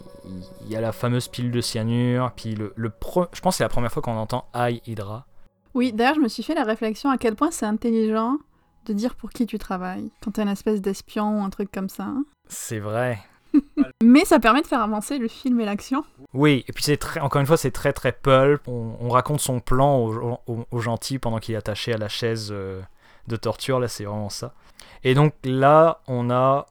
il 0.62 0.70
y 0.72 0.76
a 0.78 0.82
la 0.82 0.92
fameuse 0.94 1.28
pile 1.28 1.52
de 1.52 1.60
cyanure. 1.60 2.32
Puis 2.36 2.56
le, 2.56 2.72
le 2.78 2.90
pro- 2.90 3.26
je 3.34 3.42
pense 3.42 3.56
que 3.56 3.58
c'est 3.58 3.64
la 3.64 3.70
première 3.70 3.92
fois 3.92 4.02
qu'on 4.02 4.16
entend 4.16 4.46
Aïe 4.54 4.82
Hydra. 4.88 5.26
Oui, 5.74 5.92
d'ailleurs, 5.92 6.16
je 6.16 6.22
me 6.22 6.28
suis 6.30 6.44
fait 6.44 6.54
la 6.56 6.64
réflexion 6.64 7.10
à 7.10 7.18
quel 7.18 7.36
point 7.36 7.52
c'est 7.52 7.66
intelligent 7.66 8.38
de 8.86 8.94
dire 8.94 9.16
pour 9.16 9.30
qui 9.32 9.46
tu 9.46 9.58
travailles 9.60 10.12
quand 10.24 10.32
t'es 10.32 10.42
une 10.42 10.48
espèce 10.50 10.82
d'espion 10.82 11.40
ou 11.40 11.44
un 11.44 11.50
truc 11.50 11.72
comme 11.72 11.90
ça. 11.90 12.04
hein. 12.04 12.26
C'est 12.48 12.80
vrai. 12.80 13.20
Mais 14.04 14.24
ça 14.26 14.40
permet 14.40 14.62
de 14.62 14.68
faire 14.68 14.82
avancer 14.82 15.18
le 15.18 15.28
film 15.28 15.60
et 15.60 15.66
l'action. 15.66 16.04
Oui, 16.34 16.64
et 16.68 16.72
puis 16.74 16.84
c'est 16.84 16.98
très, 16.98 17.20
encore 17.20 17.42
une 17.42 17.48
fois, 17.48 17.58
c'est 17.58 17.72
très 17.72 17.92
très 17.94 18.12
pulp. 18.14 18.68
On, 18.68 18.96
on 19.00 19.10
raconte 19.10 19.42
son 19.42 19.60
plan 19.60 19.98
au, 19.98 20.40
au- 20.48 20.66
au 20.72 20.80
gentil 20.80 21.20
pendant 21.20 21.40
qu'il 21.40 21.54
est 21.56 21.58
attaché 21.58 21.94
à 21.94 21.98
la 21.98 22.08
chaise 22.08 22.50
euh, 22.52 22.82
de 23.28 23.36
torture. 23.36 23.80
Là, 23.80 23.88
c'est 23.90 24.06
vraiment 24.06 24.30
ça. 24.30 24.54
Et 25.04 25.14
donc 25.14 25.34
là, 25.44 26.00
on 26.08 26.30
a 26.30 26.66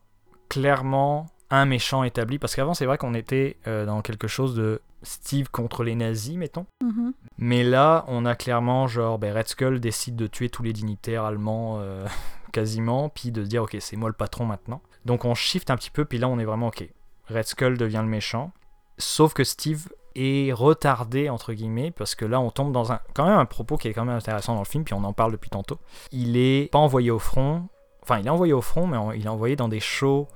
clairement 0.49 1.27
un 1.51 1.65
méchant 1.67 2.03
établi. 2.05 2.39
Parce 2.39 2.55
qu'avant, 2.55 2.75
c'est 2.75 2.87
vrai 2.87 2.99
qu'on 2.99 3.15
était 3.15 3.57
euh, 3.67 3.85
dans 3.87 4.03
quelque 4.03 4.29
chose 4.29 4.55
de 4.55 4.81
Steve 5.03 5.51
contre 5.51 5.83
les 5.85 5.95
nazis, 5.95 6.37
mettons. 6.37 6.67
Mhm. 6.83 7.13
Mais 7.39 7.63
là, 7.65 8.05
on 8.09 8.25
a 8.27 8.35
clairement, 8.35 8.87
genre, 8.87 9.19
ben, 9.19 9.35
Red 9.37 9.49
Skull 9.49 9.81
décide 9.81 10.17
de 10.17 10.27
tuer 10.27 10.51
tous 10.51 10.63
les 10.63 10.73
dignitaires 10.73 11.25
allemands 11.25 11.79
euh, 11.81 12.07
quasiment, 12.53 13.09
puis 13.09 13.31
de 13.33 13.43
se 13.45 13.49
dire, 13.49 13.63
ok, 13.63 13.77
c'est 13.81 13.97
moi 13.97 14.09
le 14.09 14.15
patron 14.15 14.45
maintenant. 14.47 14.83
Donc 15.07 15.25
on 15.25 15.35
shift 15.35 15.71
un 15.71 15.77
petit 15.77 15.91
peu, 15.91 16.05
puis 16.05 16.19
là, 16.19 16.29
on 16.29 16.39
est 16.39 16.45
vraiment, 16.45 16.69
ok, 16.69 16.87
Red 17.29 17.47
Skull 17.47 17.79
devient 17.79 18.01
le 18.03 18.09
méchant. 18.11 18.51
Sauf 18.99 19.33
que 19.33 19.45
Steve 19.45 19.89
est 20.17 20.53
retardé, 20.53 21.31
entre 21.31 21.53
guillemets, 21.55 21.91
parce 21.93 22.15
que 22.15 22.25
là, 22.25 22.41
on 22.41 22.51
tombe 22.51 22.73
dans 22.73 22.93
un, 22.93 23.01
quand 23.15 23.25
même 23.25 23.39
un 23.39 23.47
propos 23.47 23.77
qui 23.79 23.89
est 23.89 23.95
quand 23.95 24.05
même 24.05 24.17
intéressant 24.17 24.55
dans 24.55 24.61
le 24.61 24.67
film, 24.67 24.85
puis 24.85 24.93
on 24.95 25.05
en 25.05 25.13
parle 25.13 25.33
depuis 25.33 25.49
tantôt. 25.51 25.79
Il 26.13 26.37
est 26.37 26.71
pas 26.71 26.79
envoyé 26.81 27.11
au 27.11 27.19
front, 27.21 27.69
enfin, 28.03 28.19
il 28.19 28.27
est 28.27 28.31
envoyé 28.31 28.53
au 28.53 28.61
front, 28.61 28.87
mais 28.87 28.97
en- 28.97 29.13
il 29.13 29.25
est 29.25 29.29
envoyé 29.29 29.57
dans 29.57 29.69
des 29.69 29.81
shows 29.81 30.29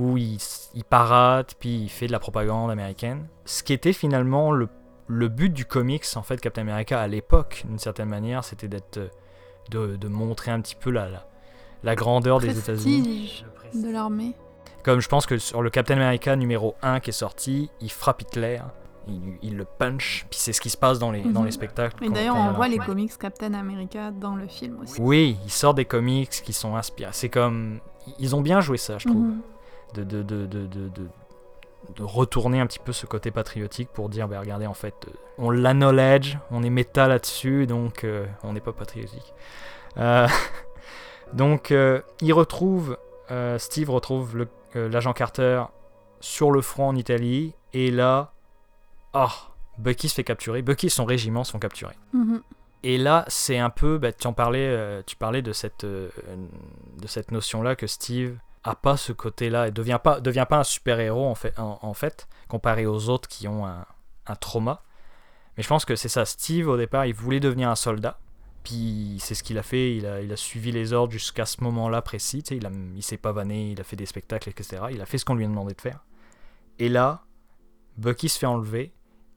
où 0.00 0.16
il, 0.16 0.38
il 0.74 0.84
parade, 0.84 1.52
puis 1.58 1.82
il 1.82 1.88
fait 1.88 2.06
de 2.06 2.12
la 2.12 2.18
propagande 2.18 2.70
américaine. 2.70 3.26
Ce 3.44 3.62
qui 3.62 3.72
était 3.72 3.92
finalement 3.92 4.50
le 4.52 4.68
le 5.12 5.26
but 5.26 5.52
du 5.52 5.64
comics, 5.64 6.04
en 6.14 6.22
fait, 6.22 6.40
Captain 6.40 6.62
America, 6.62 7.00
à 7.00 7.08
l'époque, 7.08 7.64
d'une 7.66 7.80
certaine 7.80 8.08
manière, 8.08 8.44
c'était 8.44 8.68
d'être, 8.68 8.98
euh, 8.98 9.08
de, 9.70 9.96
de 9.96 10.06
montrer 10.06 10.52
un 10.52 10.60
petit 10.60 10.76
peu 10.76 10.90
la, 10.90 11.08
la, 11.08 11.26
la 11.82 11.96
grandeur 11.96 12.38
des 12.38 12.56
États-Unis. 12.56 13.42
Prestige 13.56 13.82
de 13.84 13.90
l'armée. 13.92 14.36
Comme 14.84 15.00
je 15.00 15.08
pense 15.08 15.26
que 15.26 15.36
sur 15.38 15.62
le 15.62 15.70
Captain 15.70 15.96
America 15.96 16.36
numéro 16.36 16.76
1 16.82 17.00
qui 17.00 17.10
est 17.10 17.12
sorti, 17.12 17.70
il 17.80 17.90
frappe 17.90 18.22
Hitler, 18.22 18.60
il, 19.08 19.20
il 19.42 19.56
le 19.56 19.64
punch, 19.64 20.26
puis 20.30 20.38
c'est 20.38 20.52
ce 20.52 20.60
qui 20.60 20.70
se 20.70 20.76
passe 20.76 21.00
dans 21.00 21.10
les, 21.10 21.22
dans 21.22 21.40
Mhm. 21.40 21.46
les 21.46 21.52
spectacles. 21.52 22.04
Et 22.04 22.06
qu'on- 22.06 22.12
d'ailleurs, 22.14 22.36
on 22.36 22.52
voit 22.52 22.68
les 22.68 22.78
comics 22.78 23.18
Captain 23.18 23.52
America 23.54 24.12
dans 24.12 24.36
le 24.36 24.46
film 24.46 24.78
aussi. 24.80 24.94
Oui, 25.00 25.38
il 25.44 25.50
sort 25.50 25.74
des 25.74 25.86
comics 25.86 26.30
qui 26.30 26.52
sont 26.52 26.76
inspirés. 26.76 27.10
C'est 27.14 27.30
comme. 27.30 27.80
Ils 28.20 28.36
ont 28.36 28.42
bien 28.42 28.60
joué 28.60 28.76
ça, 28.78 28.96
je 28.98 29.08
trouve. 29.08 29.20
Mhm. 29.22 29.40
De, 29.94 30.04
de, 30.04 30.22
de, 30.22 30.46
de, 30.46 30.66
de- 30.66 31.08
retourner 31.98 32.60
un 32.60 32.66
petit 32.66 32.78
peu 32.78 32.92
ce 32.92 33.06
côté 33.06 33.30
patriotique 33.30 33.88
pour 33.88 34.08
dire, 34.08 34.28
bah, 34.28 34.40
regardez, 34.40 34.66
en 34.66 34.74
fait, 34.74 34.94
euh, 35.08 35.12
on 35.38 35.50
l'a 35.50 35.72
knowledge, 35.74 36.38
on 36.50 36.62
est 36.62 36.70
méta 36.70 37.08
là-dessus, 37.08 37.66
donc 37.66 38.04
euh, 38.04 38.26
on 38.42 38.52
n'est 38.52 38.60
pas 38.60 38.72
patriotique. 38.72 39.32
Euh, 39.96 40.28
donc, 41.32 41.70
euh, 41.70 42.00
il 42.20 42.32
retrouve, 42.32 42.96
Steve 43.58 43.90
retrouve 43.90 44.46
l'agent 44.74 45.12
Carter 45.12 45.62
sur 46.20 46.50
le 46.50 46.60
front 46.60 46.88
en 46.88 46.96
Italie, 46.96 47.54
et 47.72 47.90
là, 47.90 48.32
ah, 49.14 49.32
Bucky 49.78 50.08
se 50.08 50.14
fait 50.14 50.24
capturer, 50.24 50.62
Bucky 50.62 50.86
et 50.86 50.90
son 50.90 51.04
régiment 51.04 51.44
sont 51.44 51.58
capturés. 51.58 51.96
Mhm. 52.12 52.42
Et 52.82 52.98
là, 52.98 53.24
c'est 53.28 53.58
un 53.58 53.70
peu, 53.70 53.98
bah, 53.98 54.12
tu 54.12 54.26
en 54.26 54.32
parlais, 54.32 55.02
tu 55.06 55.16
parlais 55.16 55.42
de 55.42 55.52
cette, 55.52 55.84
de 55.84 56.10
cette 57.06 57.30
notion-là 57.30 57.76
que 57.76 57.86
Steve 57.86 58.36
a 58.64 58.74
pas 58.74 58.96
ce 58.96 59.12
côté-là 59.12 59.68
et 59.68 59.70
devient 59.70 59.98
pas, 60.02 60.20
devient 60.20 60.46
pas 60.48 60.58
un 60.58 60.64
super-héros 60.64 61.26
en 61.26 61.34
fait, 61.34 61.54
en, 61.58 61.94
fait, 61.94 62.28
comparé 62.48 62.86
aux 62.86 63.08
autres 63.08 63.28
qui 63.28 63.48
ont 63.48 63.66
un, 63.66 63.86
un 64.26 64.34
trauma. 64.36 64.82
Mais 65.56 65.62
je 65.62 65.68
pense 65.68 65.84
que 65.84 65.96
c'est 65.96 66.08
ça. 66.08 66.24
Steve, 66.24 66.68
au 66.68 66.76
départ, 66.76 67.06
il 67.06 67.14
voulait 67.14 67.40
devenir 67.40 67.70
un 67.70 67.76
soldat. 67.76 68.18
Puis 68.62 69.16
c'est 69.20 69.34
ce 69.34 69.42
qu'il 69.42 69.56
a 69.58 69.62
fait. 69.62 69.96
Il 69.96 70.06
a, 70.06 70.20
il 70.20 70.30
a 70.32 70.36
suivi 70.36 70.72
les 70.72 70.92
ordres 70.92 71.12
jusqu'à 71.12 71.46
ce 71.46 71.62
moment-là 71.64 72.02
précis. 72.02 72.42
tu 72.42 72.50
sais, 72.50 72.56
il, 72.56 72.66
a, 72.66 72.70
il 72.94 73.02
s'est 73.02 73.16
pavané, 73.16 73.72
il 73.72 73.80
a 73.80 73.84
fait 73.84 73.96
des 73.96 74.06
spectacles, 74.06 74.50
etc. 74.50 74.82
Il 74.90 75.00
a 75.00 75.06
fait 75.06 75.18
ce 75.18 75.24
qu'on 75.24 75.34
lui 75.34 75.44
a 75.44 75.48
demandé 75.48 75.74
de 75.74 75.80
faire. 75.80 76.04
Et 76.78 76.88
là, 76.88 77.24
Bucky 77.96 78.28
se 78.28 78.38
fait 78.38 78.46
enlever 78.46 78.92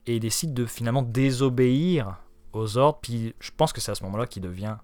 et 0.06 0.16
il 0.16 0.20
décide 0.20 0.52
de 0.52 0.66
finalement 0.66 1.02
désobéir 1.02 2.18
aux 2.52 2.76
ordres. 2.76 2.98
Puis 3.00 3.34
je 3.40 3.50
pense 3.56 3.72
que 3.72 3.80
c'est 3.80 3.90
à 3.90 3.94
ce 3.94 4.04
moment-là 4.04 4.26
qu'il 4.26 4.42
devient 4.42 4.76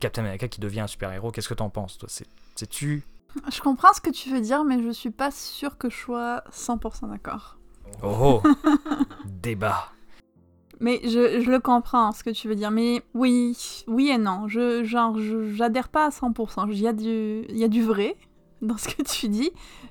Captain 0.00 0.22
America, 0.22 0.48
qui 0.48 0.60
devient 0.60 0.80
un 0.80 0.86
super-héros. 0.86 1.30
Qu'est-ce 1.30 1.48
que 1.48 1.54
t'en 1.54 1.70
penses, 1.70 1.98
toi? 1.98 2.08
C'est- 2.10 2.26
Sais-tu 2.56 3.04
Je 3.52 3.60
comprends 3.60 3.92
ce 3.92 4.00
que 4.00 4.10
tu 4.10 4.30
veux 4.30 4.40
dire, 4.40 4.64
mais 4.64 4.82
je 4.82 4.90
suis 4.90 5.10
pas 5.10 5.30
sûre 5.30 5.76
que 5.78 5.90
je 5.90 5.96
sois 5.96 6.42
100% 6.52 7.08
d'accord. 7.10 7.58
Oh, 8.02 8.40
oh. 8.42 8.42
Débat. 9.24 9.88
Mais 10.80 11.00
je, 11.04 11.40
je 11.40 11.50
le 11.50 11.60
comprends 11.60 12.12
ce 12.12 12.24
que 12.24 12.30
tu 12.30 12.48
veux 12.48 12.54
dire. 12.54 12.70
Mais 12.70 13.02
oui, 13.14 13.56
oui 13.86 14.08
et 14.10 14.18
non. 14.18 14.48
Je, 14.48 14.84
genre, 14.84 15.18
je- 15.18 15.52
j'adhère 15.54 15.88
pas 15.88 16.06
à 16.06 16.10
100%. 16.10 16.66
Il 16.70 16.80
y, 16.80 16.88
a 16.88 16.92
du, 16.92 17.44
il 17.48 17.56
y 17.58 17.64
a 17.64 17.68
du 17.68 17.82
vrai 17.82 18.16
dans 18.62 18.76
ce 18.76 18.88
que 18.88 19.02
tu 19.02 19.28
dis, 19.28 19.50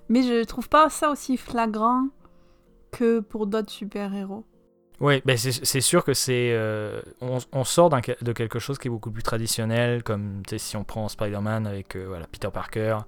mais 0.10 0.24
je 0.24 0.44
trouve 0.44 0.68
pas 0.70 0.90
ça 0.90 1.10
aussi 1.10 1.38
flagrant 1.38 2.08
que 2.92 3.20
pour 3.20 3.48
d'autres 3.48 3.72
super-héros. 3.72 4.46
Oui, 5.00 5.22
ben 5.26 5.36
c'est 5.38 5.52
c'est 5.66 5.82
sûr 5.82 6.06
que 6.06 6.14
c'est. 6.14 6.52
euh, 6.54 7.02
on, 7.20 7.40
on 7.52 7.64
sort 7.64 7.90
de 7.90 8.32
quelque 8.32 8.60
chose 8.60 8.78
qui 8.78 8.88
est 8.88 8.92
beaucoup 8.92 9.12
plus 9.12 9.24
traditionnel, 9.24 10.04
comme 10.04 10.44
tu 10.48 10.52
sais, 10.52 10.58
si 10.60 10.78
on 10.78 10.84
prend 10.84 11.08
Spider-Man 11.10 11.68
avec 11.68 11.96
euh, 11.96 12.06
voilà, 12.08 12.28
Peter 12.28 12.50
Parker, 12.54 13.00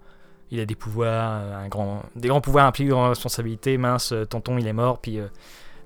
il 0.52 0.60
a 0.60 0.66
des 0.66 0.76
pouvoirs, 0.76 1.32
euh, 1.41 1.66
un 1.66 1.68
grand, 1.68 2.04
des 2.16 2.28
grands 2.28 2.41
pouvoirs 2.41 2.66
impliquent 2.66 2.88
de 2.88 2.93
grandes 2.93 3.10
responsabilités. 3.10 3.78
Mince, 3.78 4.12
euh, 4.12 4.26
tonton 4.26 4.58
il 4.58 4.68
est 4.68 4.74
mort, 4.74 5.00
puis 5.00 5.20
euh, 5.20 5.28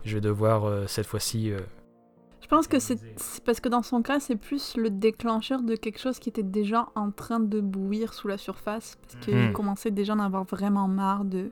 je 0.03 0.15
vais 0.15 0.21
devoir 0.21 0.65
euh, 0.65 0.85
cette 0.87 1.05
fois-ci. 1.07 1.51
euh, 1.51 1.59
Je 2.41 2.47
pense 2.47 2.67
que 2.67 2.79
c'est 2.79 2.99
parce 3.45 3.59
que 3.59 3.69
dans 3.69 3.83
son 3.83 4.01
cas, 4.01 4.19
c'est 4.19 4.35
plus 4.35 4.75
le 4.75 4.89
déclencheur 4.89 5.61
de 5.61 5.75
quelque 5.75 5.99
chose 5.99 6.19
qui 6.19 6.29
était 6.29 6.43
déjà 6.43 6.87
en 6.95 7.11
train 7.11 7.39
de 7.39 7.59
bouillir 7.61 8.13
sous 8.13 8.27
la 8.27 8.37
surface, 8.37 8.97
parce 9.01 9.23
qu'il 9.23 9.35
Mhm. 9.37 9.53
commençait 9.53 9.91
déjà 9.91 10.13
à 10.13 10.15
en 10.15 10.19
avoir 10.19 10.43
vraiment 10.45 10.87
marre 10.87 11.25
de, 11.25 11.51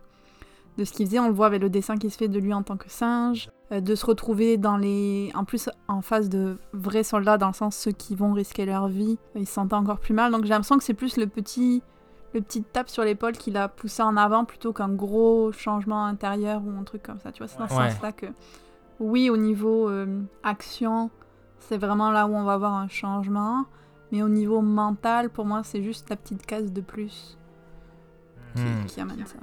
de 0.78 0.84
ce 0.84 0.92
qu'il 0.92 1.06
faisait. 1.06 1.20
On 1.20 1.28
le 1.28 1.34
voit 1.34 1.46
avec 1.48 1.62
le 1.62 1.70
dessin 1.70 1.98
qui 1.98 2.10
se 2.10 2.18
fait 2.18 2.28
de 2.28 2.40
lui 2.40 2.54
en 2.54 2.64
tant 2.64 2.78
que 2.78 2.90
singe, 2.90 3.50
de 3.72 3.96
se 3.96 4.06
retrouver 4.06 4.58
dans 4.58 4.78
les... 4.78 5.30
En 5.36 5.44
plus, 5.44 5.70
en 5.88 6.02
face 6.02 6.30
de 6.30 6.58
vrais 6.74 7.04
soldats, 7.04 7.38
dans 7.38 7.48
le 7.48 7.54
sens 7.54 7.76
ceux 7.76 7.92
qui 7.92 8.16
vont 8.16 8.32
risquer 8.34 8.66
leur 8.66 8.88
vie, 8.88 9.18
il 9.36 9.46
se 9.46 9.54
sentait 9.54 9.76
encore 9.76 10.00
plus 10.00 10.14
mal. 10.14 10.32
Donc 10.32 10.44
j'ai 10.44 10.50
l'impression 10.50 10.78
que 10.78 10.84
c'est 10.84 10.94
plus 10.94 11.18
le 11.18 11.28
petit... 11.28 11.84
Le 12.38 12.44
petit 12.44 12.62
tape 12.62 12.88
sur 12.88 13.04
l'épaule 13.04 13.34
qui 13.36 13.50
l'a 13.50 13.68
poussé 13.68 14.04
en 14.04 14.16
avant 14.16 14.46
plutôt 14.46 14.72
qu'un 14.72 14.90
gros 14.90 15.52
changement 15.52 16.06
intérieur 16.06 16.62
ou 16.64 16.70
un 16.80 16.84
truc 16.84 17.02
comme 17.02 17.20
ça. 17.20 17.32
Tu 17.32 17.40
vois, 17.40 17.48
c'est 17.48 17.58
dans 17.58 17.68
ce 17.68 17.74
Ouais. 17.74 17.90
sens-là 17.90 18.12
que 18.12 18.28
oui, 19.00 19.32
au 19.32 19.38
niveau 19.38 19.90
euh, 19.90 20.22
action, 20.44 21.10
c'est 21.58 21.78
vraiment 21.80 22.12
là 22.12 22.28
où 22.28 22.36
on 22.36 22.44
va 22.44 22.54
avoir 22.54 22.74
un 22.76 22.88
changement. 22.90 23.66
Mais 24.12 24.22
au 24.22 24.30
niveau 24.30 24.62
mental, 24.62 25.32
pour 25.32 25.46
moi, 25.46 25.64
c'est 25.64 25.82
juste 25.82 26.12
la 26.12 26.16
petite 26.16 26.46
case 26.46 26.72
de 26.72 26.82
plus 26.82 27.40
qui, 28.56 28.62
hmm, 28.62 28.86
qui 28.86 29.02
amène 29.02 29.26
ça. 29.26 29.38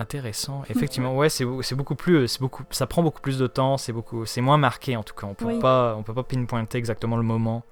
Intéressant. 0.00 0.62
Effectivement, 0.68 1.16
ouais, 1.16 1.28
c'est 1.28 1.44
c'est 1.62 1.74
beaucoup 1.76 1.94
plus, 1.94 2.26
c'est 2.26 2.40
beaucoup, 2.40 2.64
ça 2.70 2.86
prend 2.88 3.02
beaucoup 3.04 3.20
plus 3.20 3.38
de 3.38 3.46
temps, 3.46 3.76
c'est 3.76 3.92
beaucoup, 3.92 4.26
c'est 4.26 4.40
moins 4.40 4.56
marqué 4.56 4.96
en 4.96 5.02
tout 5.04 5.14
cas. 5.14 5.26
On 5.28 5.34
peut 5.34 5.44
Oui. 5.46 5.60
pas, 5.60 5.94
on 5.96 6.02
peut 6.02 6.14
pas 6.14 6.24
pinpointer 6.24 6.78
exactement 6.78 7.16
le 7.16 7.22
moment 7.22 7.62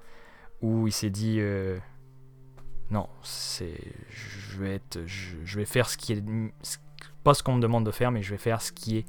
où 0.61 0.87
il 0.87 0.91
s'est 0.93 1.09
dit, 1.09 1.37
euh, 1.39 1.77
non, 2.91 3.07
c'est, 3.23 3.79
je 4.09 4.57
vais 4.59 4.75
être, 4.75 4.99
je, 5.05 5.37
je 5.45 5.57
vais 5.57 5.65
faire 5.65 5.89
ce 5.89 5.97
qui 5.97 6.11
est, 6.13 6.23
pas 7.23 7.33
ce 7.33 7.41
qu'on 7.41 7.55
me 7.55 7.61
demande 7.61 7.85
de 7.85 7.91
faire, 7.91 8.11
mais 8.11 8.21
je 8.21 8.31
vais 8.31 8.37
faire 8.37 8.61
ce 8.61 8.71
qui 8.73 8.97
est 8.97 9.05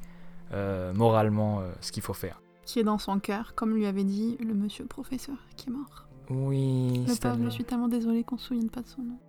euh, 0.53 0.93
moralement 0.93 1.59
euh, 1.59 1.71
ce 1.81 1.91
qu'il 1.91 2.01
faut 2.01 2.13
faire. 2.13 2.41
Qui 2.65 2.79
est 2.79 2.83
dans 2.83 2.97
son 2.97 3.19
cœur, 3.19 3.55
comme 3.55 3.75
lui 3.75 3.85
avait 3.85 4.05
dit 4.05 4.37
le 4.39 4.53
monsieur 4.53 4.85
professeur 4.85 5.35
qui 5.57 5.69
est 5.69 5.73
mort. 5.73 6.07
Oui. 6.29 7.03
Le 7.05 7.19
pauvre, 7.19 7.43
je 7.43 7.49
suis 7.49 7.65
tellement 7.65 7.89
désolée 7.89 8.23
qu'on 8.23 8.37
se 8.37 8.47
souvienne 8.47 8.69
pas 8.69 8.81
de 8.81 8.87
son 8.87 9.01
nom. 9.01 9.19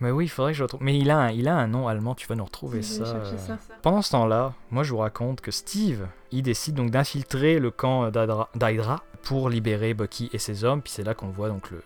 Mais 0.00 0.10
oui, 0.10 0.24
il 0.24 0.28
faudrait 0.28 0.52
que 0.52 0.56
je 0.56 0.62
le 0.62 0.64
retrouve. 0.64 0.82
Mais 0.82 0.98
il 0.98 1.10
a, 1.10 1.18
un, 1.18 1.30
il 1.30 1.46
a 1.46 1.54
un 1.56 1.68
nom 1.68 1.86
allemand. 1.86 2.14
Tu 2.16 2.26
vas 2.26 2.34
nous 2.34 2.44
retrouver 2.44 2.82
ça. 2.82 3.04
euh, 3.04 3.36
ça. 3.36 3.58
Pendant 3.82 4.02
ce 4.02 4.10
temps-là, 4.12 4.54
moi 4.70 4.82
je 4.82 4.90
vous 4.90 4.98
raconte 4.98 5.42
que 5.42 5.50
Steve, 5.52 6.08
il 6.32 6.42
décide 6.42 6.74
donc 6.74 6.90
d'infiltrer 6.90 7.60
le 7.60 7.70
camp 7.70 8.10
d'Hydra 8.10 9.04
pour 9.22 9.48
libérer 9.50 9.94
Bucky 9.94 10.28
et 10.32 10.38
ses 10.38 10.64
hommes. 10.64 10.82
Puis 10.82 10.92
c'est 10.92 11.04
là 11.04 11.14
qu'on 11.14 11.28
voit 11.28 11.48
donc 11.50 11.70
le, 11.70 11.82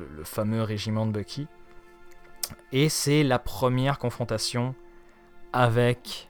le- 0.00 0.08
le 0.16 0.24
fameux 0.24 0.62
régiment 0.62 1.06
de 1.06 1.12
Bucky. 1.12 1.46
Et 2.72 2.88
c'est 2.88 3.22
la 3.22 3.38
première 3.38 3.98
confrontation 3.98 4.74
avec 5.52 6.28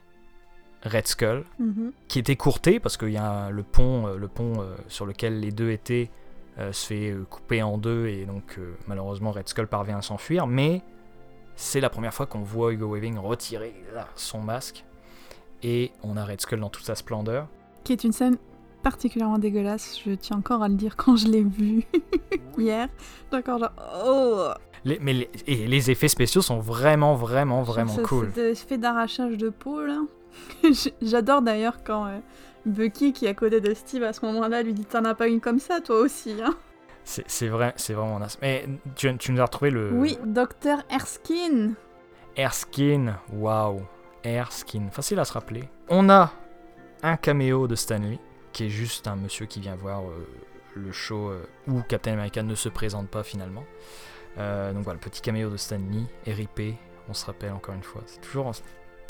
Red 0.83 1.07
Skull, 1.07 1.43
Mhm. 1.59 1.91
qui 2.07 2.19
est 2.19 2.29
écourtée 2.29 2.79
parce 2.79 2.97
qu'il 2.97 3.09
y 3.11 3.17
a 3.17 3.49
le 3.51 3.63
pont, 3.63 4.07
euh, 4.07 4.17
le 4.17 4.27
pont 4.27 4.61
euh, 4.61 4.75
sur 4.87 5.05
lequel 5.05 5.39
les 5.39 5.51
deux 5.51 5.71
étaient 5.71 6.09
euh, 6.59 6.73
se 6.73 6.87
fait 6.87 7.15
couper 7.29 7.63
en 7.63 7.77
deux 7.77 8.07
et 8.07 8.25
donc 8.25 8.55
euh, 8.59 8.75
malheureusement 8.85 9.31
Red 9.31 9.47
Skull 9.47 9.67
parvient 9.67 9.99
à 9.99 10.01
s'enfuir. 10.01 10.47
Mais 10.47 10.81
c'est 11.55 11.79
la 11.79 11.89
première 11.89 12.13
fois 12.13 12.25
qu'on 12.25 12.41
voit 12.41 12.73
Hugo 12.73 12.93
Weaving 12.93 13.17
retirer 13.17 13.73
là, 13.95 14.09
son 14.15 14.41
masque 14.41 14.83
et 15.63 15.91
on 16.03 16.17
a 16.17 16.25
Red 16.25 16.41
Skull 16.41 16.59
dans 16.59 16.69
toute 16.69 16.83
sa 16.83 16.95
splendeur. 16.95 17.47
Qui 17.85 17.93
est 17.93 18.03
une 18.03 18.11
scène 18.11 18.37
particulièrement 18.81 19.37
dégueulasse. 19.39 19.99
Je 20.05 20.11
tiens 20.11 20.37
encore 20.37 20.63
à 20.63 20.67
le 20.69 20.75
dire 20.75 20.95
quand 20.95 21.15
je 21.15 21.27
l'ai 21.27 21.43
vu 21.43 21.83
hier. 22.57 22.87
D'accord, 23.31 23.59
genre. 23.59 23.71
Oh 24.05 24.47
Les, 24.85 24.99
mais 24.99 25.13
les, 25.13 25.29
et 25.47 25.67
les 25.67 25.91
effets 25.91 26.07
spéciaux 26.07 26.41
sont 26.41 26.59
vraiment, 26.59 27.15
vraiment, 27.15 27.61
vraiment 27.63 27.95
cool. 28.03 28.31
Cet 28.33 28.43
effet 28.43 28.77
d'arrachage 28.77 29.37
de 29.37 29.49
peau, 29.49 29.81
là. 29.81 29.99
J'adore 31.01 31.41
d'ailleurs 31.41 31.83
quand 31.83 32.05
euh, 32.05 32.19
Bucky, 32.65 33.11
qui 33.13 33.25
est 33.25 33.29
à 33.29 33.33
côté 33.33 33.59
de 33.61 33.73
Steve 33.73 34.03
à 34.03 34.13
ce 34.13 34.25
moment-là, 34.25 34.63
lui 34.63 34.73
dit 34.73 34.85
T'en 34.85 35.03
as 35.05 35.15
pas 35.15 35.27
une 35.27 35.41
comme 35.41 35.59
ça, 35.59 35.81
toi 35.81 35.99
aussi, 35.99 36.35
hein 36.43 36.55
C'est 37.03 37.47
vrai, 37.47 37.73
c'est 37.75 37.93
vraiment 37.93 38.19
nice. 38.19 38.37
Mais 38.41 38.65
tu, 38.95 39.15
tu 39.17 39.31
nous 39.31 39.41
as 39.41 39.45
retrouvé 39.45 39.71
le 39.71 39.91
Oui, 39.91 40.17
Docteur 40.25 40.79
Erskine. 40.89 41.73
Erskine. 42.35 43.15
Waouh, 43.33 43.81
Erskine. 44.23 44.89
Facile 44.91 45.19
à 45.19 45.25
se 45.25 45.33
rappeler. 45.33 45.63
On 45.89 46.09
a 46.09 46.31
un 47.03 47.17
caméo 47.17 47.67
de 47.67 47.75
Stanley, 47.75 48.19
qui 48.51 48.65
est 48.65 48.69
juste 48.69 49.07
un 49.07 49.15
monsieur 49.15 49.45
qui 49.45 49.59
vient 49.59 49.75
voir 49.75 50.01
euh, 50.01 50.27
le 50.75 50.91
show 50.91 51.29
euh, 51.29 51.43
où 51.67 51.81
Captain 51.81 52.13
America 52.13 52.43
ne 52.43 52.55
se 52.55 52.69
présente 52.69 53.09
pas 53.09 53.23
finalement. 53.23 53.63
Euh, 54.37 54.73
donc 54.73 54.83
voilà, 54.83 54.99
le 55.01 55.09
petit 55.09 55.21
caméo 55.21 55.49
de 55.49 55.57
Stanley, 55.57 56.05
RIP, 56.25 56.75
on 57.09 57.13
se 57.13 57.25
rappelle 57.25 57.51
encore 57.51 57.75
une 57.75 57.83
fois. 57.83 58.01
C'est 58.05 58.21
toujours, 58.21 58.51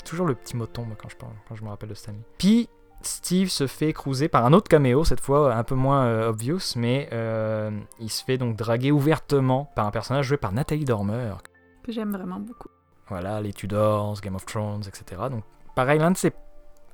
toujours 0.04 0.26
le 0.26 0.34
petit 0.34 0.56
mot 0.56 0.66
tombe 0.66 0.94
quand 0.98 1.08
je, 1.08 1.16
parle, 1.16 1.32
quand 1.48 1.54
je 1.54 1.62
me 1.62 1.68
rappelle 1.68 1.88
de 1.88 1.94
Stanley. 1.94 2.22
Puis 2.38 2.68
Steve 3.02 3.48
se 3.48 3.66
fait 3.66 3.92
cruiser 3.92 4.28
par 4.28 4.44
un 4.46 4.52
autre 4.52 4.68
caméo, 4.68 5.04
cette 5.04 5.20
fois 5.20 5.54
un 5.54 5.64
peu 5.64 5.74
moins 5.74 6.04
euh, 6.06 6.28
obvious, 6.28 6.76
mais 6.76 7.08
euh, 7.12 7.70
il 7.98 8.10
se 8.10 8.24
fait 8.24 8.38
donc 8.38 8.56
draguer 8.56 8.92
ouvertement 8.92 9.70
par 9.76 9.86
un 9.86 9.90
personnage 9.90 10.26
joué 10.26 10.36
par 10.36 10.52
Nathalie 10.52 10.84
Dormer, 10.84 11.34
Que 11.82 11.92
j'aime 11.92 12.12
vraiment 12.12 12.40
beaucoup. 12.40 12.68
voilà, 13.08 13.40
les 13.40 13.52
Tudors, 13.52 14.20
Game 14.20 14.34
of 14.34 14.46
Thrones, 14.46 14.82
etc. 14.86 15.22
Donc, 15.30 15.44
pareil, 15.74 15.98
l'un 15.98 16.10
de 16.10 16.16
ses. 16.16 16.32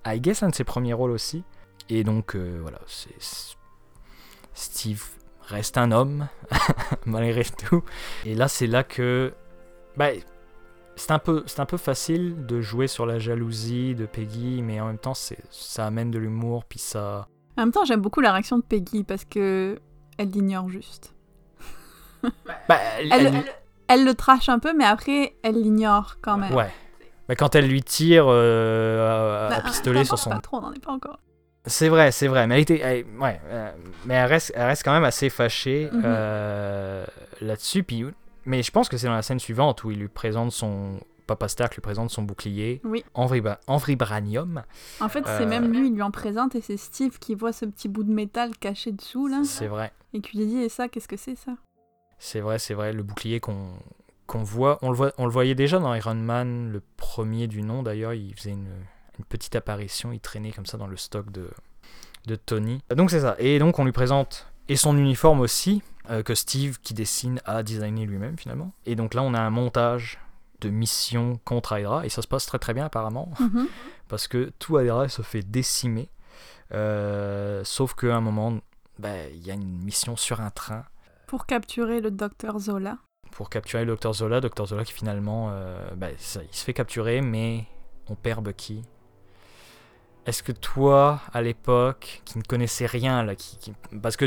I 0.07 0.21
guess, 0.21 0.43
un 0.43 0.49
de 0.49 0.55
ses 0.55 0.65
premiers 0.65 0.95
rôles 0.95 1.11
aussi. 1.11 1.45
Et 1.89 2.05
donc, 2.05 2.35
euh, 2.37 2.59
voilà, 2.61 2.79
c'est. 2.87 3.15
Steve 4.55 5.03
reste 5.43 5.79
un 5.79 5.93
homme, 5.93 6.29
malgré 7.07 7.45
tout. 7.45 7.83
Et 8.25 8.35
là, 8.35 8.49
c'est 8.49 8.67
là 8.67 8.85
que. 8.85 9.33
Bah, 9.97 10.09
c'est 10.97 11.13
un, 11.13 11.19
peu, 11.21 11.45
c'est 11.47 11.61
un 11.61 11.67
peu 11.67 11.77
facile 11.77 12.45
de 12.47 12.61
jouer 12.61 12.89
sur 12.89 13.07
la 13.07 13.19
jalousie 13.21 13.95
de 13.95 14.05
Peggy, 14.05 14.63
mais 14.63 14.81
en 14.81 14.87
même 14.87 14.99
temps, 14.99 15.15
c'est, 15.15 15.39
ça 15.51 15.87
amène 15.87 16.11
de 16.11 16.19
l'humour, 16.19 16.65
puis 16.65 16.81
ça. 16.81 17.29
En 17.57 17.63
même 17.63 17.73
temps, 17.73 17.85
j'aime 17.85 18.01
beaucoup 18.01 18.21
la 18.21 18.33
réaction 18.33 18.59
de 18.59 18.63
Peggy 18.65 19.05
parce 19.05 19.25
que 19.25 19.79
elle 20.19 20.31
l'ignore 20.31 20.69
juste. 20.69 21.15
Bah, 22.23 22.31
elle- 22.99 23.13
Elle, 23.13 23.27
elle- 23.27 23.35
elle- 23.37 23.55
elle 23.87 24.05
le 24.05 24.15
trash 24.15 24.49
un 24.49 24.59
peu, 24.59 24.75
mais 24.77 24.85
après, 24.85 25.37
elle 25.43 25.63
l'ignore 25.63 26.17
quand 26.21 26.37
même. 26.37 26.53
Ouais. 26.53 26.71
Bah, 27.29 27.37
quand 27.37 27.55
elle 27.55 27.69
lui 27.69 27.83
tire 27.83 28.27
euh, 28.29 29.47
à, 29.49 29.55
à 29.55 29.61
Bah, 29.61 29.61
pistolet 29.69 30.01
on 30.01 30.05
sur 30.05 30.19
son. 30.19 30.31
Pas 30.31 30.41
trop, 30.41 30.57
on 30.59 30.63
n'en 30.63 30.73
est 30.73 30.85
pas 30.85 30.93
encore. 30.93 31.21
C'est 31.67 31.89
vrai, 31.89 32.13
c'est 32.13 32.29
vrai, 32.29 32.47
mais 32.47 32.55
elle 32.57 32.61
était, 32.63 32.79
elle- 32.81 33.05
ouais, 33.21 33.41
euh, 33.47 33.71
mais 34.07 34.15
elle 34.15 34.27
reste, 34.29 34.53
elle 34.55 34.67
reste 34.67 34.85
quand 34.85 34.93
même 34.93 35.05
assez 35.05 35.29
fâchée 35.29 35.89
Mhm. 35.93 36.03
euh, 36.05 37.05
là-dessus. 37.41 37.83
Puis, 37.83 38.05
mais 38.47 38.63
je 38.63 38.71
pense 38.71 38.89
que 38.89 38.97
c'est 38.97 39.07
dans 39.07 39.13
la 39.15 39.23
scène 39.23 39.39
suivante 39.41 39.85
où 39.85 39.91
il 39.91 39.99
lui 39.99 40.09
présente 40.09 40.53
son, 40.53 40.99
Papa 41.27 41.47
Stark 41.49 41.75
lui 41.75 41.83
présente 41.83 42.09
son 42.11 42.23
bouclier 42.23 42.81
Oui. 42.85 43.05
en, 43.13 43.27
vibra- 43.27 43.59
en 43.67 43.77
vibranium. 43.77 44.63
En 45.01 45.11
fait, 45.11 45.23
c'est 45.27 45.43
Euh, 45.43 45.47
même 45.47 45.71
lui, 45.71 45.89
il 45.89 45.95
lui 45.95 46.01
en 46.01 46.11
présente 46.11 46.55
et 46.55 46.63
c'est 46.63 46.79
Steve 46.79 47.19
qui 47.19 47.35
voit 47.35 47.53
ce 47.53 47.67
petit 47.67 47.89
bout 47.89 48.03
de 48.05 48.13
métal 48.13 48.57
caché 48.57 48.93
dessous 48.93 49.27
là 49.27 49.43
C'est 49.45 49.67
vrai, 49.67 49.93
et 50.15 50.23
qui 50.23 50.39
lui 50.39 50.47
dit 50.47 50.59
et 50.63 50.71
ça, 50.71 50.89
qu'est-ce 50.89 51.09
que 51.09 51.19
c'est 51.19 51.37
ça? 51.37 51.53
C'est 52.19 52.41
vrai, 52.41 52.59
c'est 52.59 52.73
vrai. 52.75 52.93
Le 52.95 53.03
bouclier 53.03 53.41
qu'on 53.41 53.73
qu'on 54.27 54.43
voit, 54.43 54.79
on 54.83 54.91
le 54.91 54.97
voit, 54.97 55.13
on 55.19 55.25
le 55.25 55.33
voyait 55.33 55.55
déjà 55.55 55.79
dans 55.79 55.95
Iron 55.95 56.15
Man, 56.15 56.71
le 56.71 56.83
premier 56.99 57.47
du 57.47 57.63
nom 57.63 57.83
d'ailleurs. 57.83 58.13
Il 58.15 58.35
faisait 58.35 58.51
une, 58.53 58.69
une 59.19 59.25
petite 59.25 59.57
apparition, 59.57 60.13
il 60.13 60.21
traînait 60.21 60.53
comme 60.53 60.67
ça 60.67 60.79
dans 60.79 60.87
le 60.87 60.97
stock 60.97 61.31
de 61.31 61.51
de 62.27 62.37
Tony. 62.37 62.81
Donc 62.95 63.11
c'est 63.11 63.21
ça. 63.21 63.37
Et 63.39 63.59
donc 63.59 63.79
on 63.79 63.85
lui 63.85 63.93
présente 63.93 64.47
et 64.69 64.77
son 64.77 64.97
uniforme 64.99 65.41
aussi 65.41 65.83
euh, 66.11 66.23
que 66.23 66.35
Steve 66.35 66.79
qui 66.83 66.93
dessine 66.95 67.41
a 67.47 67.63
designé 67.63 68.05
lui-même 68.07 68.37
finalement. 68.37 68.73
Et 68.87 68.97
donc 68.97 69.15
là 69.15 69.23
on 69.23 69.33
a 69.35 69.41
un 69.41 69.51
montage 69.51 70.19
de 70.61 70.69
mission 70.71 71.41
contre 71.45 71.79
Hydra 71.79 72.05
et 72.05 72.09
ça 72.09 72.21
se 72.21 72.27
passe 72.29 72.45
très 72.45 72.59
très 72.59 72.75
bien 72.75 72.85
apparemment 72.87 73.31
Mhm. 73.41 73.67
parce 74.09 74.29
que 74.29 74.53
tout 74.59 74.79
Hydra 74.79 75.09
se 75.09 75.23
fait 75.23 75.43
décimer. 75.43 76.09
Euh, 76.73 77.63
sauf 77.65 77.95
qu'à 77.95 78.15
un 78.15 78.21
moment, 78.21 78.59
bah, 78.99 79.27
il 79.33 79.47
y 79.47 79.51
a 79.51 79.55
une 79.55 79.83
mission 79.85 80.17
sur 80.17 80.41
un 80.41 80.51
train 80.51 80.85
Pour 81.27 81.47
capturer 81.47 82.01
le 82.01 82.11
docteur 82.11 82.59
Zola. 82.59 82.99
pour 83.31 83.49
capturer 83.51 83.85
le 83.85 83.95
Dr 83.97 84.13
Zola. 84.15 84.41
Dr 84.41 84.67
Zola 84.67 84.85
qui 84.85 84.93
finalement, 84.93 85.49
euh, 85.53 85.89
bah, 85.97 86.09
ça, 86.19 86.41
il 86.43 86.55
se 86.55 86.65
fait 86.65 86.75
capturer, 86.75 87.21
mais 87.21 87.65
on 88.09 88.15
perd 88.17 88.45
Bucky. 88.45 88.83
Est-ce 90.29 90.43
que 90.43 90.53
toi, 90.53 91.21
à 91.33 91.41
l'époque, 91.43 92.21
qui 92.27 92.37
ne 92.39 92.43
connaissais 92.43 92.85
rien, 92.87 93.23
là, 93.25 93.35
qui, 93.35 93.57
qui- 93.59 93.73
parce 94.03 94.17
que 94.19 94.27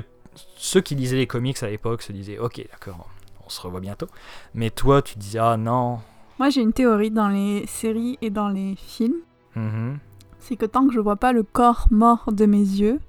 ceux 0.55 0.81
qui 0.81 0.95
lisaient 0.95 1.17
les 1.17 1.27
comics 1.27 1.61
à 1.61 1.67
l'époque 1.69 2.01
se 2.01 2.11
disaient, 2.11 2.39
ok, 2.39 2.57
d'accord, 2.71 3.07
on 3.45 3.49
se 3.49 3.61
revoit 3.61 3.81
bientôt. 3.81 4.07
Mais 4.55 4.71
toi, 4.71 5.01
tu 5.03 5.17
disais, 5.19 5.37
ah 5.39 5.57
non. 5.57 5.99
Moi, 6.39 6.49
j'ai 6.49 6.61
une 6.61 6.73
théorie 6.73 7.11
dans 7.11 7.27
les 7.29 7.67
séries 7.67 8.17
et 8.21 8.29
dans 8.31 8.49
les 8.49 8.75
films. 8.75 9.17
Mhm. 9.55 9.99
c'est 10.39 10.55
que 10.55 10.65
tant 10.65 10.87
que 10.87 10.93
je 10.93 10.99
vois 10.99 11.17
pas 11.17 11.33
le 11.33 11.43
corps 11.43 11.87
mort 11.91 12.31
de 12.31 12.45
mes 12.47 12.57
yeux, 12.57 12.99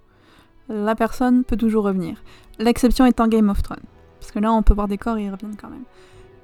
la 0.69 0.95
personne 0.95 1.45
peut 1.45 1.57
toujours 1.57 1.85
revenir. 1.85 2.23
L'exception 2.59 3.07
étant 3.07 3.27
Game 3.29 3.49
of 3.49 3.63
Thrones. 3.63 3.87
Parce 4.21 4.33
que 4.33 4.39
là, 4.39 4.53
on 4.53 4.63
peut 4.63 4.75
voir 4.75 4.87
des 4.89 4.99
corps 4.99 5.17
et 5.17 5.25
ils 5.25 5.31
reviennent 5.31 5.57
quand 5.57 5.71
même. 5.71 5.85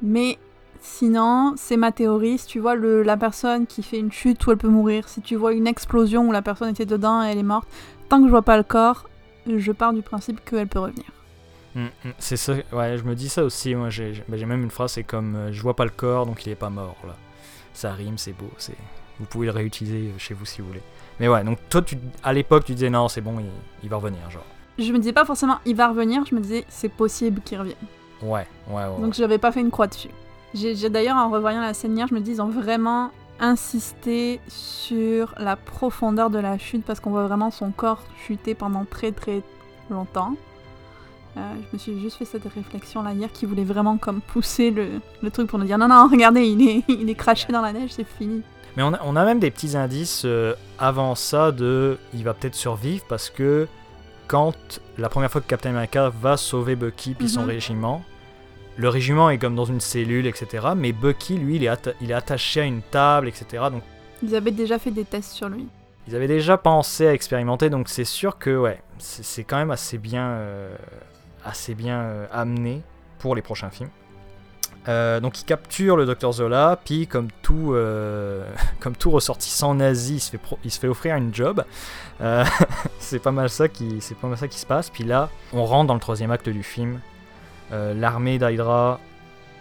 Mais 0.01 0.39
sinon, 0.81 1.55
c'est 1.57 1.77
ma 1.77 1.93
théorie. 1.93 2.39
Si 2.39 2.47
tu 2.47 2.61
vois 2.61 2.75
le, 2.75 3.03
la 3.03 3.17
personne 3.17 3.67
qui 3.67 3.83
fait 3.83 3.99
une 3.99 4.13
chute 4.13 4.45
où 4.47 4.51
elle 4.51 4.57
peut 4.59 4.69
mourir, 4.69 5.09
si 5.09 5.21
tu 5.21 5.37
vois 5.37 5.53
une 5.53 5.67
explosion 5.67 6.29
où 6.29 6.33
la 6.33 6.43
personne 6.43 6.71
était 6.71 6.87
dedans 6.87 7.23
et 7.25 7.29
elle 7.29 7.39
est 7.39 7.43
morte, 7.43 7.69
tant 8.09 8.19
que 8.21 8.27
je 8.27 8.31
vois 8.31 8.43
pas 8.43 8.57
le 8.57 8.63
corps, 8.63 9.09
je 9.47 9.73
pars 9.73 9.93
du 9.93 10.03
principe 10.03 10.45
qu'elle 10.45 10.69
peut 10.69 10.79
revenir. 10.81 11.05
Mm, 11.75 11.85
mm, 12.05 12.13
C'est 12.19 12.37
ça, 12.37 12.55
ouais, 12.73 12.99
je 12.99 13.05
me 13.05 13.15
dis 13.15 13.29
ça 13.29 13.45
aussi. 13.45 13.75
Moi, 13.75 13.91
j'ai 13.91 14.15
même 14.47 14.63
une 14.63 14.71
phrase, 14.71 14.93
c'est 14.93 15.05
comme 15.05 15.37
euh, 15.37 15.53
je 15.53 15.61
vois 15.63 15.75
pas 15.77 15.85
le 15.85 15.91
corps, 15.91 16.27
donc 16.27 16.45
il 16.47 16.51
est 16.51 16.57
pas 16.57 16.71
mort 16.71 16.97
là. 17.07 17.15
Ça 17.73 17.93
rime, 17.93 18.19
c'est 18.19 18.33
beau, 18.33 18.51
c'est. 18.59 18.77
Vous 19.21 19.27
pouvez 19.27 19.47
le 19.47 19.53
réutiliser 19.53 20.13
chez 20.19 20.35
vous 20.35 20.45
si 20.45 20.61
vous 20.61 20.69
voulez. 20.69 20.83
Mais 21.21 21.29
ouais, 21.29 21.43
donc 21.45 21.59
toi, 21.69 21.83
tu, 21.83 21.97
à 22.23 22.33
l'époque, 22.33 22.65
tu 22.65 22.75
disais 22.75 22.91
non, 22.91 23.09
c'est 23.09 23.21
bon, 23.21 23.39
il, 23.41 23.47
il 23.83 23.89
va 23.89 23.97
revenir, 23.97 24.31
genre. 24.31 24.45
Je 24.79 24.93
me 24.93 24.99
disais 24.99 25.13
pas 25.13 25.25
forcément 25.25 25.59
il 25.67 25.75
va 25.75 25.89
revenir, 25.89 26.25
je 26.25 26.35
me 26.37 26.41
disais 26.41 26.65
c'est 26.69 26.89
possible 26.89 27.41
qu'il 27.45 27.59
revienne. 27.59 27.77
Ouais, 28.23 28.47
ouais, 28.69 28.75
ouais. 28.75 29.01
Donc 29.01 29.15
j'avais 29.15 29.39
pas 29.39 29.51
fait 29.53 29.61
une 29.61 29.71
croix 29.71 29.89
dessus. 29.89 30.11
J'ai 30.55 30.89
d'ailleurs 30.89 31.17
en 31.17 31.29
revoyant 31.31 31.61
la 31.61 31.75
scène 31.75 31.97
hier, 31.97 32.07
je 32.09 32.15
me 32.15 32.21
dis 32.21 32.33
ils 32.33 32.43
ont 32.43 32.49
vraiment 32.49 33.11
insisté 33.41 34.41
sur 34.49 35.35
la 35.39 35.57
profondeur 35.57 36.31
de 36.31 36.39
la 36.39 36.59
chute 36.59 36.85
parce 36.85 37.01
qu'on 37.01 37.11
voit 37.11 37.27
vraiment 37.27 37.51
son 37.51 37.71
corps 37.71 38.03
chuter 38.27 38.55
pendant 38.55 38.85
très 38.85 39.13
très 39.13 39.43
longtemps. 39.91 40.35
Euh, 41.37 41.41
je 41.61 41.67
me 41.73 41.79
suis 41.79 42.01
juste 42.01 42.17
fait 42.17 42.25
cette 42.25 42.49
réflexion 42.53 43.03
là 43.03 43.13
hier 43.13 43.31
qui 43.33 43.47
voulait 43.47 43.63
vraiment 43.65 43.97
comme 43.97 44.21
pousser 44.21 44.71
le, 44.71 44.89
le 45.23 45.31
truc 45.31 45.47
pour 45.49 45.59
nous 45.59 45.67
dire 45.67 45.79
non 45.79 45.87
non 45.87 46.09
regardez 46.11 46.43
il 46.47 46.67
est, 46.69 46.85
il 46.89 47.09
est 47.09 47.15
craché 47.15 47.53
dans 47.53 47.61
la 47.61 47.73
neige 47.73 47.91
c'est 47.93 48.07
fini. 48.07 48.43
Mais 48.77 48.83
on 48.83 48.93
a, 48.95 49.01
on 49.05 49.15
a 49.17 49.25
même 49.25 49.39
des 49.39 49.51
petits 49.51 49.77
indices 49.77 50.23
euh, 50.25 50.55
avant 50.79 51.15
ça 51.15 51.53
de 51.53 51.99
il 52.15 52.25
va 52.25 52.35
peut-être 52.35 52.55
survivre 52.55 53.05
parce 53.09 53.29
que 53.31 53.69
quand 54.27 54.55
la 54.97 55.09
première 55.09 55.31
fois 55.31 55.41
que 55.41 55.47
Captain 55.47 55.71
America 55.71 56.11
va 56.21 56.37
sauver 56.37 56.75
Bucky 56.77 57.15
puis 57.15 57.29
son 57.29 57.43
Mhm. 57.43 57.49
régiment, 57.49 58.03
le 58.79 58.89
régiment 58.89 59.29
est 59.29 59.37
comme 59.39 59.55
dans 59.57 59.65
une 59.67 59.81
cellule, 59.81 60.27
etc. 60.27 60.69
Mais 60.77 60.93
Bucky, 60.93 61.37
lui, 61.37 61.57
il 61.57 61.65
est, 61.65 61.69
atta- 61.69 61.95
il 62.01 62.11
est 62.11 62.15
attaché 62.15 62.61
à 62.63 62.65
une 62.65 62.81
table, 62.81 63.29
etc. 63.29 63.65
Donc 63.71 63.83
Ils 64.23 64.35
avaient 64.35 64.51
déjà 64.53 64.79
fait 64.79 64.91
des 64.93 65.05
tests 65.05 65.33
sur 65.33 65.49
lui. 65.51 65.67
ils 66.07 66.15
avaient 66.17 66.29
déjà 66.29 66.57
pensé 66.57 67.07
à 67.07 67.13
expérimenter, 67.13 67.69
donc 67.71 67.89
c'est 67.91 68.05
sûr 68.07 68.39
que 68.39 68.57
ouais, 68.57 68.81
c'est 68.99 69.45
quand 69.45 69.57
même 69.59 69.71
assez 69.73 69.99
bien, 69.99 70.29
euh, 70.29 70.75
assez 71.45 71.75
bien 71.75 71.99
euh, 72.01 72.27
amené 72.33 72.81
pour 73.19 73.35
les 73.35 73.43
prochains 73.43 73.69
films. 73.71 73.91
Euh, 74.87 75.21
donc 75.21 75.39
il 75.41 75.45
capture 75.45 75.97
le 75.97 76.07
docteur 76.07 76.33
Zola, 76.33 76.79
puis 76.83 77.07
comme 77.07 77.29
tout, 77.43 77.73
euh, 77.75 78.49
comme 78.81 78.97
tout 78.97 79.11
ressortissant 79.11 79.75
nazi, 79.75 80.15
il 80.15 80.21
se 80.21 80.31
fait, 80.31 80.39
pro- 80.39 80.59
il 80.65 80.71
se 80.71 80.79
fait 80.79 80.89
offrir 80.89 81.17
une 81.17 81.35
job. 81.35 81.63
Euh, 82.23 82.45
c'est 82.99 83.19
pas 83.19 83.33
mal 83.33 83.51
ça 83.51 83.69
qui, 83.69 84.01
c'est 84.01 84.17
pas 84.17 84.29
mal 84.29 84.39
ça 84.39 84.49
qui 84.49 84.59
se 84.59 84.65
passe. 84.65 84.89
Puis 84.89 85.05
là, 85.05 85.29
on 85.53 85.65
rentre 85.65 85.89
dans 85.89 85.95
le 85.95 86.01
troisième 86.01 86.31
acte 86.31 86.49
du 86.49 86.63
film. 86.63 87.01
Euh, 87.73 87.95
L'armée 87.95 88.39
d'Hydra, 88.39 89.01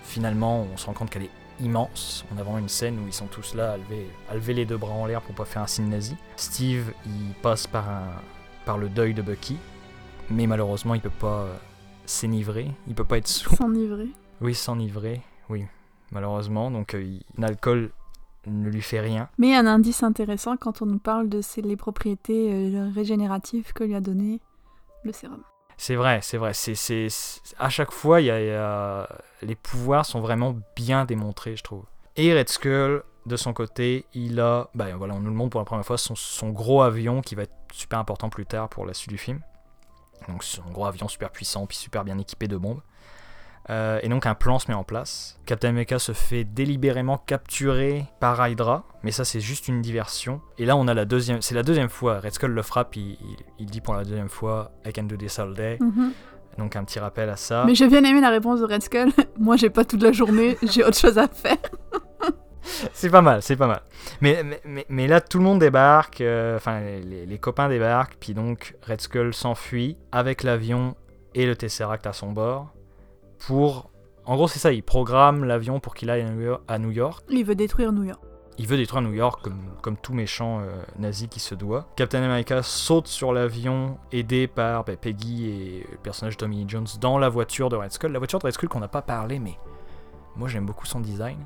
finalement, 0.04 0.66
on 0.74 0.78
se 0.78 0.86
rend 0.86 0.94
compte 0.94 1.10
qu'elle 1.10 1.24
est 1.24 1.32
immense. 1.60 2.26
On 2.34 2.38
a 2.40 2.44
vraiment 2.44 2.60
une 2.60 2.70
scène 2.70 3.00
où 3.00 3.08
ils 3.08 3.14
sont 3.14 3.28
tous 3.28 3.56
là 3.56 3.74
à 3.74 3.78
lever, 3.78 4.08
à 4.30 4.36
lever 4.36 4.54
les 4.54 4.66
deux 4.66 4.78
bras 4.78 4.94
en 4.94 5.06
l'air 5.06 5.22
pour 5.22 5.36
pas 5.36 5.46
faire 5.46 5.62
un 5.62 5.68
signe 5.68 5.90
nazi. 5.90 6.16
Steve, 6.36 6.94
il 7.06 7.34
passe 7.42 7.68
par, 7.68 7.90
un, 7.90 8.08
par 8.66 8.78
le 8.78 8.90
deuil 8.90 9.14
de 9.14 9.22
Bucky, 9.22 9.58
mais 10.30 10.48
malheureusement, 10.48 10.94
il 10.94 11.02
peut 11.02 11.10
pas 11.10 11.42
euh, 11.42 11.56
s'énivrer, 12.06 12.72
il 12.88 12.96
peut 12.96 13.04
pas 13.04 13.18
être 13.18 13.28
sous. 13.28 13.56
S'enivrer. 13.56 14.10
Oui, 14.42 14.54
s'enivrer, 14.54 15.22
oui, 15.50 15.66
malheureusement. 16.12 16.70
Donc, 16.72 16.94
euh, 16.94 17.18
l'alcool 17.38 17.92
ne 18.46 18.70
lui 18.70 18.82
fait 18.82 19.00
rien. 19.02 19.30
Mais 19.38 19.56
un 19.56 19.66
indice 19.66 20.04
intéressant 20.04 20.56
quand 20.58 20.82
on 20.82 20.86
nous 20.86 21.00
parle 21.00 21.28
de 21.28 21.42
ces, 21.42 21.62
les 21.62 21.76
propriétés 21.76 22.50
euh, 22.54 22.90
régénératives 22.94 23.74
que 23.74 23.84
lui 23.84 23.96
a 23.96 24.00
donné 24.00 24.40
le 25.04 25.12
sérum. 25.12 25.42
C'est 25.78 25.96
vrai, 25.96 26.20
c'est 26.24 26.38
vrai. 26.38 26.54
C'est, 26.54 27.08
à 27.60 27.70
chaque 27.70 27.92
fois, 27.92 28.20
y 28.22 28.26
y 28.26 28.32
a- 28.32 29.08
les 29.42 29.56
pouvoirs 29.56 30.06
sont 30.06 30.20
vraiment 30.20 30.56
bien 30.76 31.06
démontrés, 31.06 31.56
je 31.56 31.64
trouve. 31.64 31.86
Et 32.16 32.34
Red 32.34 32.50
Skull, 32.50 33.04
de 33.28 33.36
son 33.36 33.54
côté, 33.54 34.06
il 34.14 34.40
a, 34.40 34.70
ben 34.74 34.96
voilà, 34.98 35.14
on 35.14 35.20
nous 35.20 35.30
le 35.30 35.36
montre 35.36 35.52
pour 35.52 35.62
la 35.62 35.66
première 35.66 35.86
fois, 35.86 35.98
son 35.98 36.50
gros 36.50 36.82
avion 36.82 37.22
qui 37.22 37.36
va 37.36 37.44
être 37.44 37.54
super 37.72 38.00
important 38.00 38.30
plus 38.30 38.46
tard 38.46 38.70
pour 38.70 38.86
la 38.86 38.94
suite 38.94 39.10
du 39.12 39.18
film. 39.20 39.40
Donc 40.28 40.44
son 40.44 40.64
gros 40.72 40.86
avion 40.88 41.08
super 41.08 41.30
puissant, 41.30 41.68
puis 41.68 41.78
super 41.78 42.04
bien 42.04 42.18
équipé 42.18 42.48
de 42.48 42.58
bombes. 42.58 42.82
Euh, 43.70 44.00
et 44.02 44.08
donc 44.10 44.26
un 44.26 44.34
plan 44.36 44.60
se 44.60 44.70
met 44.70 44.74
en 44.76 44.84
place. 44.84 45.40
Captain 45.46 45.70
America 45.70 46.00
se 46.00 46.14
fait 46.14 46.46
délibérément 46.46 47.18
capturer 47.18 48.06
par 48.22 48.48
Hydra, 48.48 48.86
mais 49.04 49.12
ça 49.12 49.26
c'est 49.26 49.42
juste 49.42 49.68
une 49.68 49.82
diversion. 49.82 50.40
Et 50.58 50.66
là 50.66 50.78
on 50.78 50.88
a 50.88 50.94
la 50.94 51.04
deuxième, 51.06 51.42
c'est 51.42 51.56
la 51.56 51.64
deuxième 51.64 51.90
fois. 51.90 52.20
Red 52.22 52.34
Skull 52.34 52.52
le 52.52 52.62
frappe, 52.62 52.96
il, 52.96 53.12
il- 53.20 53.38
il 53.60 53.66
dit 53.66 53.82
pour 53.82 53.94
la 53.96 54.04
deuxième 54.06 54.30
fois 54.30 54.72
I 54.86 54.94
can 54.94 55.04
do 55.04 55.18
this 55.18 55.38
all 55.40 55.54
day. 55.54 55.78
Mhm. 55.82 56.14
Donc 56.58 56.76
un 56.76 56.84
petit 56.86 56.98
rappel 57.00 57.30
à 57.30 57.36
ça. 57.36 57.66
Mais 57.68 57.76
j'ai 57.76 57.88
bien 57.88 58.04
aimé 58.04 58.20
la 58.22 58.30
réponse 58.30 58.62
de 58.62 58.66
Red 58.66 58.82
Skull. 58.82 59.12
Moi, 59.38 59.58
j'ai 59.58 59.70
pas 59.70 59.86
toute 59.86 60.02
la 60.02 60.12
journée, 60.12 60.58
j'ai 60.64 60.84
autre 60.84 60.98
chose 60.98 61.18
à 61.20 61.28
faire. 61.28 61.58
C'est 62.94 63.10
pas 63.10 63.22
mal, 63.22 63.42
c'est 63.42 63.56
pas 63.56 63.68
mal. 63.68 63.82
Mais, 64.22 64.44
mais, 64.44 64.60
mais, 64.66 64.86
mais 64.90 65.08
là, 65.08 65.22
tout 65.22 65.38
le 65.38 65.44
monde 65.44 65.60
débarque, 65.60 66.20
euh, 66.22 66.58
enfin, 66.58 66.82
les, 66.82 67.26
les 67.26 67.38
copains 67.38 67.70
débarquent, 67.70 68.18
puis 68.20 68.34
donc 68.34 68.76
Red 68.86 69.00
Skull 69.02 69.34
s'enfuit 69.34 69.98
avec 70.12 70.44
l'avion 70.44 70.96
et 71.34 71.46
le 71.46 71.56
Tesseract 71.56 72.08
à 72.08 72.14
son 72.14 72.32
bord 72.32 72.74
pour. 73.40 73.90
En 74.26 74.36
gros, 74.36 74.48
c'est 74.48 74.60
ça, 74.60 74.74
il 74.74 74.84
programme 74.84 75.46
l'avion 75.46 75.80
pour 75.80 75.96
qu'il 75.96 76.10
aille 76.10 76.26
à 76.68 76.80
New 76.80 76.92
York-. 76.92 77.24
Il 77.30 77.46
veut 77.46 77.56
détruire 77.56 77.94
New 77.94 78.04
York. 78.04 78.20
Il 78.60 78.66
veut 78.66 78.78
détruire 78.78 79.04
New 79.04 79.14
York 79.14 79.42
comme, 79.44 79.62
comme 79.84 79.98
tout 79.98 80.14
méchant 80.14 80.60
euh, 80.62 80.82
nazi 80.98 81.28
qui 81.28 81.40
se 81.40 81.54
doit. 81.54 81.88
Captain 81.96 82.24
America 82.24 82.64
saute 82.64 83.08
sur 83.08 83.32
l'avion, 83.32 84.00
aidé 84.12 84.48
par 84.48 84.84
bah, 84.84 84.96
Peggy 84.98 85.46
et 85.46 85.88
le 85.92 85.98
personnage 85.98 86.38
de 86.38 86.40
Tommy 86.40 86.66
Jones 86.68 86.88
dans 87.00 87.20
la 87.20 87.30
voiture 87.30 87.70
de 87.70 87.76
Red 87.76 87.92
Skull. 87.92 88.12
La 88.12 88.18
voiture 88.18 88.40
de 88.40 88.46
Red 88.46 88.54
Skull 88.54 88.68
qu'on 88.68 88.80
n'a 88.80 88.88
pas 88.88 89.04
parlé, 89.04 89.38
mais 89.38 89.58
moi 90.36 90.48
j'aime 90.48 90.66
beaucoup 90.66 90.88
son 90.88 91.00
design. 91.00 91.38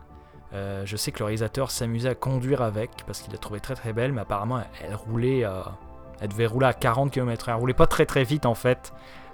Euh, 0.54 0.86
je 0.86 0.96
sais 0.96 1.12
que 1.12 1.20
le 1.20 1.26
réalisateur 1.26 1.70
s'amusait 1.70 2.10
à 2.10 2.16
conduire 2.16 2.62
avec 2.62 2.92
parce 3.06 3.22
qu'il 3.22 3.34
l'a 3.34 3.40
trouvé 3.40 3.60
très 3.60 3.76
très 3.76 3.92
belle, 3.92 4.14
mais 4.14 4.22
apparemment 4.22 4.60
elle, 4.60 4.88
elle 4.90 4.96
roulait 4.96 5.44
à. 5.44 5.78
Elle 6.22 6.30
devait 6.30 6.46
rouler 6.46 6.68
à 6.68 6.74
40 6.74 7.12
km/h. 7.12 7.50
Elle 7.50 7.56
roulait 7.56 7.74
pas 7.74 7.88
très 7.88 8.06
très 8.06 8.24
vite 8.24 8.46
en 8.46 8.54
fait, 8.54 8.94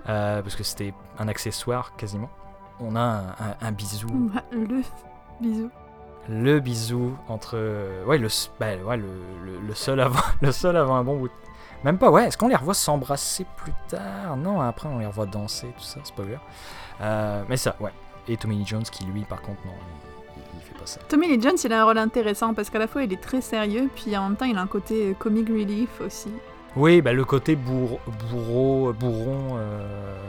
euh, 0.09 0.41
parce 0.41 0.55
que 0.55 0.63
c'était 0.63 0.93
un 1.19 1.27
accessoire 1.27 1.95
quasiment. 1.95 2.29
On 2.79 2.95
a 2.95 2.99
un, 2.99 3.21
un- 3.29 3.55
un 3.61 3.71
bisou. 3.71 4.31
Le 4.51 4.81
bisou. 5.41 5.69
le 6.29 6.59
bisou 6.59 7.15
entre 7.27 7.57
ouais 8.05 8.17
le 8.17 8.27
bah, 8.59 8.67
ouais, 8.85 8.97
le, 8.97 9.07
le- 9.45 9.59
le 9.65 9.73
seul 9.73 9.99
avant 9.99 10.19
le 10.41 10.51
seul 10.51 10.75
avant 10.77 10.95
un 10.95 11.03
bon 11.03 11.17
bout. 11.17 11.29
Même 11.83 11.97
pas 11.97 12.09
ouais 12.11 12.27
est-ce 12.27 12.37
qu'on 12.37 12.47
les 12.49 12.55
revoit 12.55 12.73
s'embrasser 12.73 13.45
plus 13.57 13.73
tard? 13.87 14.35
Non 14.37 14.59
après 14.61 14.89
on 14.89 14.99
les 14.99 15.05
revoit 15.05 15.25
danser 15.27 15.67
tout 15.77 15.83
ça 15.83 15.99
spoiler 16.03 16.37
Euh, 17.01 17.43
mais 17.49 17.57
ça 17.57 17.75
ouais. 17.79 17.91
Et 18.27 18.35
Tommy 18.37 18.57
Lee 18.57 18.65
Jones 18.65 18.83
qui 18.83 19.05
lui 19.05 19.21
par 19.23 19.41
contre 19.41 19.59
non 19.65 19.71
il, 20.35 20.41
il 20.55 20.61
fait 20.61 20.73
pas 20.77 20.85
ça. 20.85 20.99
Tommy 21.07 21.27
Lee 21.27 21.41
Jones, 21.41 21.55
il 21.63 21.71
a 21.73 21.81
un 21.81 21.85
rôle 21.85 21.97
intéressant 21.97 22.53
parce 22.53 22.69
qu'à 22.69 22.79
la 22.79 22.87
fois 22.87 23.03
il 23.03 23.13
est 23.13 23.21
très 23.21 23.41
sérieux, 23.41 23.89
puis 23.95 24.15
en 24.17 24.23
même 24.29 24.35
temps 24.37 24.45
il 24.45 24.57
a 24.57 24.61
un 24.61 24.67
côté 24.67 25.15
comic 25.17 25.47
relief 25.47 26.01
aussi. 26.01 26.31
oui 26.75 27.01
bah 27.01 27.13
le 27.13 27.23
côté 27.25 27.55
bourreau 27.55 27.99
bourreau 28.29 28.93
bourron 28.93 29.55
euh, 29.57 30.19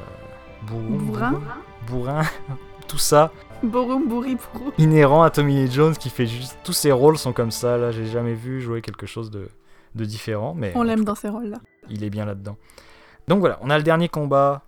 bourron 0.62 0.82
Bourrin. 0.98 1.30
bourron, 1.32 1.42
bourrin 1.86 2.22
tout 2.88 2.98
ça 2.98 3.32
Borum, 3.62 4.06
bourri, 4.08 4.36
inhérent 4.78 5.24
à 5.24 5.30
Tommy 5.30 5.54
Lee 5.54 5.70
Jones 5.70 5.96
qui 5.96 6.10
fait 6.10 6.26
juste 6.26 6.56
tous 6.62 6.72
ses 6.72 6.92
rôles 6.92 7.18
sont 7.18 7.32
comme 7.32 7.50
ça 7.50 7.76
là 7.76 7.90
j'ai 7.90 8.06
jamais 8.06 8.34
vu 8.34 8.60
jouer 8.60 8.82
quelque 8.82 9.04
chose 9.04 9.30
de, 9.32 9.48
de 9.96 10.04
différent 10.04 10.54
mais 10.56 10.72
On 10.76 10.82
l'aime 10.84 11.04
dans 11.04 11.16
ces 11.16 11.28
rôles-là. 11.28 11.58
il 11.90 12.04
est 12.04 12.10
bien 12.10 12.24
là-dedans. 12.24 12.56
Donc 13.26 13.40
voilà, 13.40 13.58
on 13.60 13.68
a 13.68 13.76
le 13.76 13.84
dernier 13.84 14.08
combat, 14.08 14.62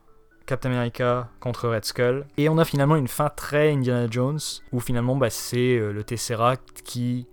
Captain 0.44 0.70
America 0.70 1.30
contre 1.40 1.68
Red 1.68 1.84
Skull, 1.86 2.26
et 2.36 2.50
on 2.50 2.58
a 2.58 2.64
finalement 2.66 2.96
une 2.96 3.08
fin 3.08 3.30
très 3.30 3.72
Indiana 3.72 4.06
Jones, 4.10 4.38
où 4.72 4.80
finalement 4.80 5.16
bah, 5.16 5.30
c'est 5.30 5.78
euh, 5.78 5.92
le 5.92 6.04
Tesseract 6.04 6.82
qui, 6.84 7.26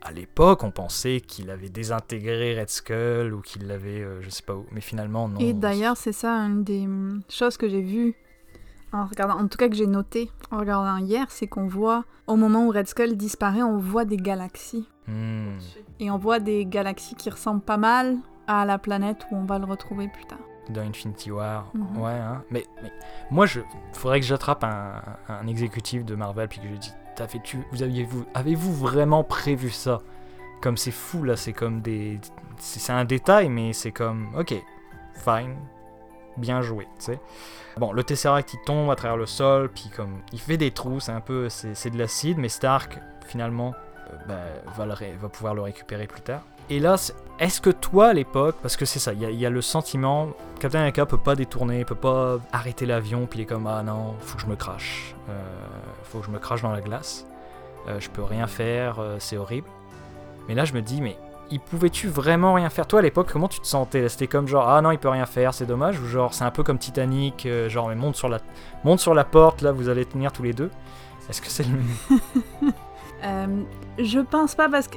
à 0.00 0.10
l'époque, 0.10 0.64
on 0.64 0.72
pensait 0.72 1.20
qu'il 1.20 1.50
avait 1.50 1.68
désintégré 1.68 2.58
Red 2.58 2.68
Skull, 2.68 3.32
ou 3.32 3.42
qu'il 3.42 3.68
l'avait, 3.68 4.00
euh, 4.00 4.20
je 4.22 4.30
sais 4.30 4.42
pas 4.42 4.54
où, 4.54 4.66
mais 4.72 4.80
finalement 4.80 5.28
non. 5.28 5.38
Et 5.38 5.52
d'ailleurs, 5.52 5.96
c'est 5.96 6.12
ça 6.12 6.32
une 6.38 6.64
des 6.64 6.84
hum, 6.86 7.22
choses 7.28 7.56
que 7.56 7.68
j'ai 7.68 7.82
vues 7.82 8.16
en 8.92 9.06
regardant, 9.06 9.38
en 9.38 9.48
tout 9.48 9.58
cas 9.58 9.68
que 9.68 9.74
j'ai 9.74 9.86
noté 9.86 10.30
en 10.50 10.58
regardant 10.58 10.98
hier, 10.98 11.26
c'est 11.30 11.46
qu'on 11.46 11.66
voit 11.66 12.04
au 12.26 12.36
moment 12.36 12.66
où 12.66 12.70
Red 12.70 12.88
Skull 12.88 13.16
disparaît, 13.16 13.62
on 13.62 13.78
voit 13.78 14.04
des 14.04 14.16
galaxies. 14.16 14.86
Hmm. 15.08 15.58
Et 15.98 16.10
on 16.10 16.18
voit 16.18 16.38
des 16.40 16.64
galaxies 16.66 17.14
qui 17.14 17.30
ressemblent 17.30 17.62
pas 17.62 17.76
mal 17.76 18.18
à 18.46 18.64
la 18.64 18.78
planète 18.78 19.26
où 19.30 19.36
on 19.36 19.44
va 19.44 19.58
le 19.58 19.64
retrouver 19.64 20.08
plus 20.08 20.24
tard. 20.26 20.38
dans 20.70 20.82
Infinity 20.82 21.30
War. 21.30 21.70
Mhm. 21.74 21.98
Ouais, 21.98 22.12
hein. 22.12 22.42
mais, 22.50 22.64
mais 22.82 22.92
moi, 23.30 23.46
je 23.46 23.60
faudrait 23.92 24.20
que 24.20 24.26
j'attrape 24.26 24.62
un, 24.64 25.02
un 25.28 25.46
exécutif 25.46 26.04
de 26.04 26.14
Marvel 26.14 26.48
puis 26.48 26.58
que 26.58 26.66
je 26.66 26.70
lui 26.70 26.78
dise 26.78 26.96
T'as 27.14 27.28
fait 27.28 27.40
tu, 27.42 27.58
vous 27.72 27.82
aviez-vous, 27.82 28.24
avez-vous 28.34 28.72
vraiment 28.72 29.22
prévu 29.22 29.70
ça? 29.70 30.00
Comme 30.62 30.76
c'est 30.76 30.92
fou 30.92 31.24
là, 31.24 31.36
c'est 31.36 31.52
comme 31.52 31.82
des, 31.82 32.20
c'est 32.58 32.92
un 32.92 33.04
détail, 33.04 33.48
mais 33.48 33.72
c'est 33.72 33.90
comme 33.92 34.28
ok, 34.38 34.54
fine, 35.14 35.56
bien 36.36 36.62
joué, 36.62 36.84
tu 36.98 37.06
sais. 37.06 37.20
Bon, 37.78 37.92
le 37.92 38.04
Tesseract 38.04 38.52
il 38.54 38.60
tombe 38.66 38.90
à 38.90 38.96
travers 38.96 39.16
le 39.16 39.26
sol, 39.26 39.70
puis 39.70 39.90
comme 39.96 40.20
il 40.32 40.38
fait 40.40 40.56
des 40.58 40.70
trous, 40.70 41.00
c'est 41.00 41.12
un 41.12 41.20
peu, 41.20 41.48
c'est 41.48 41.90
de 41.90 41.98
l'acide, 41.98 42.38
mais 42.38 42.48
Stark 42.50 42.98
finalement 43.26 43.74
euh, 44.12 44.16
bah, 44.28 44.34
va, 44.76 44.86
le 44.86 44.94
va 45.20 45.28
pouvoir 45.28 45.54
le 45.54 45.62
récupérer 45.62 46.06
plus 46.06 46.20
tard. 46.22 46.42
Et 46.70 46.78
là, 46.78 46.94
est-ce 47.38 47.60
que 47.60 47.70
toi 47.70 48.08
à 48.08 48.12
l'époque, 48.12 48.56
parce 48.62 48.76
que 48.76 48.84
c'est 48.84 48.98
ça, 48.98 49.12
il 49.12 49.20
y, 49.20 49.26
a- 49.26 49.30
il 49.30 49.38
y 49.38 49.46
a 49.46 49.50
le 49.50 49.60
sentiment, 49.62 50.28
Captain 50.60 50.78
America 50.78 51.04
peut 51.06 51.18
pas 51.18 51.34
détourner, 51.34 51.84
peut 51.84 51.94
pas 51.94 52.38
arrêter 52.52 52.86
l'avion, 52.86 53.26
puis 53.26 53.40
il 53.40 53.42
est 53.42 53.46
comme 53.46 53.66
ah 53.66 53.82
non, 53.82 54.14
faut 54.20 54.36
que 54.36 54.42
je 54.42 54.46
me 54.46 54.56
crache, 54.56 55.14
Euh, 55.28 55.32
faut 56.04 56.20
que 56.20 56.26
je 56.26 56.30
me 56.30 56.38
crache 56.38 56.62
dans 56.62 56.72
la 56.72 56.80
glace, 56.80 57.26
Euh, 57.88 57.98
je 58.00 58.08
peux 58.10 58.22
rien 58.22 58.46
faire, 58.46 59.00
euh, 59.00 59.16
c'est 59.18 59.36
horrible. 59.36 59.66
Mais 60.46 60.54
là, 60.54 60.64
je 60.64 60.72
me 60.74 60.82
dis 60.82 61.00
mais 61.00 61.16
il 61.52 61.60
pouvait-tu 61.60 62.08
vraiment 62.08 62.54
rien 62.54 62.70
faire? 62.70 62.86
Toi 62.86 63.00
à 63.00 63.02
l'époque, 63.02 63.28
comment 63.30 63.48
tu 63.48 63.60
te 63.60 63.66
sentais? 63.66 64.08
C'était 64.08 64.26
comme 64.26 64.48
genre 64.48 64.68
ah 64.68 64.80
non, 64.80 64.90
il 64.90 64.98
peut 64.98 65.08
rien 65.08 65.26
faire, 65.26 65.54
c'est 65.54 65.66
dommage, 65.66 66.00
ou 66.00 66.06
genre 66.06 66.34
c'est 66.34 66.44
un 66.44 66.50
peu 66.50 66.62
comme 66.62 66.78
Titanic, 66.78 67.46
euh, 67.46 67.68
genre 67.68 67.88
mais 67.88 67.94
monte 67.94 68.16
sur 68.16 68.28
la 68.28 68.38
monte 68.84 69.00
sur 69.00 69.14
la 69.14 69.24
porte, 69.24 69.62
là 69.62 69.70
vous 69.70 69.88
allez 69.88 70.04
tenir 70.04 70.32
tous 70.32 70.42
les 70.42 70.52
deux? 70.52 70.70
Est-ce 71.28 71.40
que 71.40 71.48
c'est 71.48 71.64
le 71.64 71.78
Euh, 73.24 73.62
je 74.00 74.18
pense 74.18 74.56
pas 74.56 74.68
parce 74.68 74.88
que 74.88 74.96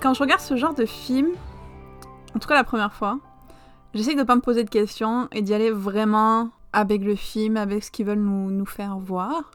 quand 0.00 0.14
je 0.14 0.20
regarde 0.20 0.40
ce 0.40 0.56
genre 0.56 0.72
de 0.72 0.86
film, 0.86 1.30
en 2.32 2.38
tout 2.38 2.46
cas 2.46 2.54
la 2.54 2.62
première 2.62 2.92
fois, 2.92 3.18
j'essaye 3.92 4.14
de 4.14 4.22
pas 4.22 4.36
me 4.36 4.40
poser 4.40 4.62
de 4.62 4.70
questions 4.70 5.26
et 5.32 5.42
d'y 5.42 5.52
aller 5.52 5.72
vraiment 5.72 6.50
avec 6.72 7.02
le 7.02 7.16
film, 7.16 7.56
avec 7.56 7.82
ce 7.82 7.90
qu'ils 7.90 8.06
veulent 8.06 8.20
nous, 8.20 8.50
nous 8.50 8.66
faire 8.66 8.98
voir. 8.98 9.50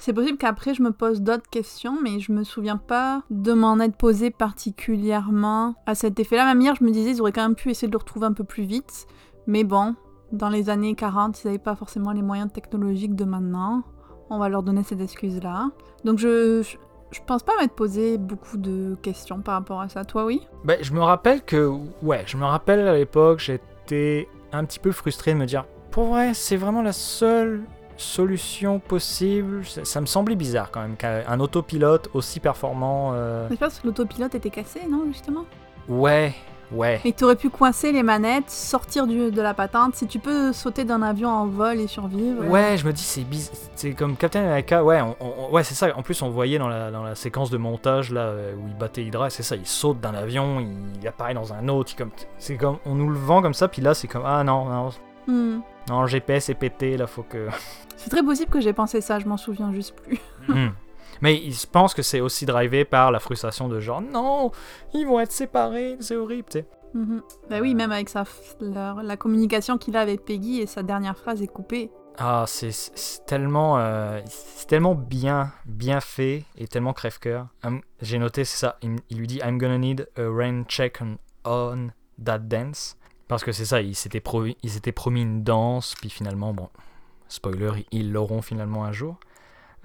C'est 0.00 0.14
possible 0.14 0.38
qu'après 0.38 0.72
je 0.72 0.82
me 0.82 0.92
pose 0.92 1.20
d'autres 1.20 1.48
questions, 1.50 1.98
mais 2.02 2.20
je 2.20 2.32
me 2.32 2.42
souviens 2.42 2.78
pas 2.78 3.22
de 3.28 3.52
m'en 3.52 3.78
être 3.80 3.96
posé 3.96 4.30
particulièrement 4.30 5.74
à 5.84 5.94
cet 5.94 6.18
effet-là. 6.18 6.46
Même 6.46 6.60
hier, 6.62 6.74
je 6.74 6.84
me 6.84 6.90
disais, 6.90 7.10
ils 7.10 7.20
auraient 7.20 7.32
quand 7.32 7.42
même 7.42 7.54
pu 7.54 7.68
essayer 7.68 7.86
de 7.86 7.92
le 7.92 7.98
retrouver 7.98 8.24
un 8.26 8.32
peu 8.32 8.42
plus 8.42 8.62
vite. 8.62 9.06
Mais 9.46 9.62
bon, 9.62 9.94
dans 10.32 10.48
les 10.48 10.70
années 10.70 10.94
40, 10.94 11.44
ils 11.44 11.46
n'avaient 11.46 11.58
pas 11.58 11.76
forcément 11.76 12.12
les 12.12 12.22
moyens 12.22 12.50
technologiques 12.50 13.14
de 13.14 13.26
maintenant. 13.26 13.82
On 14.30 14.38
va 14.38 14.48
leur 14.48 14.62
donner 14.62 14.84
cette 14.84 15.02
excuse-là. 15.02 15.68
Donc 16.06 16.18
je, 16.18 16.62
je, 17.10 17.20
pense 17.26 17.42
pas 17.42 17.52
m'être 17.60 17.74
posé 17.74 18.16
beaucoup 18.16 18.56
de 18.56 18.96
questions 19.02 19.42
par 19.42 19.52
rapport 19.52 19.82
à 19.82 19.90
ça. 19.90 20.06
Toi, 20.06 20.24
oui? 20.24 20.40
Ben, 20.64 20.78
je 20.80 20.94
me 20.94 21.00
rappelle 21.00 21.42
que, 21.42 21.70
ouais, 22.02 22.22
je 22.24 22.38
me 22.38 22.46
rappelle 22.46 22.88
à 22.88 22.94
l'époque, 22.94 23.40
j'étais 23.40 24.28
un 24.50 24.64
petit 24.64 24.78
peu 24.78 24.92
frustré 24.92 25.34
de 25.34 25.38
me 25.38 25.44
dire, 25.44 25.66
pour 25.90 26.04
vrai, 26.04 26.32
c'est 26.32 26.56
vraiment 26.56 26.80
la 26.80 26.94
seule 26.94 27.64
solution 28.00 28.78
possible. 28.78 29.64
Ça, 29.64 29.84
ça 29.84 30.00
me 30.00 30.06
semblait 30.06 30.36
bizarre 30.36 30.70
quand 30.70 30.80
même 30.82 30.96
qu'un 30.96 31.40
autopilote 31.40 32.08
aussi 32.14 32.40
performant. 32.40 33.12
euh, 33.14 33.48
Je 33.50 33.56
pense 33.56 33.78
que 33.80 33.86
l'autopilote 33.86 34.34
était 34.34 34.50
cassé, 34.50 34.80
non, 34.90 35.04
justement? 35.08 35.44
Ouais, 35.88 36.34
ouais. 36.72 37.00
Et 37.04 37.12
tu 37.12 37.24
aurais 37.24 37.36
pu 37.36 37.50
coincer 37.50 37.90
les 37.92 38.02
manettes, 38.02 38.48
sortir 38.50 39.06
du, 39.06 39.30
de 39.30 39.42
la 39.42 39.54
patente. 39.54 39.96
Si 39.96 40.06
tu 40.06 40.18
peux 40.18 40.52
sauter 40.52 40.84
d'un 40.84 41.02
avion 41.02 41.28
en 41.30 41.46
vol 41.46 41.80
et 41.80 41.86
survivre. 41.86 42.46
Ouais, 42.46 42.76
je 42.76 42.86
me 42.86 42.92
dis 42.92 43.02
c'est 43.02 43.24
bizarre. 43.24 43.54
C'est 43.74 43.92
comme 43.94 44.16
Captain 44.16 44.40
America. 44.44 44.84
Ouais, 44.84 45.00
on- 45.00 45.16
on- 45.20 45.50
ouais, 45.52 45.64
c'est 45.64 45.74
ça. 45.74 45.88
En 45.96 46.02
plus, 46.02 46.20
on 46.22 46.30
voyait 46.30 46.58
dans 46.58 46.68
la, 46.68 46.90
dans 46.90 47.02
la 47.02 47.14
séquence 47.14 47.50
de 47.50 47.56
montage 47.58 48.12
là 48.12 48.20
euh, 48.20 48.54
où 48.54 48.68
il 48.68 48.76
battait 48.76 49.02
Hydra, 49.04 49.30
c'est 49.30 49.42
ça. 49.42 49.56
Il 49.56 49.66
saute 49.66 50.00
d'un 50.00 50.14
avion, 50.14 50.60
il, 51.00 51.08
apparaît 51.08 51.34
dans 51.34 51.52
un 51.52 51.66
autre. 51.68 51.92
c'est 52.38 52.56
comme, 52.56 52.76
on 52.86 52.94
nous 52.94 53.08
le 53.08 53.18
vend 53.18 53.42
comme 53.42 53.54
ça. 53.54 53.66
Puis 53.68 53.82
là, 53.82 53.94
c'est 53.94 54.06
comme 54.08 54.22
ah 54.24 54.44
non, 54.44 54.64
non, 54.66 54.90
Hmm. 55.26 55.60
Non, 55.88 56.02
le 56.02 56.06
GPS 56.08 56.48
est 56.48 56.54
pété. 56.54 56.96
Là, 56.96 57.06
faut 57.06 57.22
que. 57.22 57.48
C'est 57.96 58.10
très 58.10 58.22
possible 58.22 58.50
que 58.50 58.60
j'ai 58.60 58.72
pensé 58.72 59.00
ça, 59.00 59.18
je 59.18 59.26
m'en 59.26 59.36
souviens 59.36 59.72
juste 59.72 59.94
plus. 59.94 60.18
Hmm. 60.48 60.70
Mais 61.20 61.50
se 61.50 61.66
pense 61.66 61.92
que 61.92 62.00
c'est 62.00 62.20
aussi 62.20 62.46
drivé 62.46 62.86
par 62.86 63.10
la 63.10 63.20
frustration 63.20 63.68
de 63.68 63.78
genre 63.78 64.00
non, 64.00 64.52
ils 64.94 65.06
vont 65.06 65.20
être 65.20 65.32
séparés, 65.32 65.98
c'est 66.00 66.16
horrible, 66.16 66.48
tu 66.50 66.60
sais. 66.60 66.66
Mhm. 66.94 67.22
Bah 67.50 67.58
oui, 67.60 67.74
même 67.74 67.92
avec 67.92 68.08
sa, 68.08 68.24
la 68.60 69.16
communication 69.18 69.76
qu'il 69.76 69.98
a 69.98 70.00
avec 70.00 70.24
Peggy 70.24 70.60
et 70.60 70.66
sa 70.66 70.82
dernière 70.82 71.18
phrase 71.18 71.42
est 71.42 71.46
coupée. 71.46 71.90
Ah, 72.18 72.44
c'est 72.46 72.72
tellement, 73.26 73.78
euh, 73.78 74.20
c'est 74.26 74.66
tellement 74.66 74.94
bien, 74.94 75.52
bien 75.64 76.00
fait 76.00 76.44
et 76.56 76.66
tellement 76.66 76.92
crève-cœur. 76.92 77.48
Hum, 77.64 77.80
J'ai 78.02 78.18
noté, 78.18 78.44
c'est 78.44 78.58
ça. 78.58 78.76
Il, 78.82 78.96
il 79.08 79.18
lui 79.18 79.26
dit 79.26 79.40
I'm 79.44 79.58
gonna 79.58 79.78
need 79.78 80.08
a 80.16 80.28
rain 80.28 80.64
check 80.68 81.00
on, 81.00 81.16
on 81.44 81.88
that 82.22 82.40
dance. 82.40 82.96
Parce 83.30 83.44
que 83.44 83.52
c'est 83.52 83.64
ça, 83.64 83.80
il 83.80 83.94
s'était 83.94 84.20
promis, 84.20 84.56
il 84.62 84.68
s'était 84.70 84.92
promis 84.92 85.22
une 85.22 85.42
danse, 85.42 85.94
puis 85.98 86.10
finalement, 86.10 86.52
bon, 86.52 86.68
spoiler, 87.28 87.70
ils- 87.92 88.00
ils 88.00 88.12
l'auront 88.12 88.42
finalement 88.42 88.84
un 88.84 88.92
jour. 88.92 89.18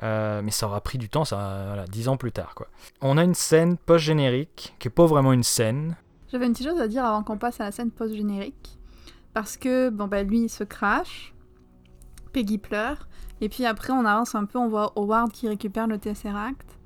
Euh, 0.04 0.42
mais 0.44 0.52
ça 0.52 0.66
aura 0.68 0.82
pris 0.82 0.98
du 0.98 1.08
temps, 1.08 1.24
ça, 1.24 1.64
voilà, 1.68 1.86
dix 1.86 2.10
ans 2.10 2.18
plus 2.18 2.34
tard, 2.34 2.54
quoi. 2.56 2.68
On 3.02 3.18
a 3.18 3.24
une 3.24 3.34
scène 3.36 3.78
post-générique, 3.78 4.76
qui 4.78 4.90
est 4.90 4.92
pas 4.92 5.06
vraiment 5.06 5.32
une 5.32 5.44
scène. 5.44 5.96
J'avais 6.30 6.48
une 6.48 6.52
petite 6.52 6.68
chose 6.68 6.82
à 6.82 6.88
dire 6.90 7.06
avant 7.06 7.24
qu'on 7.24 7.38
passe 7.38 7.62
à 7.62 7.66
la 7.66 7.72
scène 7.72 7.92
post-générique. 7.92 8.78
Parce 9.34 9.56
que, 9.56 9.90
bon, 9.90 10.08
bah 10.08 10.24
lui, 10.24 10.40
il 10.46 10.50
se 10.50 10.64
crache. 10.66 11.34
Peggy 12.34 12.58
pleure. 12.58 13.08
Et 13.42 13.48
puis 13.48 13.66
après, 13.66 13.94
on 13.94 14.04
avance 14.06 14.36
un 14.36 14.46
peu, 14.46 14.58
on 14.60 14.68
voit 14.68 14.92
Howard 14.98 15.32
qui 15.32 15.48
récupère 15.48 15.88
le 15.88 15.98
Tesseract. 15.98 16.78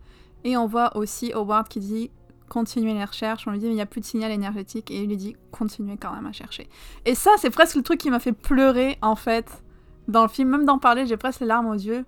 Et 0.44 0.58
on 0.58 0.68
voit 0.68 0.96
aussi 0.98 1.32
Howard 1.34 1.68
qui 1.68 1.80
dit 1.80 2.12
continuez 2.50 2.94
les 2.94 3.04
recherches. 3.06 3.48
On 3.48 3.52
lui 3.52 3.60
dit 3.60 3.66
mais 3.68 3.72
il 3.72 3.76
n'y 3.76 3.82
a 3.82 3.86
plus 3.86 4.02
de 4.02 4.06
signal 4.06 4.32
énergétique. 4.32 4.92
Et 4.92 5.04
il 5.04 5.08
lui 5.08 5.18
dit 5.18 5.36
continuez 5.52 5.96
quand 5.98 6.12
même 6.14 6.26
à 6.26 6.32
chercher. 6.34 6.68
Et 7.06 7.16
ça, 7.16 7.32
c'est 7.38 7.50
presque 7.50 7.76
le 7.78 7.84
truc 7.84 8.00
qui 8.00 8.10
m'a 8.12 8.20
fait 8.20 8.34
pleurer 8.34 8.98
en 9.02 9.16
fait 9.16 9.64
dans 10.08 10.24
le 10.24 10.28
film. 10.30 10.50
Même 10.50 10.66
d'en 10.66 10.80
parler, 10.80 11.06
j'ai 11.06 11.16
presque 11.18 11.40
les 11.40 11.48
larmes 11.48 11.68
aux 11.68 11.74
yeux. 11.74 12.06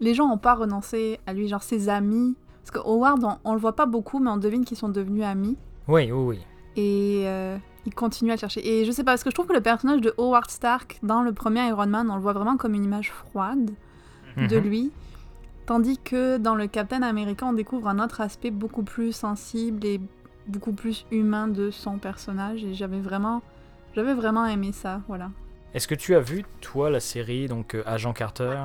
Les 0.00 0.14
gens 0.14 0.28
n'ont 0.28 0.38
pas 0.38 0.54
renoncé 0.54 1.20
à 1.26 1.32
lui, 1.32 1.46
genre 1.48 1.62
ses 1.62 1.88
amis. 1.88 2.34
Parce 2.62 2.70
que 2.72 2.78
Howard, 2.88 3.22
on, 3.22 3.36
on 3.44 3.54
le 3.54 3.60
voit 3.60 3.76
pas 3.76 3.86
beaucoup, 3.86 4.18
mais 4.18 4.30
on 4.30 4.36
devine 4.36 4.64
qu'ils 4.64 4.76
sont 4.76 4.88
devenus 4.88 5.22
amis. 5.24 5.56
Oui, 5.88 6.10
oui, 6.10 6.24
oui. 6.36 6.38
Et 6.76 7.22
euh, 7.26 7.56
il 7.86 7.94
continue 7.94 8.32
à 8.32 8.36
chercher. 8.36 8.66
Et 8.80 8.84
je 8.84 8.90
sais 8.90 9.04
pas, 9.04 9.12
parce 9.12 9.22
que 9.24 9.30
je 9.30 9.34
trouve 9.34 9.46
que 9.46 9.52
le 9.54 9.60
personnage 9.62 10.00
de 10.00 10.12
Howard 10.18 10.50
Stark 10.50 10.98
dans 11.02 11.22
le 11.22 11.32
premier 11.32 11.66
Iron 11.68 11.86
Man, 11.86 12.10
on 12.10 12.16
le 12.16 12.20
voit 12.20 12.32
vraiment 12.34 12.56
comme 12.56 12.74
une 12.74 12.84
image 12.84 13.12
froide 13.12 13.70
de 14.36 14.56
Mhm. 14.58 14.64
lui. 14.64 14.90
Tandis 15.66 15.98
que 15.98 16.38
dans 16.38 16.54
le 16.54 16.68
Captain 16.68 17.02
America, 17.02 17.44
on 17.44 17.52
découvre 17.52 17.88
un 17.88 17.98
autre 17.98 18.20
aspect 18.20 18.52
beaucoup 18.52 18.84
plus 18.84 19.12
sensible 19.12 19.84
et 19.84 20.00
beaucoup 20.46 20.72
plus 20.72 21.06
humain 21.10 21.48
de 21.48 21.72
son 21.72 21.98
personnage. 21.98 22.64
Et 22.64 22.72
j'avais 22.72 23.00
vraiment, 23.00 23.42
j'avais 23.94 24.14
vraiment 24.14 24.46
aimé 24.46 24.70
ça, 24.72 25.00
voilà. 25.08 25.30
Est-ce 25.74 25.88
que 25.88 25.96
tu 25.96 26.14
as 26.14 26.20
vu, 26.20 26.44
toi, 26.60 26.88
la 26.88 27.00
série, 27.00 27.48
donc 27.48 27.74
euh, 27.74 27.82
Agent 27.84 28.12
Carter? 28.12 28.56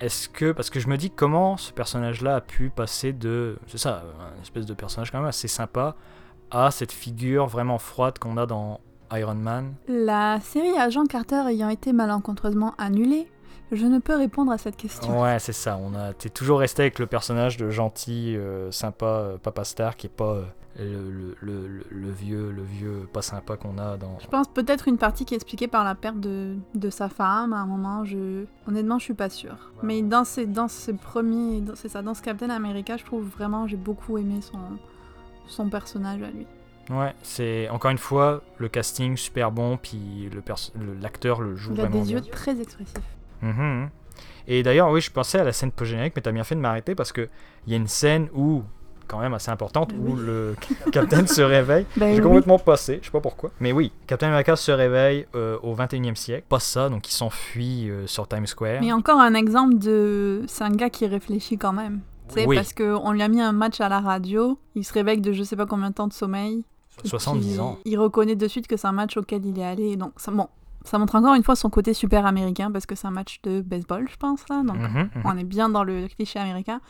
Est-ce 0.00 0.28
que. 0.28 0.52
Parce 0.52 0.70
que 0.70 0.78
je 0.78 0.88
me 0.88 0.96
dis 0.96 1.10
comment 1.10 1.56
ce 1.56 1.72
personnage-là 1.72 2.36
a 2.36 2.40
pu 2.40 2.70
passer 2.70 3.12
de. 3.12 3.58
C'est 3.66 3.78
ça, 3.78 4.04
un 4.20 4.40
espèce 4.40 4.64
de 4.64 4.74
personnage 4.74 5.10
quand 5.10 5.18
même 5.18 5.28
assez 5.28 5.48
sympa, 5.48 5.96
à 6.52 6.70
cette 6.70 6.92
figure 6.92 7.46
vraiment 7.46 7.78
froide 7.78 8.18
qu'on 8.20 8.36
a 8.36 8.46
dans 8.46 8.80
Iron 9.12 9.34
Man? 9.34 9.74
La 9.88 10.38
série 10.40 10.78
Agent 10.78 11.06
Carter 11.06 11.42
ayant 11.48 11.68
été 11.68 11.92
malencontreusement 11.92 12.74
annulée, 12.78 13.28
je 13.72 13.86
ne 13.86 13.98
peux 13.98 14.16
répondre 14.16 14.52
à 14.52 14.58
cette 14.58 14.76
question. 14.76 15.22
Ouais, 15.22 15.38
c'est 15.38 15.52
ça. 15.52 15.78
On 15.82 15.94
a. 15.94 16.12
T'es 16.12 16.28
toujours 16.28 16.58
resté 16.60 16.82
avec 16.82 16.98
le 16.98 17.06
personnage 17.06 17.56
de 17.56 17.70
gentil, 17.70 18.36
euh, 18.36 18.70
sympa, 18.70 19.06
euh, 19.06 19.36
Papa 19.38 19.64
Star, 19.64 19.96
qui 19.96 20.06
est 20.06 20.10
pas 20.10 20.34
euh, 20.34 20.44
le, 20.78 21.10
le- 21.10 21.36
le- 21.40 21.66
le- 21.68 21.86
le 21.90 22.10
vieux, 22.10 22.50
le 22.50 22.62
vieux 22.62 23.08
pas 23.12 23.22
sympa 23.22 23.56
qu'on 23.56 23.78
a 23.78 23.96
dans. 23.96 24.18
Je 24.20 24.26
pense 24.26 24.48
peut-être 24.48 24.88
une 24.88 24.98
partie 24.98 25.24
qui 25.24 25.34
est 25.34 25.36
expliquée 25.36 25.68
par 25.68 25.84
la 25.84 25.94
perte 25.94 26.20
de, 26.20 26.56
de 26.74 26.90
sa 26.90 27.08
femme 27.08 27.52
à 27.52 27.58
un 27.58 27.66
moment. 27.66 28.04
Je... 28.04 28.44
Honnêtement, 28.68 28.98
je 28.98 29.04
suis 29.04 29.14
pas 29.14 29.28
sûre. 29.30 29.72
Mais 29.82 30.02
dans 30.02 30.24
ces, 30.24 30.46
dans 30.46 30.68
ces 30.68 30.92
premiers. 30.94 31.62
C'est 31.74 31.88
ça, 31.88 32.02
dans 32.02 32.14
ce 32.14 32.22
Captain 32.22 32.50
America, 32.50 32.96
je 32.96 33.04
trouve 33.04 33.24
vraiment, 33.28 33.66
j'ai 33.66 33.76
beaucoup 33.76 34.18
aimé 34.18 34.40
son, 34.40 34.58
son 35.46 35.68
personnage 35.68 36.22
à 36.22 36.30
lui. 36.30 36.46
Ouais, 36.90 37.14
c'est 37.22 37.68
encore 37.70 37.90
une 37.92 37.98
fois 37.98 38.42
le 38.58 38.68
casting 38.68 39.16
super 39.16 39.50
bon, 39.50 39.78
puis 39.78 40.28
le 40.30 40.42
l'acteur 41.00 41.40
le, 41.40 41.56
joue 41.56 41.72
Il 41.72 41.80
a 41.80 41.84
vraiment 41.86 42.02
des 42.04 42.08
bien. 42.12 42.18
yeux 42.18 42.30
très 42.30 42.60
expressifs. 42.60 42.92
Mhm. 43.42 43.88
Et 44.46 44.62
d'ailleurs, 44.62 44.90
oui, 44.90 45.00
je 45.00 45.10
pensais 45.10 45.38
à 45.38 45.44
la 45.44 45.52
scène 45.52 45.72
post-générique, 45.72 46.12
mais 46.16 46.22
t'as 46.22 46.32
bien 46.32 46.44
fait 46.44 46.54
de 46.54 46.60
m'arrêter 46.60 46.94
parce 46.94 47.12
que 47.12 47.28
il 47.66 47.72
y 47.72 47.74
a 47.74 47.78
une 47.78 47.86
scène 47.86 48.28
où, 48.34 48.62
quand 49.08 49.18
même 49.18 49.32
assez 49.32 49.50
importante, 49.50 49.92
où 49.98 50.14
le 50.16 50.54
Captain 50.92 51.26
se 51.26 51.40
réveille. 51.40 51.86
Ben 51.96 52.10
J'ai 52.14 52.20
oui. 52.20 52.22
complètement 52.22 52.58
passé, 52.58 52.98
je 53.00 53.06
sais 53.06 53.10
pas 53.12 53.20
pourquoi. 53.22 53.50
Mais 53.60 53.72
oui, 53.72 53.90
Captain 54.06 54.28
America 54.28 54.54
se 54.56 54.70
réveille 54.70 55.26
euh, 55.34 55.56
au 55.62 55.74
21e 55.74 56.14
siècle. 56.14 56.44
Pas 56.48 56.60
ça, 56.60 56.88
donc 56.90 57.08
il 57.08 57.12
s'enfuit 57.12 57.88
euh, 57.88 58.06
sur 58.06 58.28
Times 58.28 58.46
Square. 58.46 58.80
Mais 58.82 58.92
encore 58.92 59.18
un 59.20 59.32
exemple 59.34 59.78
de. 59.78 60.42
C'est 60.46 60.64
un 60.64 60.70
gars 60.70 60.90
qui 60.90 61.06
réfléchit 61.06 61.56
quand 61.56 61.72
même. 61.72 62.00
Tu 62.28 62.34
sais, 62.34 62.46
Oui. 62.46 62.56
Parce 62.56 62.72
qu'on 62.74 63.12
lui 63.12 63.22
a 63.22 63.28
mis 63.28 63.40
un 63.40 63.52
match 63.52 63.80
à 63.80 63.88
la 63.88 64.00
radio, 64.00 64.58
il 64.74 64.84
se 64.84 64.92
réveille 64.92 65.20
de 65.22 65.32
je 65.32 65.42
sais 65.42 65.56
pas 65.56 65.66
combien 65.66 65.88
de 65.90 65.94
temps 65.94 66.08
de 66.08 66.12
sommeil. 66.12 66.64
et 67.02 67.08
70 67.08 67.46
puis 67.50 67.60
ans. 67.60 67.78
Il 67.86 67.98
reconnaît 67.98 68.36
de 68.36 68.46
suite 68.48 68.66
que 68.66 68.76
c'est 68.76 68.86
un 68.86 68.92
match 68.92 69.16
auquel 69.16 69.44
il 69.46 69.58
est 69.58 69.64
allé. 69.64 69.96
Donc, 69.96 70.12
ça, 70.16 70.30
bon, 70.32 70.48
ça 70.84 70.98
montre 70.98 71.14
encore 71.16 71.34
une 71.34 71.42
fois 71.42 71.56
son 71.56 71.70
côté 71.70 71.94
super 71.94 72.26
américain 72.26 72.70
parce 72.70 72.86
que 72.86 72.94
c'est 72.94 73.06
un 73.06 73.10
match 73.10 73.40
de 73.42 73.60
baseball, 73.62 74.06
je 74.10 74.16
pense, 74.16 74.48
là. 74.48 74.62
Donc, 74.62 74.76
Mhm, 74.76 75.10
mhm. 75.14 75.22
on 75.24 75.36
est 75.38 75.44
bien 75.44 75.68
dans 75.68 75.82
le 75.84 76.06
cliché 76.08 76.38
américain. 76.38 76.80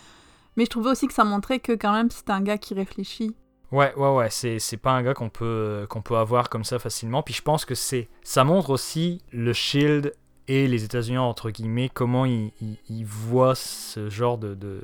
Mais 0.57 0.65
je 0.65 0.71
trouvais 0.71 0.91
aussi 0.91 1.07
que 1.07 1.13
ça 1.15 1.25
montrait 1.25 1.59
que 1.61 1.73
quand 1.73 1.93
même 1.93 2.11
c'est 2.11 2.31
un 2.31 2.41
gars 2.41 2.59
qui 2.59 2.75
réfléchit. 2.75 3.35
Ouais, 3.73 3.93
ouais, 3.97 4.15
ouais, 4.15 4.29
c'est, 4.31 4.59
c'est 4.61 4.77
pas 4.77 4.93
un 4.93 5.03
gars 5.03 5.15
qu'on 5.15 5.31
peut, 5.31 5.87
qu'on 5.89 6.03
peut 6.03 6.17
avoir 6.17 6.49
comme 6.49 6.63
ça 6.65 6.79
facilement. 6.79 7.23
Puis 7.23 7.35
je 7.35 7.43
pense 7.43 7.65
que 7.65 7.75
c'est, 7.75 8.09
ça 8.23 8.45
montre 8.45 8.71
aussi 8.71 9.21
le 9.33 9.53
Shield 9.53 10.15
et 10.47 10.69
les 10.69 10.85
États-Unis, 10.85 11.19
entre 11.19 11.51
guillemets, 11.51 11.89
comment 11.93 12.25
ils, 12.25 12.53
ils, 12.61 12.79
ils 12.89 13.05
voient 13.07 13.55
ce 13.57 14.11
genre 14.11 14.39
de. 14.39 14.55
de, 14.55 14.83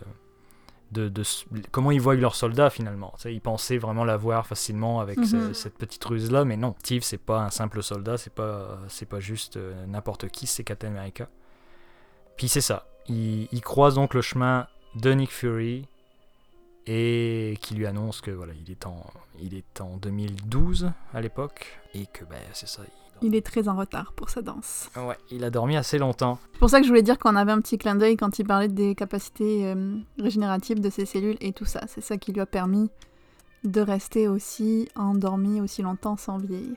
de, 0.93 1.09
de- 1.09 1.23
comment 1.71 1.91
ils 1.93 2.01
voient 2.01 2.17
leurs 2.17 2.35
soldats 2.35 2.69
finalement. 2.71 3.15
Ils 3.25 3.41
pensaient 3.41 3.79
vraiment 3.79 4.05
l'avoir 4.05 4.47
facilement 4.47 5.01
avec 5.01 5.25
ce- 5.25 5.37
Mhm. 5.37 5.55
cette 5.55 5.79
petite 5.79 6.05
ruse-là, 6.05 6.45
mais 6.45 6.57
non. 6.57 6.75
Steve, 6.81 7.03
c'est 7.03 7.19
pas 7.19 7.41
un 7.43 7.51
simple 7.51 7.83
soldat, 7.83 8.17
c'est 8.19 8.33
pas, 8.35 8.79
c'est 8.89 9.07
pas 9.09 9.21
juste 9.21 9.57
euh, 9.57 9.87
n'importe 9.87 10.29
qui, 10.29 10.47
c'est 10.47 10.65
Captain 10.65 10.89
America. 10.89 11.29
Puis 12.37 12.49
c'est 12.49 12.61
ça. 12.61 12.87
Il, 13.09 13.49
il 13.53 13.61
croise 13.61 13.95
donc 13.95 14.15
le 14.15 14.21
chemin 14.23 14.67
de 14.97 15.13
Nick 15.13 15.31
Fury 15.31 15.87
et 16.87 17.57
qui 17.61 17.75
lui 17.75 17.87
annonce 17.87 18.21
que 18.21 18.31
voilà, 18.31 18.53
il 18.55 18.71
est 18.71 18.87
en, 18.87 19.07
il 19.41 19.55
est 19.55 19.81
en 19.81 19.97
2012 19.97 20.91
à 21.15 21.21
l'époque 21.21 21.79
et 21.95 22.07
que 22.07 22.25
ben 22.25 22.41
c'est 22.53 22.69
ça. 22.69 22.83
Il 23.23 23.35
est 23.35 23.45
très 23.45 23.69
en 23.69 23.77
retard 23.77 24.13
pour 24.15 24.31
sa 24.31 24.43
danse. 24.43 24.89
il- 24.97 25.03
Ouais, 25.03 25.17
il 25.31 25.45
a 25.45 25.51
dormi 25.51 25.77
assez 25.77 25.99
longtemps. 25.99 26.39
C'est 26.53 26.59
pour 26.59 26.71
ça 26.71 26.79
que 26.81 26.85
je 26.85 26.89
voulais 26.91 27.03
dire 27.03 27.19
qu'on 27.19 27.37
avait 27.37 27.53
un 27.53 27.61
petit 27.61 27.79
clin 27.79 27.95
d'œil 27.97 28.17
quand 28.17 28.39
il 28.39 28.47
parlait 28.47 28.69
des 28.69 28.95
capacités 28.95 29.67
euh, 29.67 29.97
régénératives 30.19 30.81
de 30.81 30.91
ses 30.91 31.05
cellules 31.07 31.37
et 31.41 31.53
tout 31.53 31.65
ça. 31.65 31.81
C'est 31.87 32.01
ça 32.01 32.17
qui 32.17 32.33
lui 32.33 32.41
a 32.41 32.47
permis 32.47 32.91
de 33.65 33.81
rester 33.81 34.27
aussi 34.29 34.89
endormi 34.97 35.61
aussi 35.61 35.83
longtemps 35.83 36.17
sans 36.17 36.39
vieillir. 36.39 36.75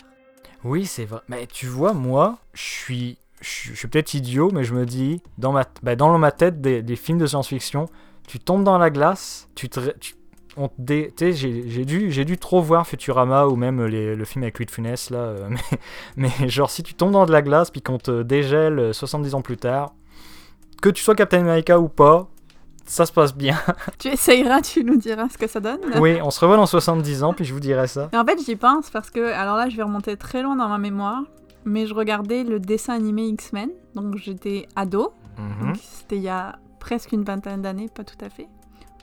Oui, 0.63 0.85
c'est 0.85 1.05
vrai. 1.05 1.21
Mais 1.29 1.47
tu 1.47 1.65
vois, 1.67 1.93
moi, 1.93 2.37
je 2.53 2.61
suis, 2.61 3.17
je 3.41 3.73
suis 3.73 3.87
peut-être 3.87 4.13
idiot, 4.13 4.49
mais 4.53 4.63
je 4.63 4.73
me 4.73 4.85
dis 4.85 5.21
dans 5.37 5.51
ma, 5.53 5.65
ben, 5.81 5.95
dans 5.95 6.17
ma 6.17 6.31
tête 6.31 6.61
des, 6.61 6.81
des 6.81 6.95
films 6.95 7.17
de 7.17 7.25
science-fiction, 7.27 7.87
tu 8.27 8.39
tombes 8.39 8.63
dans 8.63 8.77
la 8.77 8.89
glace, 8.89 9.47
tu 9.55 9.67
te, 9.69 9.79
tu- 9.99 10.15
j'ai 10.57 11.85
dû, 11.85 12.11
j'ai 12.11 12.25
dû 12.25 12.37
trop 12.37 12.61
voir 12.61 12.85
Futurama 12.87 13.47
ou 13.47 13.55
même 13.55 13.83
les- 13.85 14.15
le 14.15 14.25
film 14.25 14.43
avec 14.43 14.59
Louis 14.59 14.65
de 14.65 14.71
Funès 14.71 15.09
là, 15.09 15.17
euh, 15.17 15.49
mais, 16.17 16.29
mais 16.39 16.49
genre 16.49 16.69
si 16.69 16.83
tu 16.83 16.93
tombes 16.93 17.11
dans 17.11 17.25
de 17.25 17.31
la 17.31 17.41
glace 17.41 17.71
puis 17.71 17.81
qu'on 17.81 17.97
te 17.97 18.21
dégèle 18.23 18.79
euh, 18.79 18.93
70 18.93 19.35
ans 19.35 19.41
plus 19.41 19.57
tard, 19.57 19.93
que 20.81 20.89
tu 20.89 21.01
sois 21.03 21.15
Captain 21.15 21.39
America 21.41 21.79
ou 21.79 21.87
pas, 21.89 22.27
ça 22.85 23.05
se 23.05 23.11
passe 23.13 23.33
bien. 23.35 23.57
Tu 23.97 24.09
essayeras, 24.09 24.61
tu 24.61 24.83
nous 24.83 24.97
diras 24.97 25.29
ce 25.29 25.37
que 25.37 25.47
ça 25.47 25.59
donne. 25.61 25.79
oui, 25.99 26.19
on 26.21 26.29
se 26.31 26.39
revoit 26.41 26.57
dans 26.57 26.65
70 26.65 27.23
ans 27.23 27.33
puis 27.33 27.45
je 27.45 27.53
vous 27.53 27.61
dirai 27.61 27.87
ça. 27.87 28.09
Et 28.13 28.17
en 28.17 28.25
fait, 28.25 28.37
j'y 28.45 28.55
pense 28.57 28.89
parce 28.89 29.09
que, 29.09 29.31
alors 29.33 29.55
là, 29.57 29.69
je 29.69 29.77
vais 29.77 29.83
remonter 29.83 30.17
très 30.17 30.41
loin 30.43 30.55
dans 30.57 30.67
ma 30.67 30.77
mémoire, 30.77 31.21
mais 31.65 31.87
je 31.87 31.93
regardais 31.93 32.43
le 32.43 32.59
dessin 32.59 32.93
animé 32.93 33.23
X-Men, 33.27 33.69
donc 33.95 34.17
j'étais 34.17 34.67
ado, 34.75 35.13
Mhm. 35.37 35.73
c'était 35.75 36.17
il 36.17 36.21
y 36.23 36.29
a 36.29 36.57
presque 36.79 37.13
une 37.13 37.23
vingtaine 37.23 37.61
d'années, 37.61 37.87
pas 37.87 38.03
tout 38.03 38.17
à 38.23 38.29
fait, 38.29 38.47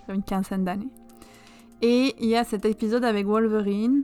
une 0.08 0.22
quinzaine 0.22 0.64
d'années. 0.64 0.88
Et 1.82 2.14
il 2.20 2.26
y 2.26 2.36
a 2.36 2.44
cet 2.44 2.64
épisode 2.66 3.04
avec 3.04 3.26
Wolverine 3.26 4.02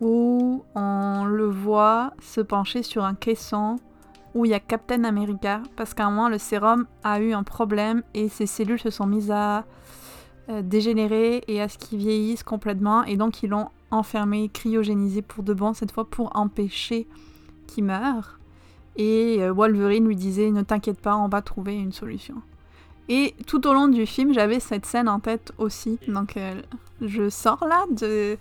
où 0.00 0.64
on 0.74 1.24
le 1.24 1.46
voit 1.46 2.12
se 2.20 2.40
pencher 2.40 2.82
sur 2.82 3.04
un 3.04 3.14
caisson 3.14 3.76
où 4.34 4.44
il 4.44 4.50
y 4.50 4.54
a 4.54 4.60
Captain 4.60 5.04
America 5.04 5.62
parce 5.76 5.94
qu'à 5.94 6.06
un 6.06 6.10
moment 6.10 6.28
le 6.28 6.38
sérum 6.38 6.86
a 7.04 7.20
eu 7.20 7.32
un 7.32 7.42
problème 7.44 8.02
et 8.14 8.28
ses 8.28 8.46
cellules 8.46 8.80
se 8.80 8.90
sont 8.90 9.06
mises 9.06 9.30
à 9.30 9.64
euh, 10.48 10.62
dégénérer 10.62 11.42
et 11.46 11.60
à 11.60 11.68
ce 11.68 11.78
qu'ils 11.78 11.98
vieillissent 11.98 12.42
complètement 12.42 13.04
et 13.04 13.16
donc 13.16 13.42
ils 13.42 13.50
l'ont 13.50 13.68
enfermé, 13.90 14.48
cryogénisé 14.52 15.22
pour 15.22 15.44
de 15.44 15.54
bon 15.54 15.74
cette 15.74 15.92
fois 15.92 16.04
pour 16.04 16.36
empêcher 16.36 17.06
qu'il 17.66 17.84
meure. 17.84 18.38
Et 18.96 19.38
euh, 19.40 19.52
Wolverine 19.52 20.06
lui 20.06 20.16
disait 20.16 20.50
ne 20.50 20.62
t'inquiète 20.62 21.00
pas, 21.00 21.16
on 21.16 21.28
va 21.28 21.42
trouver 21.42 21.76
une 21.76 21.92
solution. 21.92 22.36
Et 23.08 23.34
tout 23.46 23.66
au 23.66 23.72
long 23.72 23.88
du 23.88 24.06
film, 24.06 24.34
j'avais 24.34 24.60
cette 24.60 24.86
scène 24.86 25.08
en 25.08 25.20
tête 25.20 25.52
aussi. 25.58 25.98
Donc 26.08 26.36
euh, 26.36 26.60
je 27.00 27.28
sors 27.30 27.64
là 27.66 27.84
de, 27.90 28.36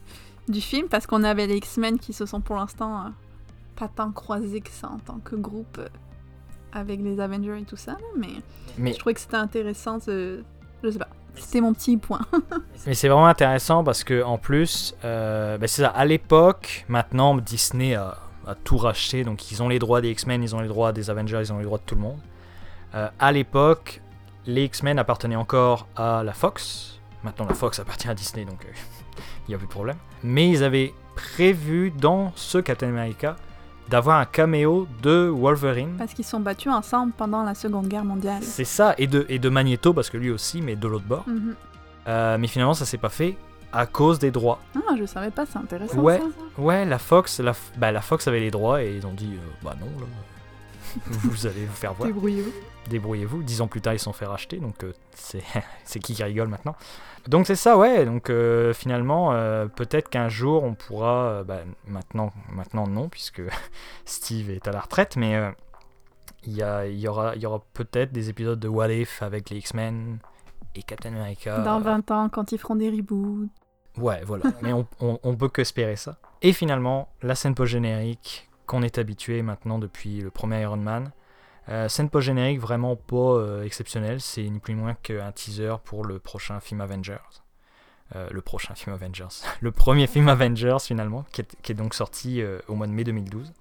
du 0.49 0.61
film 0.61 0.88
parce 0.88 1.07
qu'on 1.07 1.24
avait 1.24 1.47
les 1.47 1.57
X-Men 1.57 1.99
qui 1.99 2.13
se 2.13 2.26
sont 2.26 2.41
pour 2.41 2.57
l'instant 2.57 2.97
euh, 2.97 3.09
pas 3.76 3.88
tant 3.88 4.11
croisés 4.11 4.61
que 4.61 4.70
ça 4.70 4.89
en 4.89 4.99
tant 4.99 5.20
que 5.20 5.36
groupe 5.36 5.78
euh, 5.80 5.88
avec 6.74 7.01
les 7.01 7.20
Avengers 7.20 7.59
et 7.61 7.63
tout 7.65 7.78
ça. 7.78 7.97
Mais 8.18 8.28
Mais 8.78 8.93
je 8.93 8.99
trouvais 8.99 9.13
que 9.13 9.22
c'était 9.22 9.38
intéressant 9.38 9.99
de... 9.99 10.43
Je 10.84 10.91
sais 10.91 10.99
pas. 10.99 11.09
C'était 11.36 11.61
mon 11.61 11.74
petit 11.74 11.97
point. 11.97 12.22
Mais 12.88 12.95
c'est 12.95 13.07
vraiment 13.07 13.28
intéressant 13.28 13.84
parce 13.84 14.03
que 14.03 14.24
en 14.24 14.39
plus, 14.39 14.95
ben 15.03 15.59
c'est 15.61 15.84
ça. 15.84 15.89
À 15.89 16.03
l'époque, 16.03 16.84
maintenant 16.88 17.38
Disney 17.38 17.93
a, 17.93 18.18
a 18.47 18.55
tout 18.55 18.78
racheté, 18.78 19.24
donc 19.24 19.51
ils 19.51 19.61
ont 19.61 19.70
les 19.70 19.78
droits 19.78 20.01
des 20.01 20.09
X-Men, 20.09 20.41
ils 20.41 20.55
ont 20.55 20.61
les 20.61 20.68
droits 20.68 20.93
des 20.93 21.11
Avengers, 21.11 21.41
ils 21.41 21.53
ont 21.53 21.59
les 21.59 21.65
droits 21.65 21.78
de 21.78 21.84
tout 21.84 21.93
le 21.93 22.01
monde. 22.01 22.20
Euh, 22.95 23.09
à 23.20 23.32
l'époque, 23.32 24.01
les 24.48 24.64
X-Men 24.64 24.98
appartenaient 24.98 25.36
encore 25.36 25.88
à 25.95 26.24
la 26.24 26.34
Fox. 26.34 27.00
Maintenant, 27.24 27.45
la 27.48 27.54
Fox 27.54 27.80
appartient 27.80 28.08
à 28.10 28.14
Disney, 28.16 28.45
donc 28.45 28.66
euh, 28.66 28.70
il 29.48 29.52
n'y 29.52 29.56
a 29.56 29.58
plus 29.58 29.68
de 29.68 29.72
problème. 29.72 29.98
Mais 30.24 30.50
ils 30.50 30.64
avaient 30.64 30.93
prévu 31.16 31.91
dans 31.91 32.32
ce 32.36 32.58
Captain 32.58 32.88
America 32.89 33.36
d'avoir 33.89 34.20
un 34.20 34.26
caméo 34.26 34.88
de 35.02 35.28
Wolverine. 35.34 35.95
Parce 35.98 36.14
qu'ils 36.14 36.26
sont 36.26 36.39
battus 36.41 36.72
ensemble 36.72 37.14
pendant 37.16 37.43
la 37.43 37.56
Seconde 37.56 37.88
Guerre 37.88 38.04
mondiale. 38.04 38.41
C'est 38.43 38.66
ça, 38.66 38.93
et 38.98 39.08
de, 39.08 39.26
et 39.30 39.39
de 39.39 39.50
Magneto, 39.50 39.93
parce 39.93 40.10
que 40.10 40.18
lui 40.18 40.30
aussi, 40.32 40.62
mais 40.62 40.76
de 40.76 40.88
l'autre 40.88 41.06
bord. 41.06 41.24
Mhm. 41.28 41.56
Euh, 42.08 42.38
mais 42.38 42.48
finalement, 42.48 42.74
ça 42.74 42.86
s'est 42.86 42.98
pas 42.98 43.10
fait 43.10 43.38
à 43.74 43.86
cause 43.86 44.18
des 44.20 44.32
droits. 44.32 44.60
Ah, 44.76 44.95
je 44.98 45.06
savais 45.06 45.30
pas, 45.32 45.45
c'est 45.45 45.58
intéressant 45.60 46.00
Ouais. 46.00 46.20
ça. 46.20 46.62
Ouais, 46.62 46.86
la 46.86 46.98
Fox, 47.00 47.39
la, 47.39 47.54
bah, 47.78 47.91
la 47.91 48.02
Fox 48.02 48.28
avait 48.28 48.39
les 48.39 48.52
droits 48.52 48.82
et 48.84 48.95
ils 48.95 49.06
ont 49.06 49.14
dit 49.14 49.34
euh, 49.36 49.39
bah 49.64 49.76
non. 49.80 49.88
Là. 50.00 50.06
Vous 51.06 51.45
allez 51.48 51.66
vous 51.66 51.74
faire 51.76 51.93
voir. 51.93 52.08
Débrouillez-vous. 52.08 52.52
Débrouillez-vous. 52.89 53.43
Dix 53.43 53.62
ans 53.62 53.68
plus 53.68 53.82
tard, 53.82 53.93
ils 53.93 54.00
sont 54.00 54.14
fait 54.14 54.26
racheter, 54.26 54.58
donc 54.58 54.84
euh, 54.84 54.93
c'est 55.14 55.41
qui 56.02 56.14
qui 56.14 56.24
rigole 56.24 56.48
maintenant. 56.48 56.76
Donc 57.28 57.45
c'est 57.48 57.56
ça, 57.56 57.78
ouais. 57.78 58.06
Donc 58.06 58.30
euh, 58.30 58.74
finalement, 58.74 59.34
euh, 59.34 59.68
peut-être 59.68 60.10
qu'un 60.10 60.30
jour 60.30 60.64
on 60.64 60.74
pourra, 60.74 61.43
bah, 61.43 61.60
maintenant, 61.86 62.32
maintenant 62.52 62.88
non, 62.88 63.10
puisque 63.10 63.41
Steve 64.06 64.50
est 64.50 64.68
à 64.68 64.72
la 64.72 64.80
retraite, 64.80 65.18
mais 65.18 65.38
il 66.43 66.54
y, 66.54 66.64
a- 66.64 66.88
il 66.88 66.98
y 67.00 67.08
aura, 67.08 67.36
il 67.36 67.41
y 67.41 67.45
aura 67.45 67.62
peut-être 67.74 68.12
des 68.14 68.30
épisodes 68.30 68.60
de 68.60 68.68
What 68.70 68.89
If 68.93 69.22
avec 69.22 69.50
les 69.50 69.58
X-Men 69.58 70.20
et 70.76 70.84
Captain 70.84 71.14
America. 71.14 71.60
Dans 71.60 71.80
20 71.82 72.12
ans, 72.12 72.30
quand 72.30 72.52
ils 72.54 72.58
feront 72.58 72.76
des 72.76 72.89
reboots. 72.89 73.50
Ouais, 73.98 74.22
voilà. 74.24 74.45
Mais 74.62 74.72
on, 74.74 74.88
on, 75.02 75.20
on 75.24 75.36
peut 75.36 75.50
que 75.50 75.62
espérer 75.62 75.95
ça. 75.95 76.20
Et 76.43 76.54
finalement, 76.54 77.10
la 77.24 77.34
scène 77.36 77.56
post-générique 77.56 78.47
qu'on 78.68 78.84
est 78.84 78.99
habitué 78.99 79.41
maintenant 79.41 79.80
depuis 79.80 80.22
le 80.22 80.30
premier 80.30 80.61
Iron 80.61 80.78
Man. 80.78 81.11
Euh, 81.70 81.89
scène 81.89 82.09
post-générique 82.09 82.59
vraiment 82.59 82.95
pas 82.95 83.15
euh, 83.15 83.63
exceptionnelle. 83.63 84.22
C'est 84.22 84.43
ni 84.43 84.59
plus 84.59 84.76
ni 84.76 84.82
moins 84.82 84.93
qu'un 84.93 85.32
teaser 85.32 85.76
pour 85.84 86.05
le 86.05 86.20
prochain 86.20 86.59
film 86.59 86.82
Avengers. 86.82 87.18
Euh, 88.15 88.28
le 88.32 88.41
prochain 88.41 88.76
film 88.76 88.93
Avengers. 88.93 89.41
le 89.61 89.72
premier 89.72 90.05
film 90.07 90.30
Avengers 90.30 90.78
finalement, 90.82 91.26
qui 91.32 91.41
est, 91.41 91.55
qui 91.63 91.72
est 91.72 91.76
donc 91.76 91.93
sorti 91.95 92.43
au 92.68 92.76
mois 92.76 92.88
de 92.88 92.91
mai 92.91 93.03
2012. 93.03 93.51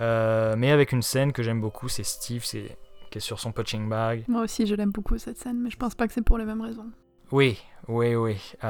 Euh, 0.00 0.54
mais 0.56 0.70
avec 0.70 0.92
une 0.92 1.02
scène 1.02 1.32
que 1.32 1.42
j'aime 1.42 1.60
beaucoup, 1.60 1.88
c'est 1.88 2.02
Steve 2.02 2.44
c'est, 2.44 2.76
qui 3.10 3.18
est 3.18 3.20
sur 3.20 3.38
son 3.38 3.52
punching 3.52 3.88
bag. 3.88 4.24
Moi 4.28 4.42
aussi, 4.42 4.66
je 4.66 4.74
l'aime 4.74 4.90
beaucoup 4.90 5.18
cette 5.18 5.38
scène, 5.38 5.60
mais 5.60 5.70
je 5.70 5.76
pense 5.76 5.94
pas 5.94 6.06
que 6.06 6.12
c'est 6.12 6.22
pour 6.22 6.38
les 6.38 6.44
mêmes 6.44 6.62
raisons. 6.62 6.90
Oui, 7.30 7.58
oui, 7.88 8.14
oui. 8.14 8.36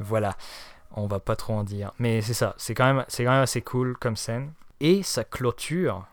voilà. 0.00 0.36
On 0.96 1.06
va 1.06 1.18
pas 1.20 1.36
trop 1.36 1.54
en 1.54 1.64
dire. 1.64 1.92
Mais 1.98 2.22
c'est 2.22 2.34
ça. 2.34 2.54
C'est 2.56 2.74
quand, 2.74 2.84
même, 2.86 3.04
c'est 3.08 3.24
quand 3.24 3.32
même 3.32 3.42
assez 3.42 3.60
cool 3.62 3.96
comme 3.98 4.16
scène. 4.16 4.52
Et 4.80 5.02
ça 5.02 5.24
clôture 5.24 6.06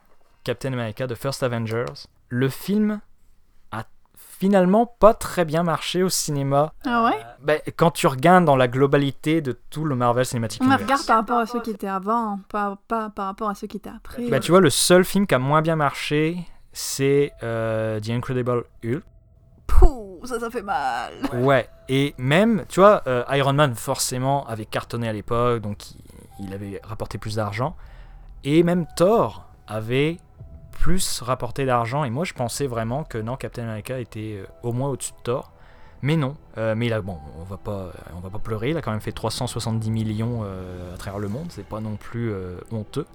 Captain 0.44 0.74
America 0.74 1.08
The 1.08 1.16
First 1.16 1.44
Avengers. 1.44 1.86
Le 2.30 2.50
film 2.50 3.00
a 3.72 3.84
finalement 4.16 4.86
pas 4.88 5.14
très 5.14 5.46
bien 5.46 5.62
marché 5.64 6.02
au 6.02 6.10
cinéma. 6.10 6.74
Ah 6.86 7.04
ouais 7.06 7.20
Ben, 7.44 7.60
quand 7.76 7.92
tu 7.92 8.08
regardes 8.08 8.46
dans 8.46 8.56
la 8.56 8.68
globalité 8.68 9.42
de 9.42 9.52
tout 9.70 9.86
le 9.86 9.96
Marvel 9.96 10.26
Cinematic 10.26 10.62
On 10.62 10.66
Universe. 10.66 10.82
regarde 10.84 11.06
par 11.06 11.18
rapport 11.18 11.38
à 11.40 11.46
ceux 11.46 11.62
qui 11.62 11.70
étaient 11.72 11.88
avant, 11.88 12.40
pas, 12.50 12.80
pas 12.88 13.10
par 13.12 13.28
rapport 13.28 13.50
à 13.50 13.56
ceux 13.56 13.68
qui 13.68 13.78
étaient 13.78 13.92
après. 13.96 14.30
Bah, 14.30 14.40
tu 14.40 14.52
vois, 14.52 14.62
le 14.62 14.70
seul 14.72 15.06
film 15.06 15.28
qui 15.28 15.36
a 15.36 15.40
moins 15.40 15.62
bien 15.62 15.76
marché, 15.76 16.38
c'est 16.74 17.34
euh, 17.44 18.00
The 18.00 18.10
Incredible 18.10 18.64
Hulk. 18.84 19.04
Ça, 20.24 20.40
ça 20.40 20.50
fait 20.50 20.62
mal. 20.62 21.14
Ouais, 21.34 21.68
et 21.90 22.14
même, 22.18 22.66
tu 22.70 22.80
vois, 22.80 23.02
euh, 23.08 23.24
Iron 23.32 23.54
Man 23.54 23.76
forcément 23.76 24.48
avait 24.48 24.66
cartonné 24.66 25.08
à 25.10 25.14
l'époque, 25.14 25.62
donc 25.62 25.78
il, 26.40 26.54
avait 26.54 26.80
rapporté 26.84 27.18
plus 27.18 27.36
d'argent. 27.36 27.76
Et 28.44 28.64
même 28.64 28.86
Thor 28.96 29.48
avait 29.68 30.18
plus 30.72 31.22
rapporté 31.22 31.66
d'argent. 31.66 32.04
Et 32.04 32.10
moi, 32.10 32.24
je 32.26 32.34
pensais 32.34 32.68
vraiment 32.68 33.04
que 33.04 33.18
non, 33.18 33.36
Captain 33.36 33.64
America 33.64 34.00
était 34.00 34.40
euh, 34.40 34.46
au 34.64 34.74
moins 34.74 34.90
au-dessus 34.90 35.14
de 35.14 35.24
Thor. 35.24 35.52
Mais 36.02 36.18
non. 36.18 36.36
Euh, 36.58 36.74
mais 36.76 36.90
là, 36.90 37.02
bon, 37.02 37.18
on 37.40 37.44
va 37.44 37.58
pas, 37.58 37.92
on 38.16 38.20
va 38.20 38.30
pas 38.30 38.40
pleurer. 38.40 38.72
Il 38.72 38.78
a 38.78 38.82
quand 38.82 38.92
même 38.92 39.02
fait 39.02 39.12
370 39.12 39.92
millions 39.92 40.42
euh, 40.44 40.94
à 40.94 40.98
travers 40.98 41.20
le 41.20 41.28
monde. 41.28 41.48
C'est 41.50 41.66
pas 41.66 41.80
non 41.80 41.96
plus 41.96 42.32
euh, 42.32 42.56
honteux. 42.72 43.06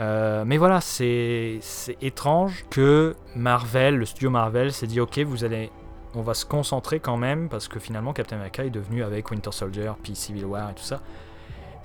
Euh, 0.00 0.44
mais 0.46 0.56
voilà, 0.56 0.80
c'est 0.80 1.60
étrange 2.00 2.64
que 2.70 3.14
Marvel, 3.36 3.96
le 3.96 4.06
studio 4.06 4.30
Marvel, 4.30 4.72
s'est 4.72 4.86
dit 4.86 5.00
ok, 5.00 5.18
vous 5.18 5.44
allez 5.44 5.70
on 6.14 6.20
va 6.22 6.34
se 6.34 6.44
concentrer 6.44 7.00
quand 7.00 7.16
même 7.16 7.48
parce 7.48 7.68
que 7.68 7.78
finalement 7.78 8.12
Captain 8.12 8.36
America 8.36 8.64
est 8.64 8.70
devenu 8.70 9.02
avec 9.02 9.30
Winter 9.30 9.52
Soldier 9.52 9.92
puis 10.02 10.14
Civil 10.14 10.44
War 10.44 10.70
et 10.70 10.74
tout 10.74 10.82
ça 10.82 11.00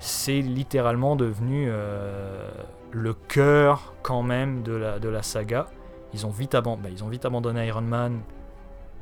c'est 0.00 0.40
littéralement 0.40 1.16
devenu 1.16 1.66
euh, 1.68 2.48
le 2.92 3.14
cœur 3.14 3.94
quand 4.02 4.22
même 4.22 4.62
de 4.62 4.72
la, 4.72 5.22
saga 5.22 5.66
ils 6.14 6.24
ont 6.26 6.30
vite, 6.30 6.54
aban- 6.54 6.78
bah, 6.78 6.88
ils 6.90 7.02
ont 7.04 7.08
vite 7.08 7.24
abandonné 7.24 7.66
Iron 7.66 7.80
Man 7.82 8.20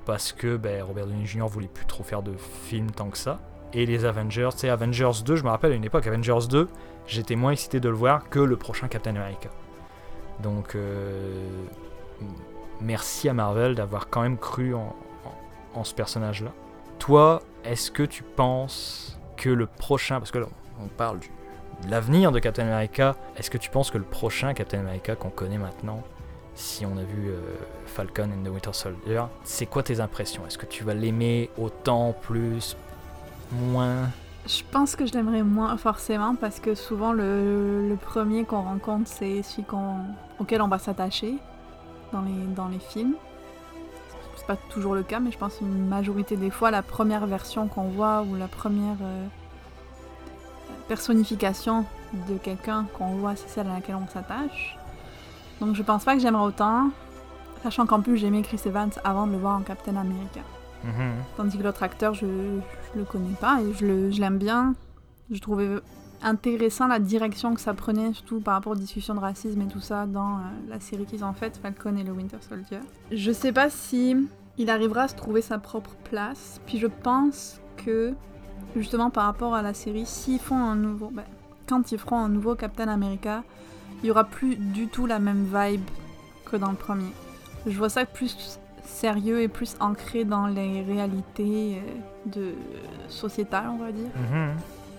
parce 0.04 0.32
que 0.32 0.56
bah, 0.56 0.70
Robert 0.82 1.06
Downey 1.06 1.26
Jr. 1.26 1.46
voulait 1.48 1.68
plus 1.68 1.86
trop 1.86 2.02
faire 2.04 2.22
de 2.22 2.32
films 2.38 2.90
tant 2.90 3.10
que 3.10 3.18
ça 3.18 3.40
et 3.72 3.84
les 3.84 4.04
Avengers, 4.04 4.50
sais 4.56 4.68
Avengers 4.68 5.22
2 5.24 5.36
je 5.36 5.42
me 5.44 5.48
rappelle 5.50 5.72
à 5.72 5.74
une 5.74 5.84
époque 5.84 6.06
Avengers 6.06 6.46
2 6.48 6.68
j'étais 7.06 7.34
moins 7.36 7.50
excité 7.50 7.80
de 7.80 7.88
le 7.88 7.96
voir 7.96 8.28
que 8.30 8.38
le 8.38 8.56
prochain 8.56 8.86
Captain 8.88 9.16
America 9.16 9.50
donc 10.42 10.74
euh, 10.76 11.44
merci 12.80 13.28
à 13.28 13.34
Marvel 13.34 13.74
d'avoir 13.74 14.08
quand 14.08 14.22
même 14.22 14.38
cru 14.38 14.74
en, 14.74 14.94
en- 15.76 15.84
ce 15.84 15.94
personnage-là. 15.94 16.50
Toi, 16.98 17.42
est-ce 17.64 17.90
que 17.90 18.02
tu 18.02 18.22
penses 18.22 19.18
que 19.36 19.50
le 19.50 19.66
prochain, 19.66 20.18
parce 20.18 20.30
que 20.30 20.38
là, 20.38 20.46
on 20.82 20.88
parle 20.88 21.18
de 21.20 21.90
l'avenir 21.90 22.32
de 22.32 22.38
Captain 22.38 22.66
America, 22.66 23.16
est-ce 23.36 23.50
que 23.50 23.58
tu 23.58 23.70
penses 23.70 23.90
que 23.90 23.98
le 23.98 24.04
prochain 24.04 24.54
Captain 24.54 24.80
America 24.80 25.14
qu'on 25.14 25.30
connaît 25.30 25.58
maintenant, 25.58 26.02
si 26.54 26.86
on 26.86 26.96
a 26.96 27.02
vu 27.02 27.28
euh, 27.28 27.38
Falcon 27.86 28.24
and 28.24 28.44
the 28.44 28.48
Winter 28.48 28.72
Soldier, 28.72 29.24
c'est 29.44 29.66
quoi 29.66 29.82
tes 29.82 30.00
impressions? 30.00 30.46
Est-ce 30.46 30.56
que 30.56 30.64
tu 30.66 30.84
vas 30.84 30.94
l'aimer 30.94 31.50
autant, 31.58 32.14
plus, 32.22 32.76
moins? 33.52 34.08
Je 34.46 34.62
pense 34.70 34.96
que 34.96 35.04
je 35.06 35.12
l'aimerais 35.12 35.42
moins 35.42 35.76
forcément 35.76 36.34
parce 36.34 36.60
que 36.60 36.74
souvent 36.74 37.12
le, 37.12 37.96
premier 38.00 38.44
qu'on 38.44 38.62
rencontre 38.62 39.08
c'est 39.08 39.42
celui 39.42 39.66
auquel 40.38 40.62
on 40.62 40.68
va 40.68 40.78
s'attacher 40.78 41.34
dans 42.12 42.22
les, 42.22 42.46
dans 42.54 42.68
les 42.68 42.78
films. 42.78 43.16
C'est 44.46 44.54
pas 44.54 44.62
toujours 44.70 44.94
le 44.94 45.02
cas 45.02 45.18
mais 45.18 45.32
je 45.32 45.38
pense 45.38 45.60
une 45.60 45.88
majorité 45.88 46.36
des 46.36 46.50
fois 46.50 46.70
la 46.70 46.82
première 46.82 47.26
version 47.26 47.66
qu'on 47.66 47.88
voit 47.88 48.22
ou 48.22 48.36
la 48.36 48.46
première 48.46 48.96
euh, 49.02 49.26
personnification 50.88 51.84
de 52.28 52.38
quelqu'un 52.38 52.86
qu'on 52.96 53.16
voit 53.16 53.34
c'est 53.34 53.48
celle 53.48 53.68
à 53.68 53.74
laquelle 53.74 53.96
on 53.96 54.08
s'attache. 54.08 54.76
Donc 55.60 55.74
je 55.74 55.82
pense 55.82 56.04
pas 56.04 56.14
que 56.14 56.20
j'aimerais 56.20 56.44
autant 56.44 56.90
sachant 57.62 57.86
qu'en 57.86 58.00
plus 58.00 58.16
j'aimais 58.16 58.42
Chris 58.42 58.60
Evans 58.66 58.90
avant 59.02 59.26
de 59.26 59.32
le 59.32 59.38
voir 59.38 59.56
en 59.56 59.62
Captain 59.62 59.96
America. 59.96 60.40
Mhm. 60.84 61.14
Tandis 61.36 61.58
que 61.58 61.62
l'autre 61.62 61.82
acteur, 61.82 62.14
je, 62.14 62.26
je 62.26 62.98
le 62.98 63.04
connais 63.04 63.34
pas 63.40 63.60
et 63.60 63.72
je 63.74 64.20
l'aime 64.20 64.38
bien. 64.38 64.74
Je 65.30 65.40
trouvais 65.40 65.68
intéressant 66.22 66.86
la 66.86 66.98
direction 66.98 67.54
que 67.54 67.60
ça 67.60 67.74
prenait, 67.74 68.12
surtout 68.12 68.40
par 68.40 68.54
rapport 68.54 68.72
aux 68.72 68.76
discussions 68.76 69.14
de 69.14 69.20
racisme 69.20 69.60
et 69.62 69.66
tout 69.66 69.80
ça 69.80 70.06
dans 70.06 70.36
euh, 70.36 70.40
la 70.68 70.80
série 70.80 71.04
qu'ils 71.04 71.24
ont 71.24 71.32
faite, 71.32 71.58
Falcon 71.62 71.96
et 71.96 72.04
le 72.04 72.12
Winter 72.12 72.38
Soldier. 72.40 72.80
Je 73.10 73.32
sais 73.32 73.52
pas 73.52 73.70
si 73.70 74.16
il 74.58 74.70
arrivera 74.70 75.02
à 75.02 75.08
se 75.08 75.14
trouver 75.14 75.42
sa 75.42 75.58
propre 75.58 75.90
place. 76.04 76.60
Puis 76.66 76.78
je 76.78 76.86
pense 76.86 77.60
que, 77.84 78.14
justement 78.74 79.10
par 79.10 79.24
rapport 79.24 79.54
à 79.54 79.62
la 79.62 79.74
série, 79.74 80.06
s'ils 80.06 80.40
font 80.40 80.58
un 80.58 80.76
nouveau. 80.76 81.10
ben, 81.12 81.24
quand 81.68 81.92
ils 81.92 81.98
feront 81.98 82.18
un 82.18 82.28
nouveau 82.28 82.54
Captain 82.54 82.88
America, 82.88 83.42
il 84.02 84.06
y 84.06 84.10
aura 84.10 84.24
plus 84.24 84.56
du 84.56 84.88
tout 84.88 85.06
la 85.06 85.18
même 85.18 85.46
vibe 85.52 85.84
que 86.44 86.56
dans 86.56 86.70
le 86.70 86.76
premier. 86.76 87.10
Je 87.66 87.76
vois 87.76 87.88
ça 87.88 88.04
plus 88.04 88.58
sérieux 88.84 89.40
et 89.42 89.48
plus 89.48 89.76
ancré 89.80 90.24
dans 90.24 90.46
les 90.46 90.82
réalités 90.82 91.78
euh, 91.78 92.30
de 92.30 92.54
sociétales, 93.08 93.68
on 93.72 93.78
va 93.78 93.92
dire. 93.92 94.10
Mhm. 94.14 94.56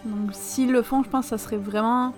Donc 0.07 0.31
s'ils 0.33 0.71
le 0.71 0.81
font, 0.81 1.03
je 1.03 1.09
pense 1.09 1.25
que 1.25 1.29
ça 1.29 1.37
serait 1.37 1.57
vraiment 1.57 2.13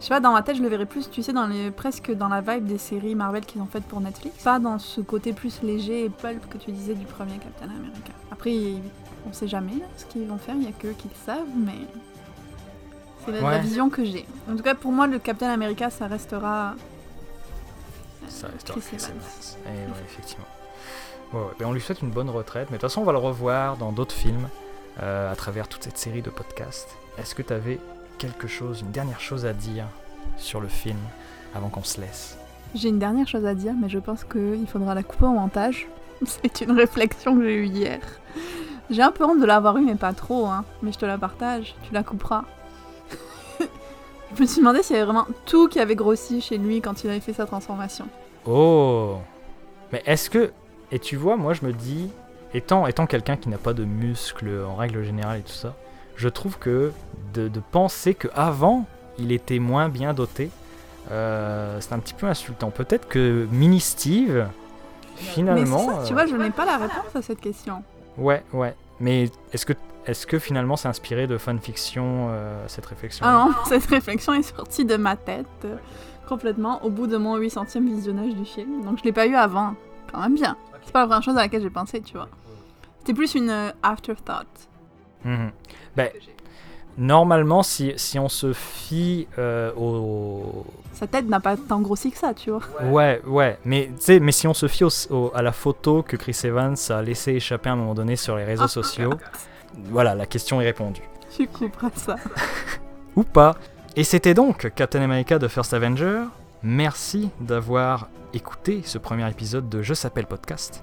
je 0.00 0.04
sais 0.04 0.10
pas, 0.10 0.20
dans 0.20 0.32
ma 0.32 0.42
tête, 0.42 0.56
je 0.56 0.62
le 0.62 0.68
verrais 0.68 0.86
plus, 0.86 1.10
tu 1.10 1.22
sais, 1.22 1.32
dans 1.32 1.46
les, 1.46 1.70
presque 1.72 2.12
dans 2.12 2.28
la 2.28 2.40
vibe 2.40 2.66
des 2.66 2.78
séries 2.78 3.16
Marvel 3.16 3.44
qu'ils 3.44 3.60
ont 3.60 3.66
faites 3.66 3.84
pour 3.84 4.00
Netflix. 4.00 4.44
Pas 4.44 4.60
dans 4.60 4.78
ce 4.78 5.00
côté 5.00 5.32
plus 5.32 5.60
léger 5.62 6.04
et 6.04 6.08
pulp 6.08 6.48
que 6.48 6.56
tu 6.56 6.70
disais 6.70 6.94
du 6.94 7.04
premier 7.04 7.38
Captain 7.38 7.64
America. 7.64 8.12
Après, 8.30 8.54
on 9.28 9.32
sait 9.32 9.48
jamais 9.48 9.72
là, 9.72 9.86
ce 9.96 10.04
qu'ils 10.06 10.26
vont 10.28 10.38
faire, 10.38 10.54
il 10.54 10.64
y 10.64 10.68
a 10.68 10.72
que 10.72 10.86
eux 10.86 10.94
qui 10.96 11.08
le 11.08 11.14
savent, 11.26 11.48
mais 11.56 11.78
c'est 13.24 13.40
la, 13.40 13.58
vision 13.58 13.90
que 13.90 14.04
j'ai. 14.04 14.24
En 14.50 14.54
tout 14.54 14.62
cas, 14.62 14.76
pour 14.76 14.92
moi, 14.92 15.08
le 15.08 15.18
Captain 15.18 15.50
America, 15.50 15.90
ça 15.90 16.06
restera. 16.06 16.70
euh, 16.70 18.26
Ça 18.28 18.46
restera 18.46 18.78
Chris. 18.78 18.98
Eh 19.66 19.68
ouais, 19.68 19.86
effectivement. 20.04 20.46
Ouais, 21.32 21.40
ouais. 21.40 21.46
Ben, 21.58 21.66
on 21.66 21.72
lui 21.72 21.80
souhaite 21.80 22.02
une 22.02 22.10
bonne 22.10 22.30
retraite, 22.30 22.68
mais 22.70 22.76
de 22.76 22.80
toute 22.80 22.88
façon, 22.88 23.00
on 23.00 23.04
va 23.04 23.12
le 23.12 23.18
revoir 23.18 23.76
dans 23.76 23.90
d'autres 23.90 24.14
films 24.14 24.48
euh, 25.02 25.30
à 25.30 25.34
travers 25.34 25.66
toute 25.66 25.82
cette 25.82 25.98
série 25.98 26.22
de 26.22 26.30
podcasts. 26.30 26.96
Est-ce 27.18 27.34
que 27.34 27.42
tu 27.42 27.52
avais 27.52 27.80
quelque 28.18 28.46
chose, 28.46 28.80
une 28.80 28.92
dernière 28.92 29.20
chose 29.20 29.44
à 29.44 29.52
dire 29.52 29.86
sur 30.36 30.60
le 30.60 30.68
film 30.68 30.98
avant 31.54 31.68
qu'on 31.68 31.82
se 31.82 32.00
laisse? 32.00 32.38
J'ai 32.74 32.88
une 32.90 32.98
dernière 32.98 33.26
chose 33.26 33.44
à 33.44 33.54
dire, 33.54 33.72
mais 33.80 33.88
je 33.88 33.98
pense 33.98 34.24
qu'il 34.24 34.66
faudra 34.68 34.94
la 34.94 35.02
couper 35.02 35.24
au 35.24 35.32
montage. 35.32 35.88
C'est 36.24 36.60
une 36.60 36.72
réflexion 36.72 37.36
que 37.36 37.42
j'ai 37.42 37.54
eue 37.54 37.66
hier. 37.66 38.00
J'ai 38.90 39.02
un 39.02 39.10
peu 39.10 39.24
honte 39.24 39.40
de 39.40 39.46
l'avoir 39.46 39.76
eue, 39.78 39.84
mais 39.84 39.96
pas 39.96 40.12
trop, 40.12 40.46
hein. 40.46 40.64
Mais 40.82 40.92
je 40.92 40.98
te 40.98 41.06
la 41.06 41.18
partage, 41.18 41.74
tu 41.82 41.92
la 41.92 42.02
couperas. 42.02 42.44
je 44.36 44.40
me 44.40 44.46
suis 44.46 44.60
demandé 44.60 44.82
s'il 44.82 44.94
y 44.94 44.98
avait 44.98 45.06
vraiment 45.06 45.26
tout 45.44 45.68
qui 45.68 45.80
avait 45.80 45.96
grossi 45.96 46.40
chez 46.40 46.56
lui 46.56 46.80
quand 46.80 47.02
il 47.02 47.10
avait 47.10 47.20
fait 47.20 47.32
sa 47.32 47.46
transformation. 47.46 48.06
Oh 48.46 49.16
Mais 49.92 50.02
est-ce 50.06 50.30
que. 50.30 50.52
Et 50.92 50.98
tu 50.98 51.16
vois, 51.16 51.36
moi 51.36 51.52
je 51.52 51.66
me 51.66 51.72
dis, 51.72 52.10
étant, 52.54 52.86
étant 52.86 53.06
quelqu'un 53.06 53.36
qui 53.36 53.48
n'a 53.48 53.58
pas 53.58 53.74
de 53.74 53.84
muscles 53.84 54.64
en 54.66 54.76
règle 54.76 55.02
générale 55.02 55.40
et 55.40 55.42
tout 55.42 55.52
ça, 55.52 55.74
je 56.18 56.28
trouve 56.28 56.58
que 56.58 56.92
de, 57.32 57.48
de 57.48 57.60
penser 57.70 58.14
qu'avant 58.14 58.86
il 59.18 59.32
était 59.32 59.58
moins 59.58 59.88
bien 59.88 60.12
doté, 60.12 60.50
euh, 61.10 61.78
c'est 61.80 61.92
un 61.92 61.98
petit 61.98 62.14
peu 62.14 62.26
insultant. 62.26 62.70
Peut-être 62.70 63.08
que 63.08 63.46
Mini 63.50 63.80
Steve, 63.80 64.46
finalement. 65.16 65.86
mais 65.86 65.92
c'est 65.92 66.00
ça, 66.00 66.06
tu 66.06 66.12
euh, 66.12 66.16
vois, 66.16 66.26
je 66.26 66.36
n'ai 66.36 66.50
pas 66.50 66.64
la 66.64 66.76
réponse 66.76 67.14
à 67.14 67.22
cette 67.22 67.40
question. 67.40 67.82
Ouais, 68.16 68.44
ouais. 68.52 68.74
Mais 69.00 69.30
est-ce 69.52 69.64
que, 69.64 69.74
est-ce 70.06 70.26
que 70.26 70.38
finalement 70.38 70.76
c'est 70.76 70.88
inspiré 70.88 71.26
de 71.26 71.38
fanfiction 71.38 72.28
euh, 72.30 72.64
cette 72.66 72.86
réflexion 72.86 73.24
Ah 73.26 73.46
non, 73.46 73.54
cette 73.66 73.86
réflexion 73.86 74.34
est 74.34 74.42
sortie 74.42 74.84
de 74.84 74.96
ma 74.96 75.16
tête 75.16 75.46
euh, 75.64 75.76
complètement 76.28 76.84
au 76.84 76.90
bout 76.90 77.06
de 77.06 77.16
mon 77.16 77.38
800e 77.38 77.86
visionnage 77.86 78.34
du 78.34 78.44
film. 78.44 78.84
Donc 78.84 78.98
je 78.98 79.04
l'ai 79.04 79.12
pas 79.12 79.26
eu 79.26 79.34
avant. 79.34 79.74
Quand 80.12 80.20
même 80.20 80.34
bien. 80.34 80.56
C'est 80.84 80.92
pas 80.92 81.00
la 81.00 81.06
première 81.06 81.22
chose 81.22 81.36
à 81.36 81.42
laquelle 81.42 81.62
j'ai 81.62 81.70
pensé, 81.70 82.00
tu 82.00 82.14
vois. 82.14 82.28
C'était 82.98 83.14
plus 83.14 83.34
une 83.34 83.72
afterthought. 83.82 84.46
Mhm. 85.24 85.50
Ben, 85.96 86.10
normalement, 86.96 87.62
si, 87.62 87.92
si 87.96 88.18
on 88.18 88.28
se 88.28 88.52
fie 88.52 89.26
euh, 89.38 89.72
au. 89.76 90.64
Sa 90.92 91.06
tête 91.06 91.28
n'a 91.28 91.40
pas 91.40 91.56
tant 91.56 91.80
grossi 91.80 92.10
que 92.10 92.18
ça, 92.18 92.34
tu 92.34 92.50
vois. 92.50 92.60
Ouais, 92.84 93.20
ouais, 93.26 93.58
mais, 93.64 93.90
mais 94.20 94.32
si 94.32 94.46
on 94.48 94.54
se 94.54 94.66
fie 94.66 94.84
au- 94.84 95.12
au- 95.12 95.30
à 95.34 95.42
la 95.42 95.52
photo 95.52 96.02
que 96.02 96.16
Chris 96.16 96.38
Evans 96.44 96.74
a 96.90 97.02
laissé 97.02 97.32
échapper 97.32 97.68
à 97.68 97.72
un 97.74 97.76
moment 97.76 97.94
donné 97.94 98.16
sur 98.16 98.36
les 98.36 98.44
réseaux 98.44 98.68
sociaux, 98.68 99.14
voilà, 99.90 100.14
la 100.14 100.26
question 100.26 100.60
est 100.60 100.64
répondue. 100.64 101.02
Tu 101.36 101.46
couperas 101.46 101.90
ça. 101.94 102.16
Ou 103.16 103.22
pas. 103.22 103.56
Et 103.96 104.02
c'était 104.04 104.34
donc 104.34 104.72
Captain 104.74 105.02
America 105.02 105.38
de 105.38 105.46
First 105.48 105.72
Avenger. 105.74 106.22
Merci 106.62 107.30
d'avoir 107.40 108.08
écouté 108.34 108.82
ce 108.84 108.98
premier 108.98 109.28
épisode 109.30 109.68
de 109.68 109.82
Je 109.82 109.94
s'appelle 109.94 110.26
podcast. 110.26 110.82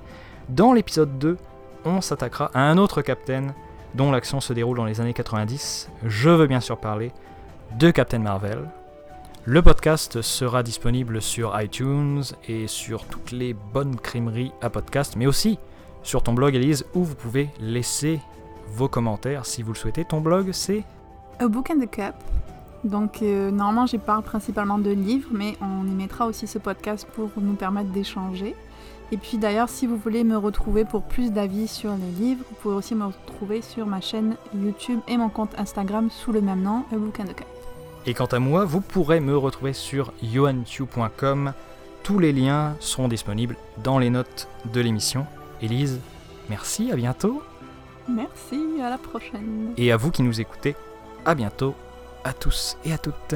Dans 0.49 0.71
l'épisode 0.73 1.17
2, 1.19 1.37
on 1.83 1.99
s'attaquera 2.01 2.51
à 2.53 2.61
un 2.61 2.77
autre 2.77 3.01
Captain 3.01 3.47
dont 3.95 4.11
l'action 4.11 4.41
se 4.41 4.53
déroule 4.53 4.77
dans 4.77 4.85
les 4.85 5.01
années 5.01 5.13
90. 5.13 5.89
Je 6.05 6.29
veux 6.29 6.47
bien 6.47 6.59
sûr 6.59 6.77
parler 6.77 7.11
de 7.79 7.91
Captain 7.91 8.19
Marvel. 8.19 8.69
Le 9.45 9.61
podcast 9.61 10.21
sera 10.21 10.63
disponible 10.63 11.21
sur 11.21 11.59
iTunes 11.61 12.23
et 12.47 12.67
sur 12.67 13.05
toutes 13.05 13.31
les 13.31 13.53
bonnes 13.53 13.95
crimeries 13.95 14.51
à 14.61 14.69
podcast, 14.69 15.15
mais 15.15 15.27
aussi 15.27 15.59
sur 16.03 16.23
ton 16.23 16.33
blog 16.33 16.55
Elise 16.55 16.85
où 16.93 17.03
vous 17.03 17.15
pouvez 17.15 17.49
laisser 17.59 18.19
vos 18.69 18.87
commentaires 18.87 19.45
si 19.45 19.61
vous 19.63 19.71
le 19.73 19.77
souhaitez. 19.77 20.03
Ton 20.03 20.21
blog 20.21 20.51
c'est 20.51 20.83
A 21.39 21.47
Book 21.47 21.69
and 21.69 21.79
the 21.79 21.89
Cup. 21.89 22.15
Donc, 22.83 23.23
euh, 23.23 23.49
normalement, 23.49 23.87
j'y 23.87 23.97
parle 23.97 24.21
principalement 24.21 24.77
de 24.77 24.91
livres, 24.91 25.29
mais 25.31 25.57
on 25.59 25.87
y 25.87 25.95
mettra 25.95 26.27
aussi 26.27 26.45
ce 26.45 26.59
podcast 26.59 27.07
pour 27.15 27.29
nous 27.37 27.55
permettre 27.55 27.89
d'échanger. 27.89 28.55
Et 29.11 29.17
puis 29.17 29.37
d'ailleurs, 29.37 29.69
si 29.69 29.85
vous 29.87 29.97
voulez 29.97 30.23
me 30.23 30.37
retrouver 30.37 30.83
pour 30.83 31.03
plus 31.03 31.31
d'avis 31.31 31.67
sur 31.67 31.91
les 31.91 32.25
livres, 32.25 32.43
vous 32.49 32.55
pouvez 32.55 32.75
aussi 32.75 32.95
me 32.95 33.05
retrouver 33.05 33.61
sur 33.61 33.85
ma 33.85 34.01
chaîne 34.01 34.35
YouTube 34.53 34.99
et 35.07 35.17
mon 35.17 35.29
compte 35.29 35.57
Instagram 35.57 36.09
sous 36.09 36.31
le 36.31 36.41
même 36.41 36.61
nom, 36.61 36.83
Book 36.91 37.19
and 37.19 37.25
the 37.25 37.35
Cup. 37.35 37.47
Et 38.07 38.13
quant 38.13 38.25
à 38.25 38.39
moi, 38.39 38.65
vous 38.65 38.81
pourrez 38.81 39.19
me 39.19 39.35
retrouver 39.35 39.73
sur 39.73 40.13
yohantu.com. 40.21 41.53
Tous 42.03 42.19
les 42.19 42.33
liens 42.33 42.75
seront 42.79 43.07
disponibles 43.07 43.55
dans 43.83 43.97
les 43.97 44.11
notes 44.11 44.47
de 44.71 44.81
l'émission. 44.81 45.25
Élise, 45.61 45.99
merci, 46.49 46.91
à 46.91 46.95
bientôt. 46.95 47.41
Merci, 48.07 48.81
à 48.81 48.91
la 48.91 48.99
prochaine. 48.99 49.73
Et 49.77 49.91
à 49.91 49.97
vous 49.97 50.11
qui 50.11 50.21
nous 50.21 50.39
écoutez, 50.39 50.75
à 51.25 51.33
bientôt, 51.33 51.73
à 52.23 52.33
tous 52.33 52.77
et 52.85 52.93
à 52.93 52.99
toutes. 52.99 53.35